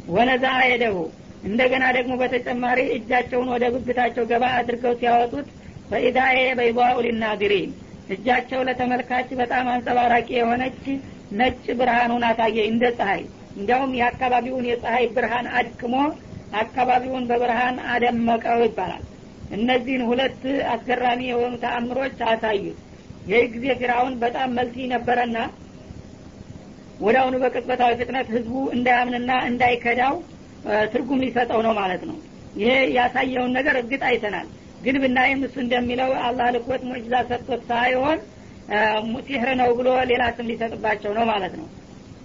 ወነዛ 0.09 0.45
የደሁ 0.71 0.95
እንደገና 1.43 1.83
ደግሞ 1.97 2.13
በተጨማሪ 2.21 2.79
እጃቸውን 2.97 3.47
ወደ 3.53 3.65
ብብታቸው 3.75 4.25
ገባ 4.31 4.45
አድርገው 4.57 4.93
ሲያወጡት 4.99 5.47
ፈኢዳዬ 5.89 6.37
በይባኡ 6.59 6.97
ሊናዚሪን 7.05 7.71
እጃቸው 8.13 8.61
ለተመልካች 8.67 9.29
በጣም 9.41 9.65
አንጸባራቂ 9.73 10.27
የሆነች 10.37 10.83
ነጭ 11.39 11.65
ብርሃን 11.79 12.11
ሁና 12.15 12.25
ታየ 12.39 12.57
እንደ 12.71 12.85
ፀሐይ 12.97 13.21
እንዲያውም 13.55 13.95
የአካባቢውን 13.99 14.65
የፀሐይ 14.69 15.05
ብርሃን 15.15 15.47
አድክሞ 15.59 15.95
አካባቢውን 16.61 17.27
በብርሃን 17.29 17.77
አደመቀው 17.93 18.59
ይባላል። 18.65 19.03
እነዚህን 19.57 20.03
ሁለት 20.09 20.41
አስገራሚ 20.73 21.21
የሆኑ 21.29 21.53
ተአምሮች 21.63 22.19
አሳዩት 22.31 22.77
ይህ 23.29 23.43
ጊዜ 23.53 23.65
ፊራውን 23.79 24.13
በጣም 24.23 24.49
መልሲ 24.57 24.85
ነበረና 24.93 25.37
ወደ 26.99 27.15
አሁኑ 27.21 27.35
በቅጽበታዊ 27.43 27.91
ፍጥነት 27.99 28.27
ህዝቡ 28.35 28.53
እንዳያምንና 28.75 29.31
እንዳይከዳው 29.49 30.15
ትርጉም 30.92 31.20
ሊሰጠው 31.24 31.60
ነው 31.66 31.72
ማለት 31.80 32.02
ነው 32.10 32.16
ይሄ 32.62 32.70
ያሳየውን 32.98 33.52
ነገር 33.58 33.74
እርግጥ 33.80 34.02
አይተናል 34.10 34.46
ግን 34.84 34.96
ብናይም 35.02 35.40
እሱ 35.46 35.56
እንደሚለው 35.64 36.10
አላህ 36.26 36.46
ልኮት 36.56 36.82
ሙዕጅዛ 36.90 37.14
ሰጥቶት 37.30 37.62
ሳይሆን 37.70 38.18
ሲህር 39.26 39.50
ነው 39.60 39.68
ብሎ 39.78 39.88
ሌላ 40.10 40.22
ስም 40.38 40.48
ሊሰጥባቸው 40.52 41.12
ነው 41.18 41.26
ማለት 41.34 41.54
ነው 41.60 41.66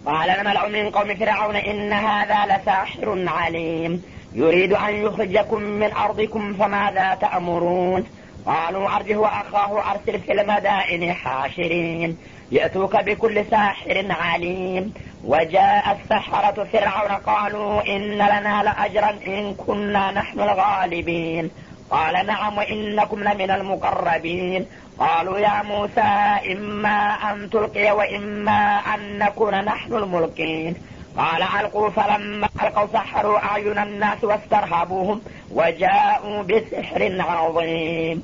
قال 0.06 0.30
الملأ 0.30 0.64
من 0.68 0.86
قوم 0.90 1.10
فرعون 1.16 1.56
إن 1.72 1.94
هذا 2.08 2.40
لساحر 2.52 3.08
عليم 3.38 3.92
يريد 4.36 4.74
أن 4.86 4.94
يخرجكم 5.06 5.62
من 5.82 5.92
أرضكم 6.06 6.54
فماذا 6.54 7.08
تأمرون 7.16 8.02
قالوا 8.46 8.96
أرجه 8.96 9.18
وأخاه 9.18 9.92
أرسل 9.92 10.20
في 10.20 10.32
المدائن 10.32 11.14
حاشرين 11.14 12.12
يأتوك 12.53 12.97
بكل 12.97 13.45
ساحر 13.51 14.07
عليم. 14.11 14.95
وجاء 15.25 15.99
السحرة 15.99 16.65
فرعون 16.65 17.13
قالوا 17.13 17.97
إن 17.97 18.13
لنا 18.13 18.63
لأجرا 18.63 19.11
إن 19.27 19.55
كنا 19.55 20.11
نحن 20.11 20.41
الغالبين. 20.41 21.51
قال 21.91 22.27
نعم 22.27 22.59
وإنكم 22.59 23.21
لمن 23.21 23.51
المقربين. 23.51 24.67
قالوا 24.99 25.39
يا 25.39 25.63
موسى 25.63 26.39
إما 26.53 26.99
أن 27.31 27.51
تلقي 27.51 27.91
وإما 27.91 28.81
أن 28.95 29.19
نكون 29.19 29.65
نحن 29.65 29.95
الملقين. 29.95 30.75
قال 31.17 31.43
ألقوا 31.43 31.91
فلما 31.91 32.49
ألقوا 32.63 32.87
سحروا 32.93 33.39
أعين 33.39 33.79
الناس 33.79 34.25
واسترهبوهم 34.25 35.21
وجاءوا 35.51 36.43
بسحر 36.43 37.17
عظيم. 37.21 38.23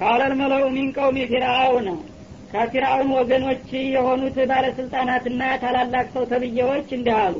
قال 0.00 0.22
الملأ 0.22 0.68
من 0.68 0.92
قوم 0.92 1.26
فرعون 1.26 2.09
ከፊርአውን 2.52 3.10
ወገኖች 3.16 3.66
የሆኑት 3.94 4.36
ባለስልጣናትና 4.50 5.42
ታላላቅ 5.62 6.06
ሰው 6.14 6.24
ተብዬዎች 6.30 6.88
እንዲህ 6.96 7.16
አሉ። 7.20 7.36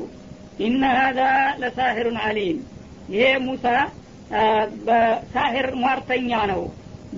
ኢነ 0.65 0.83
ሀዛ 0.97 1.19
ለሳሂሩን 1.61 2.17
አሊም 2.25 2.59
ይሄ 3.13 3.25
ሙሳ 3.45 3.65
በሳሂር 4.87 5.67
ሟርተኛ 5.81 6.31
ነው። 6.51 6.61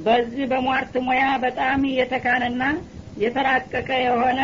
በዚህ 0.06 0.46
በሟርት 0.52 0.94
ሙያ 1.08 1.24
በጣም 1.44 1.82
የተካነና 1.98 2.64
የተራቀቀ 3.24 3.90
የሆነ 4.06 4.40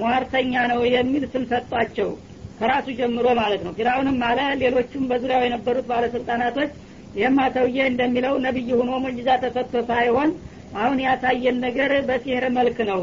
ሟርተኛ 0.00 0.54
ነው 0.72 0.80
የሚል 0.94 1.24
ስም 1.32 1.44
ሰጧቸው። 1.52 2.10
ከራሱ 2.58 2.86
ጀምሮ 2.98 3.26
ማለት 3.38 3.60
ነው። 3.66 3.72
ፊራውንም 3.76 4.18
አለ 4.28 4.40
ሌሎቹም 4.62 5.04
በዙሪያው 5.10 5.44
የነበሩት 5.46 5.86
ባለስልጣናቶች 5.90 6.72
ይህማ 7.14 7.38
ሰውዬ 7.54 7.78
እንደሚለው 7.90 8.34
ነቢይ 8.44 8.68
ሆኖ 8.78 8.90
ሙጅዛ 9.04 9.28
ተሰጥቶ 9.44 9.76
ሳይሆን 9.88 10.30
አሁን 10.78 10.98
ያሳየን 11.04 11.56
ነገር 11.64 11.92
በሲህር 12.08 12.44
መልክ 12.56 12.78
ነው። 12.90 13.00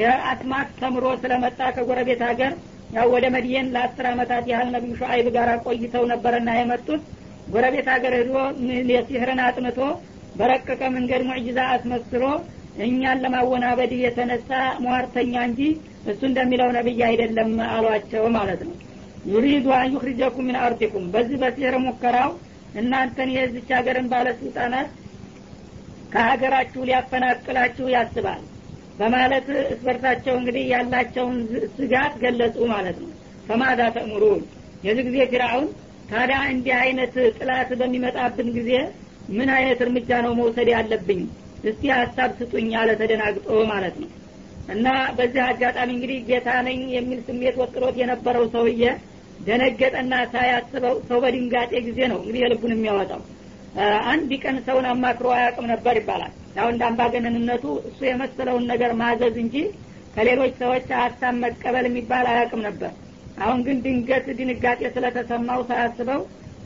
የአስማት 0.00 0.68
ተምሮ 0.80 1.04
ስለመጣ 1.22 1.60
ከጎረቤት 1.76 2.20
ሀገር 2.28 2.52
ያው 2.94 3.06
ወደ 3.14 3.24
መድየን 3.34 3.66
ለአስር 3.74 4.06
አመታት 4.10 4.44
ያህል 4.52 4.68
ነቢዩ 4.74 4.92
ሸአይብ 5.00 5.26
ጋር 5.36 5.48
ቆይተው 5.64 6.04
ነበረና 6.12 6.50
የመጡት። 6.58 7.02
ጎረቤት 7.52 7.88
ሀገር 7.94 8.12
ሄዶ 8.18 8.32
የሲህርን 8.90 9.40
አጥንቶ 9.46 9.78
በረቀቀ 10.36 10.82
መንገድ 10.96 11.22
ሙዕጅዛ 11.28 11.60
አስመስሎ 11.74 12.22
እኛን 12.84 13.22
ለማወናበድ 13.24 13.92
የተነሳ 14.00 14.50
ሟርተኛ 14.84 15.34
እንጂ 15.48 15.60
እሱ 16.10 16.20
እንደሚለው 16.28 16.68
ነቢይ 16.76 17.00
አይደለም 17.08 17.50
አሏቸው 17.70 18.24
ማለት 18.36 18.60
ነው። 18.68 18.74
ዩሪዱ 19.30 19.66
አን 19.78 19.88
ዩክሪጀኩም 19.94 20.46
ሚን 20.48 20.58
አርዲኩም። 20.62 21.06
በዚህ 21.14 21.38
በሲህር 21.42 21.74
ሙከራው 21.84 22.30
እናንተን 22.80 23.30
የዚች 23.36 23.68
ሀገርን 23.76 24.06
ባለስልጣናት 24.12 24.88
ከሀገራችሁ 26.12 26.80
ሊያፈናቅላችሁ 26.88 27.86
ያስባል 27.94 28.40
በማለት 28.98 29.46
እስበርታቸው 29.66 30.34
እንግዲህ 30.40 30.64
ያላቸውን 30.72 31.36
ስጋት 31.76 32.14
ገለጹ 32.22 32.56
ማለት 32.72 32.96
ነው። 33.02 33.10
ፈማዛ 33.46 33.80
ተእምሩን 33.94 34.40
የዚህ 34.86 35.04
ጊዜ 35.08 35.18
ፊርአውን 35.32 35.68
ታዲያ 36.10 36.38
እንዲህ 36.52 36.74
አይነት 36.82 37.14
ጥላት 37.38 37.70
በሚመጣብን 37.80 38.48
ጊዜ 38.56 38.70
ምን 39.36 39.48
አይነት 39.56 39.80
እርምጃ 39.84 40.10
ነው 40.26 40.32
መውሰድ 40.38 40.68
ያለብኝ? 40.74 41.20
እስቲ 41.64 41.82
ሀሳብ 41.96 42.30
ስጡኝ 42.38 42.70
አለ 42.80 42.90
ተደናግጦ 43.00 43.48
ማለት 43.72 43.96
ነው። 44.02 44.10
እና 44.72 44.86
በዚህ 45.16 45.42
አጋጣሚ 45.48 45.90
እንግዲህ 45.96 46.18
ጌታ 46.28 46.48
ነኝ 46.66 46.80
የሚል 46.96 47.20
ስሜት 47.28 47.56
ወጥሮት 47.60 47.96
የነበረው 48.00 48.44
ሰውዬ 48.54 48.82
ደነገጠና 49.46 50.14
ሳያስበው 50.32 50.96
ሰው 51.08 51.18
በድንጋጤ 51.24 51.72
ጊዜ 51.86 52.00
ነው 52.12 52.18
እንግዲህ 52.20 52.40
የልቡን 52.44 52.74
የሚያወጣው 52.74 53.22
አንድ 54.10 54.30
ቀን 54.42 54.56
ሰውን 54.66 54.86
አማክሮ 54.90 55.26
አያውቅም 55.34 55.66
ነበር 55.72 55.94
ይባላል። 56.00 56.32
ያው 56.56 56.66
እንደ 56.72 56.82
አምባገነንነቱ 56.88 57.64
እሱ 57.88 58.00
የመሰለውን 58.06 58.64
ነገር 58.72 58.92
ማዘዝ 59.00 59.36
እንጂ 59.42 59.56
ከሌሎች 60.14 60.52
ሰዎች 60.62 60.86
ሀሳብ 61.00 61.34
መቀበል 61.44 61.84
የሚባል 61.88 62.26
አያውቅም 62.32 62.62
ነበር። 62.68 62.92
አሁን 63.40 63.60
ግን 63.66 63.76
ድንገት 63.84 64.26
ድንጋጤ 64.38 64.80
ስለተሰማው 64.96 65.60
ሳያስበው 65.68 66.22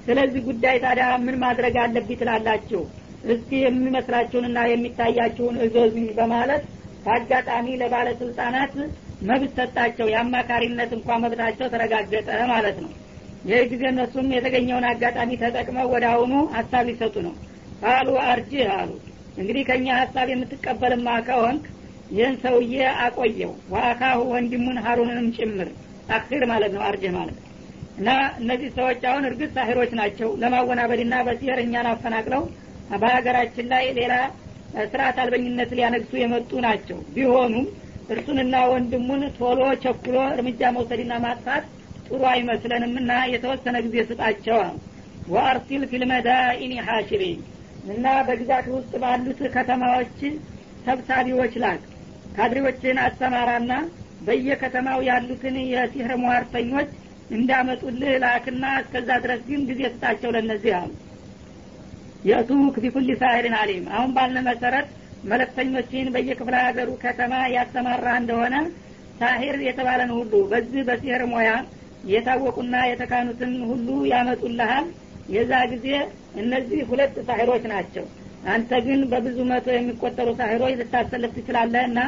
ስለዚህ 0.07 0.40
ጉዳይ 0.48 0.76
ታዲያ 0.84 1.07
ምን 1.26 1.36
ማድረግ 1.44 1.74
አለብኝ 1.82 2.16
ትላላችሁ? 2.20 2.80
እስቲ 3.26 3.50
የሚመስላችሁንና 3.62 4.59
የሚታያችሁን 4.68 5.57
እዘዙኝ 5.66 6.09
በማለት 6.18 6.64
በአጋጣሚ 7.05 7.66
ለባለስልጣናት 7.80 8.74
መብት 9.28 9.52
ሰጣቸው። 9.59 10.07
የአማካሪነት 10.12 10.90
እንኳ 10.96 11.16
መብታቸው 11.22 11.66
ተረጋገጠ 11.74 12.28
ማለት 12.52 12.76
ነው 12.84 12.90
ይህ 13.45 13.62
ጊዜ 13.70 13.82
እነሱም 13.90 14.28
የተገኘውን 14.34 14.86
አጋጣሚ 14.90 15.30
ተጠቅመው 15.40 15.86
ወደ 15.95 16.05
አሁኑ 16.12 16.32
ሀሳብ 16.55 16.84
ሊሰጡ 16.90 17.14
ነው። 17.26 17.34
ቃሉ 17.82 18.09
አርጅህ 18.26 18.68
አሉ። 18.76 18.90
እንግዲህ 19.38 19.62
ከእኛ 19.68 19.86
ሀሳብ 20.01 20.28
የምትቀበልማ 20.32 21.09
ከሆንክ 21.26 21.64
ይህን 22.11 22.36
ሰውዬ 22.42 22.74
አቆየው። 23.05 23.53
ዋአካሁ 23.72 24.20
ወንድሙን 24.32 24.78
ሀሩንንም 24.84 25.28
ጭምር 25.36 25.68
አክር 26.11 26.42
ማለት 26.51 26.72
ነው 26.76 26.82
አርጅህ 26.88 27.12
ማለት 27.18 27.38
እና 27.99 28.09
እነዚህ 28.40 28.70
ሰዎች 28.76 29.03
አሁን 29.11 29.26
እርግጥ 29.28 29.51
ሳሂሮች 29.57 29.92
ናቸው። 30.01 30.30
ለማወናበድና 30.42 31.14
በሲህር 31.26 31.61
እኛን 31.64 31.88
አፈናቅለው 31.90 32.42
በሀገራችን 32.95 33.66
ላይ 33.72 33.84
ሌላ 33.99 34.14
ስርአት 34.84 35.16
አልበኝነት 35.22 35.70
ሊያነግሱ 35.78 36.12
የመጡ 36.20 36.51
ናቸው። 36.66 36.99
ቢሆኑም 37.14 37.66
እርሱንና 38.11 38.55
ወንድሙን 38.72 39.22
ቶሎ 39.36 39.61
ቸኩሎ 39.84 40.16
እርምጃ 40.34 40.70
መውሰድና 40.76 41.14
ማጥፋት 41.24 41.64
ጥሩ 42.07 42.20
አይመስለንም 42.32 42.94
እና 43.00 43.12
የተወሰነ 43.32 43.76
ጊዜ 43.86 43.96
ስጣቸው። 44.11 44.61
ወአርሲል 45.26 45.82
ፊልመዳኢኒ 45.90 46.72
ሐሽሪን 46.88 47.38
እና 47.86 48.07
በግዛት 48.26 48.66
ውስጥ 48.74 48.92
ባሉት 49.02 49.40
ከተማዎች 49.55 50.18
ሰብሳቢዎች 50.86 51.55
ላክ። 51.62 51.82
ካድሬዎችን 52.36 52.96
አሰማራና 53.05 53.72
በየከተማው 54.20 55.00
ያሉትን 55.09 55.57
የሲህር 55.72 56.12
ሟርተኞች 56.22 56.90
እንዳመጡልህ 57.30 58.12
ላክና 58.24 58.64
እስከዛ 58.80 59.11
ድረስ 59.24 59.40
ግን 59.48 59.61
ጊዜ 59.68 59.82
ስጣቸው 59.94 60.30
ለእነዚህ 60.34 60.72
አሉ 60.78 60.90
የእቱክ 62.24 62.76
ቢኩል 62.84 63.09
ሳሂርን 63.22 63.55
አሊም 63.61 63.86
አሁን 63.94 64.11
ባልነ 64.16 64.38
መሰረት 64.48 64.86
መለክተኞችን 65.24 66.11
በየክፍለ 66.14 66.55
ሀገሩ 66.66 66.90
ከተማ 67.05 67.34
ያሰማራ 67.55 68.07
እንደሆነ 68.20 68.55
ሳሂር 69.20 69.57
የተባለን 69.66 70.11
ሁሉ 70.18 70.32
በዚህ 70.52 70.82
በሲህር 70.88 71.22
ሙያ 71.32 71.50
የታወቁና 72.11 72.76
የተካኑትን 72.88 73.52
ሁሉ 73.70 73.88
ያመጡልሃል። 74.12 74.86
የዛ 75.34 75.52
ጊዜ 75.72 75.88
እነዚህ 76.40 76.80
ሁለት 76.88 77.14
ሳሂሮች 77.28 77.64
ናቸው። 77.72 78.05
አንተ 78.52 78.70
ግን 78.86 79.00
በብዙ 79.11 79.38
መቶ 79.50 79.66
የሚቆጠሩ 79.74 80.28
ሳሂሮች 80.40 80.74
ልታሰልፍ 80.80 81.32
ትችላለህ 81.36 81.84
እና 81.90 82.00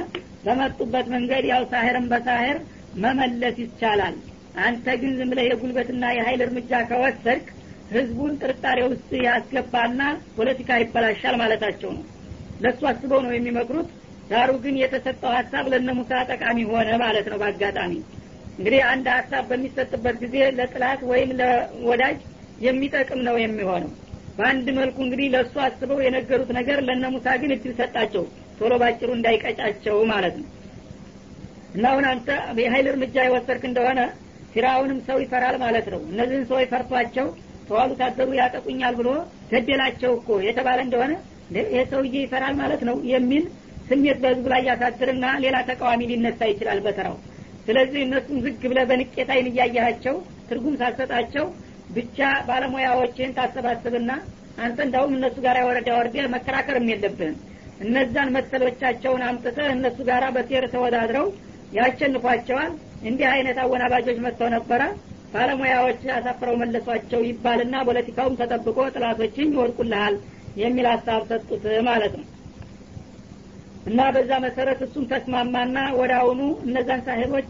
በመጡበት 0.44 1.06
መንገድ 1.14 1.44
ያው 1.52 1.62
ሳሂርን 1.70 2.06
በሳሂር 2.10 2.58
መመለስ 3.04 3.56
ይቻላል። 3.62 4.16
አንተ 4.64 4.86
ግን 5.00 5.12
ዝም 5.18 5.30
ብለህ 5.32 5.46
የጉልበትና 5.48 6.04
የሀይል 6.16 6.42
እርምጃ 6.44 6.72
ከወሰድክ 6.90 7.46
ህዝቡን 7.90 8.32
ጥርጣሬ 8.42 8.78
ውስጥ 8.90 9.10
ያስገባና 9.26 10.00
ፖለቲካ 10.36 10.78
ይበላሻል 10.82 11.34
ማለታቸው 11.42 11.90
ነው። 11.96 12.04
ለእሱ 12.62 12.82
አስበው 12.90 13.20
ነው 13.26 13.32
የሚመክሩት። 13.34 13.88
ዳሩ 14.30 14.50
ግን 14.62 14.76
የተሰጠው 14.80 15.32
ሀሳብ 15.36 15.66
ለነ 15.72 15.90
ሙሳ 15.98 16.22
ጠቃሚ 16.30 16.58
ሆነ 16.70 16.90
ማለት 17.02 17.26
ነው 17.32 17.38
በአጋጣሚ 17.42 17.92
እንግዲህ 18.58 18.80
አንድ 18.90 19.06
ሀሳብ 19.14 19.44
በሚሰጥበት 19.50 20.16
ጊዜ 20.22 20.36
ለጥላት 20.58 21.00
ወይም 21.10 21.30
ለወዳጅ 21.40 22.18
የሚጠቅም 22.66 23.20
ነው 23.26 23.36
የሚሆነው። 23.42 23.90
በአንድ 24.38 24.66
መልኩ 24.78 24.96
እንግዲህ 25.04 25.26
ለእሱ 25.34 25.54
አስበው 25.64 25.98
የነገሩት 26.04 26.50
ነገር 26.58 26.78
ለነ 26.88 27.04
ሙሳ 27.14 27.26
ግን 27.42 27.52
እድል 27.54 27.72
ሰጣቸው። 27.80 28.24
ቶሎ 28.58 28.72
ባጭሩ 28.82 29.08
እንዳይቀጫቸው 29.16 29.96
ማለት 30.12 30.34
ነው። 30.40 30.48
እና 31.76 31.84
አሁን 31.92 32.04
አንተ 32.10 32.28
የሀይል 32.60 32.86
እርምጃ 32.92 33.16
የወሰድክ 33.26 33.64
እንደሆነ 33.70 34.00
ፊራውንም 34.52 34.98
ሰው 35.08 35.18
ይፈራል 35.24 35.56
ማለት 35.64 35.86
ነው። 35.94 36.00
እነዚህን 36.10 36.44
ሰዎች 36.50 36.68
ፈርቷቸው 36.72 37.26
ተዋሉ 37.68 37.90
ታደሩ 38.00 38.28
ያጠቁኛል 38.38 38.94
ብሎ 39.00 39.08
ገደላቸው 39.50 40.12
እኮ 40.18 40.28
የተባለ 40.46 40.78
እንደሆነ 40.86 41.12
ይህ 41.54 41.82
ሰውዬ 41.90 42.14
ይፈራል 42.24 42.54
ማለት 42.60 42.82
ነው 42.88 42.96
የሚል 43.12 43.44
ስሜት 43.88 44.18
በህዝቡ 44.22 44.46
ላይ 44.52 44.62
ያሳድርና 44.68 45.26
ሌላ 45.44 45.56
ተቃዋሚ 45.68 46.00
ሊነሳ 46.10 46.40
ይችላል 46.52 46.78
በተራው 46.86 47.16
ስለዚህ 47.66 48.00
እነሱም 48.04 48.38
ዝግ 48.44 48.62
ብለ 48.70 48.80
በንቄት 48.90 49.28
አይን 49.34 49.48
እያያቸው 49.50 50.16
ትርጉም 50.48 50.74
ሳሰጣቸው 50.80 51.46
ብቻ 51.90 52.18
ባለሙያዎችን 52.48 53.34
ታሰባስብና 53.36 54.10
አንተ 54.58 54.78
እንዳውም 54.86 55.14
እነሱ 55.16 55.36
ጋር 55.44 55.56
ወረዳ 55.68 55.88
ወርደ 55.98 56.26
መከራከርም 56.34 56.86
የለብህም። 56.92 57.36
እነዛን 57.84 58.28
መሰሎቻቸውን 58.36 59.22
አምጥተህ 59.28 59.66
እነሱ 59.74 59.98
ጋር 60.08 60.24
በሴር 60.36 60.64
ተወዳድረው 60.74 61.26
ያሸንፏቸዋል። 61.76 62.70
እንዲህ 63.08 63.26
አይነት 63.32 63.58
አወናባጆች 63.64 64.18
መጥተው 64.26 64.48
ነበረ። 64.56 64.82
ባለሙያዎች 65.32 66.02
አሳፍረው 66.14 66.54
መለሷቸው 66.60 67.20
ይባልና 67.28 67.76
ፖለቲካውም 67.88 68.38
ተጠብቆ 68.40 68.78
ጥላቶችን 68.94 69.52
ይወድቁልሃል 69.54 70.14
የሚል 70.56 70.86
ሀሳብ 70.92 71.22
ሰጡት 71.30 71.64
ማለት 71.88 72.14
ነው። 72.20 72.26
እና 73.88 74.00
በዛ 74.14 74.30
መሰረት 74.44 74.80
እሱም 74.86 75.04
ተስማማና 75.10 75.78
ወደ 75.98 76.12
አሁኑ 76.20 76.40
እነዛን 76.64 77.02
ሳሄቦች 77.06 77.44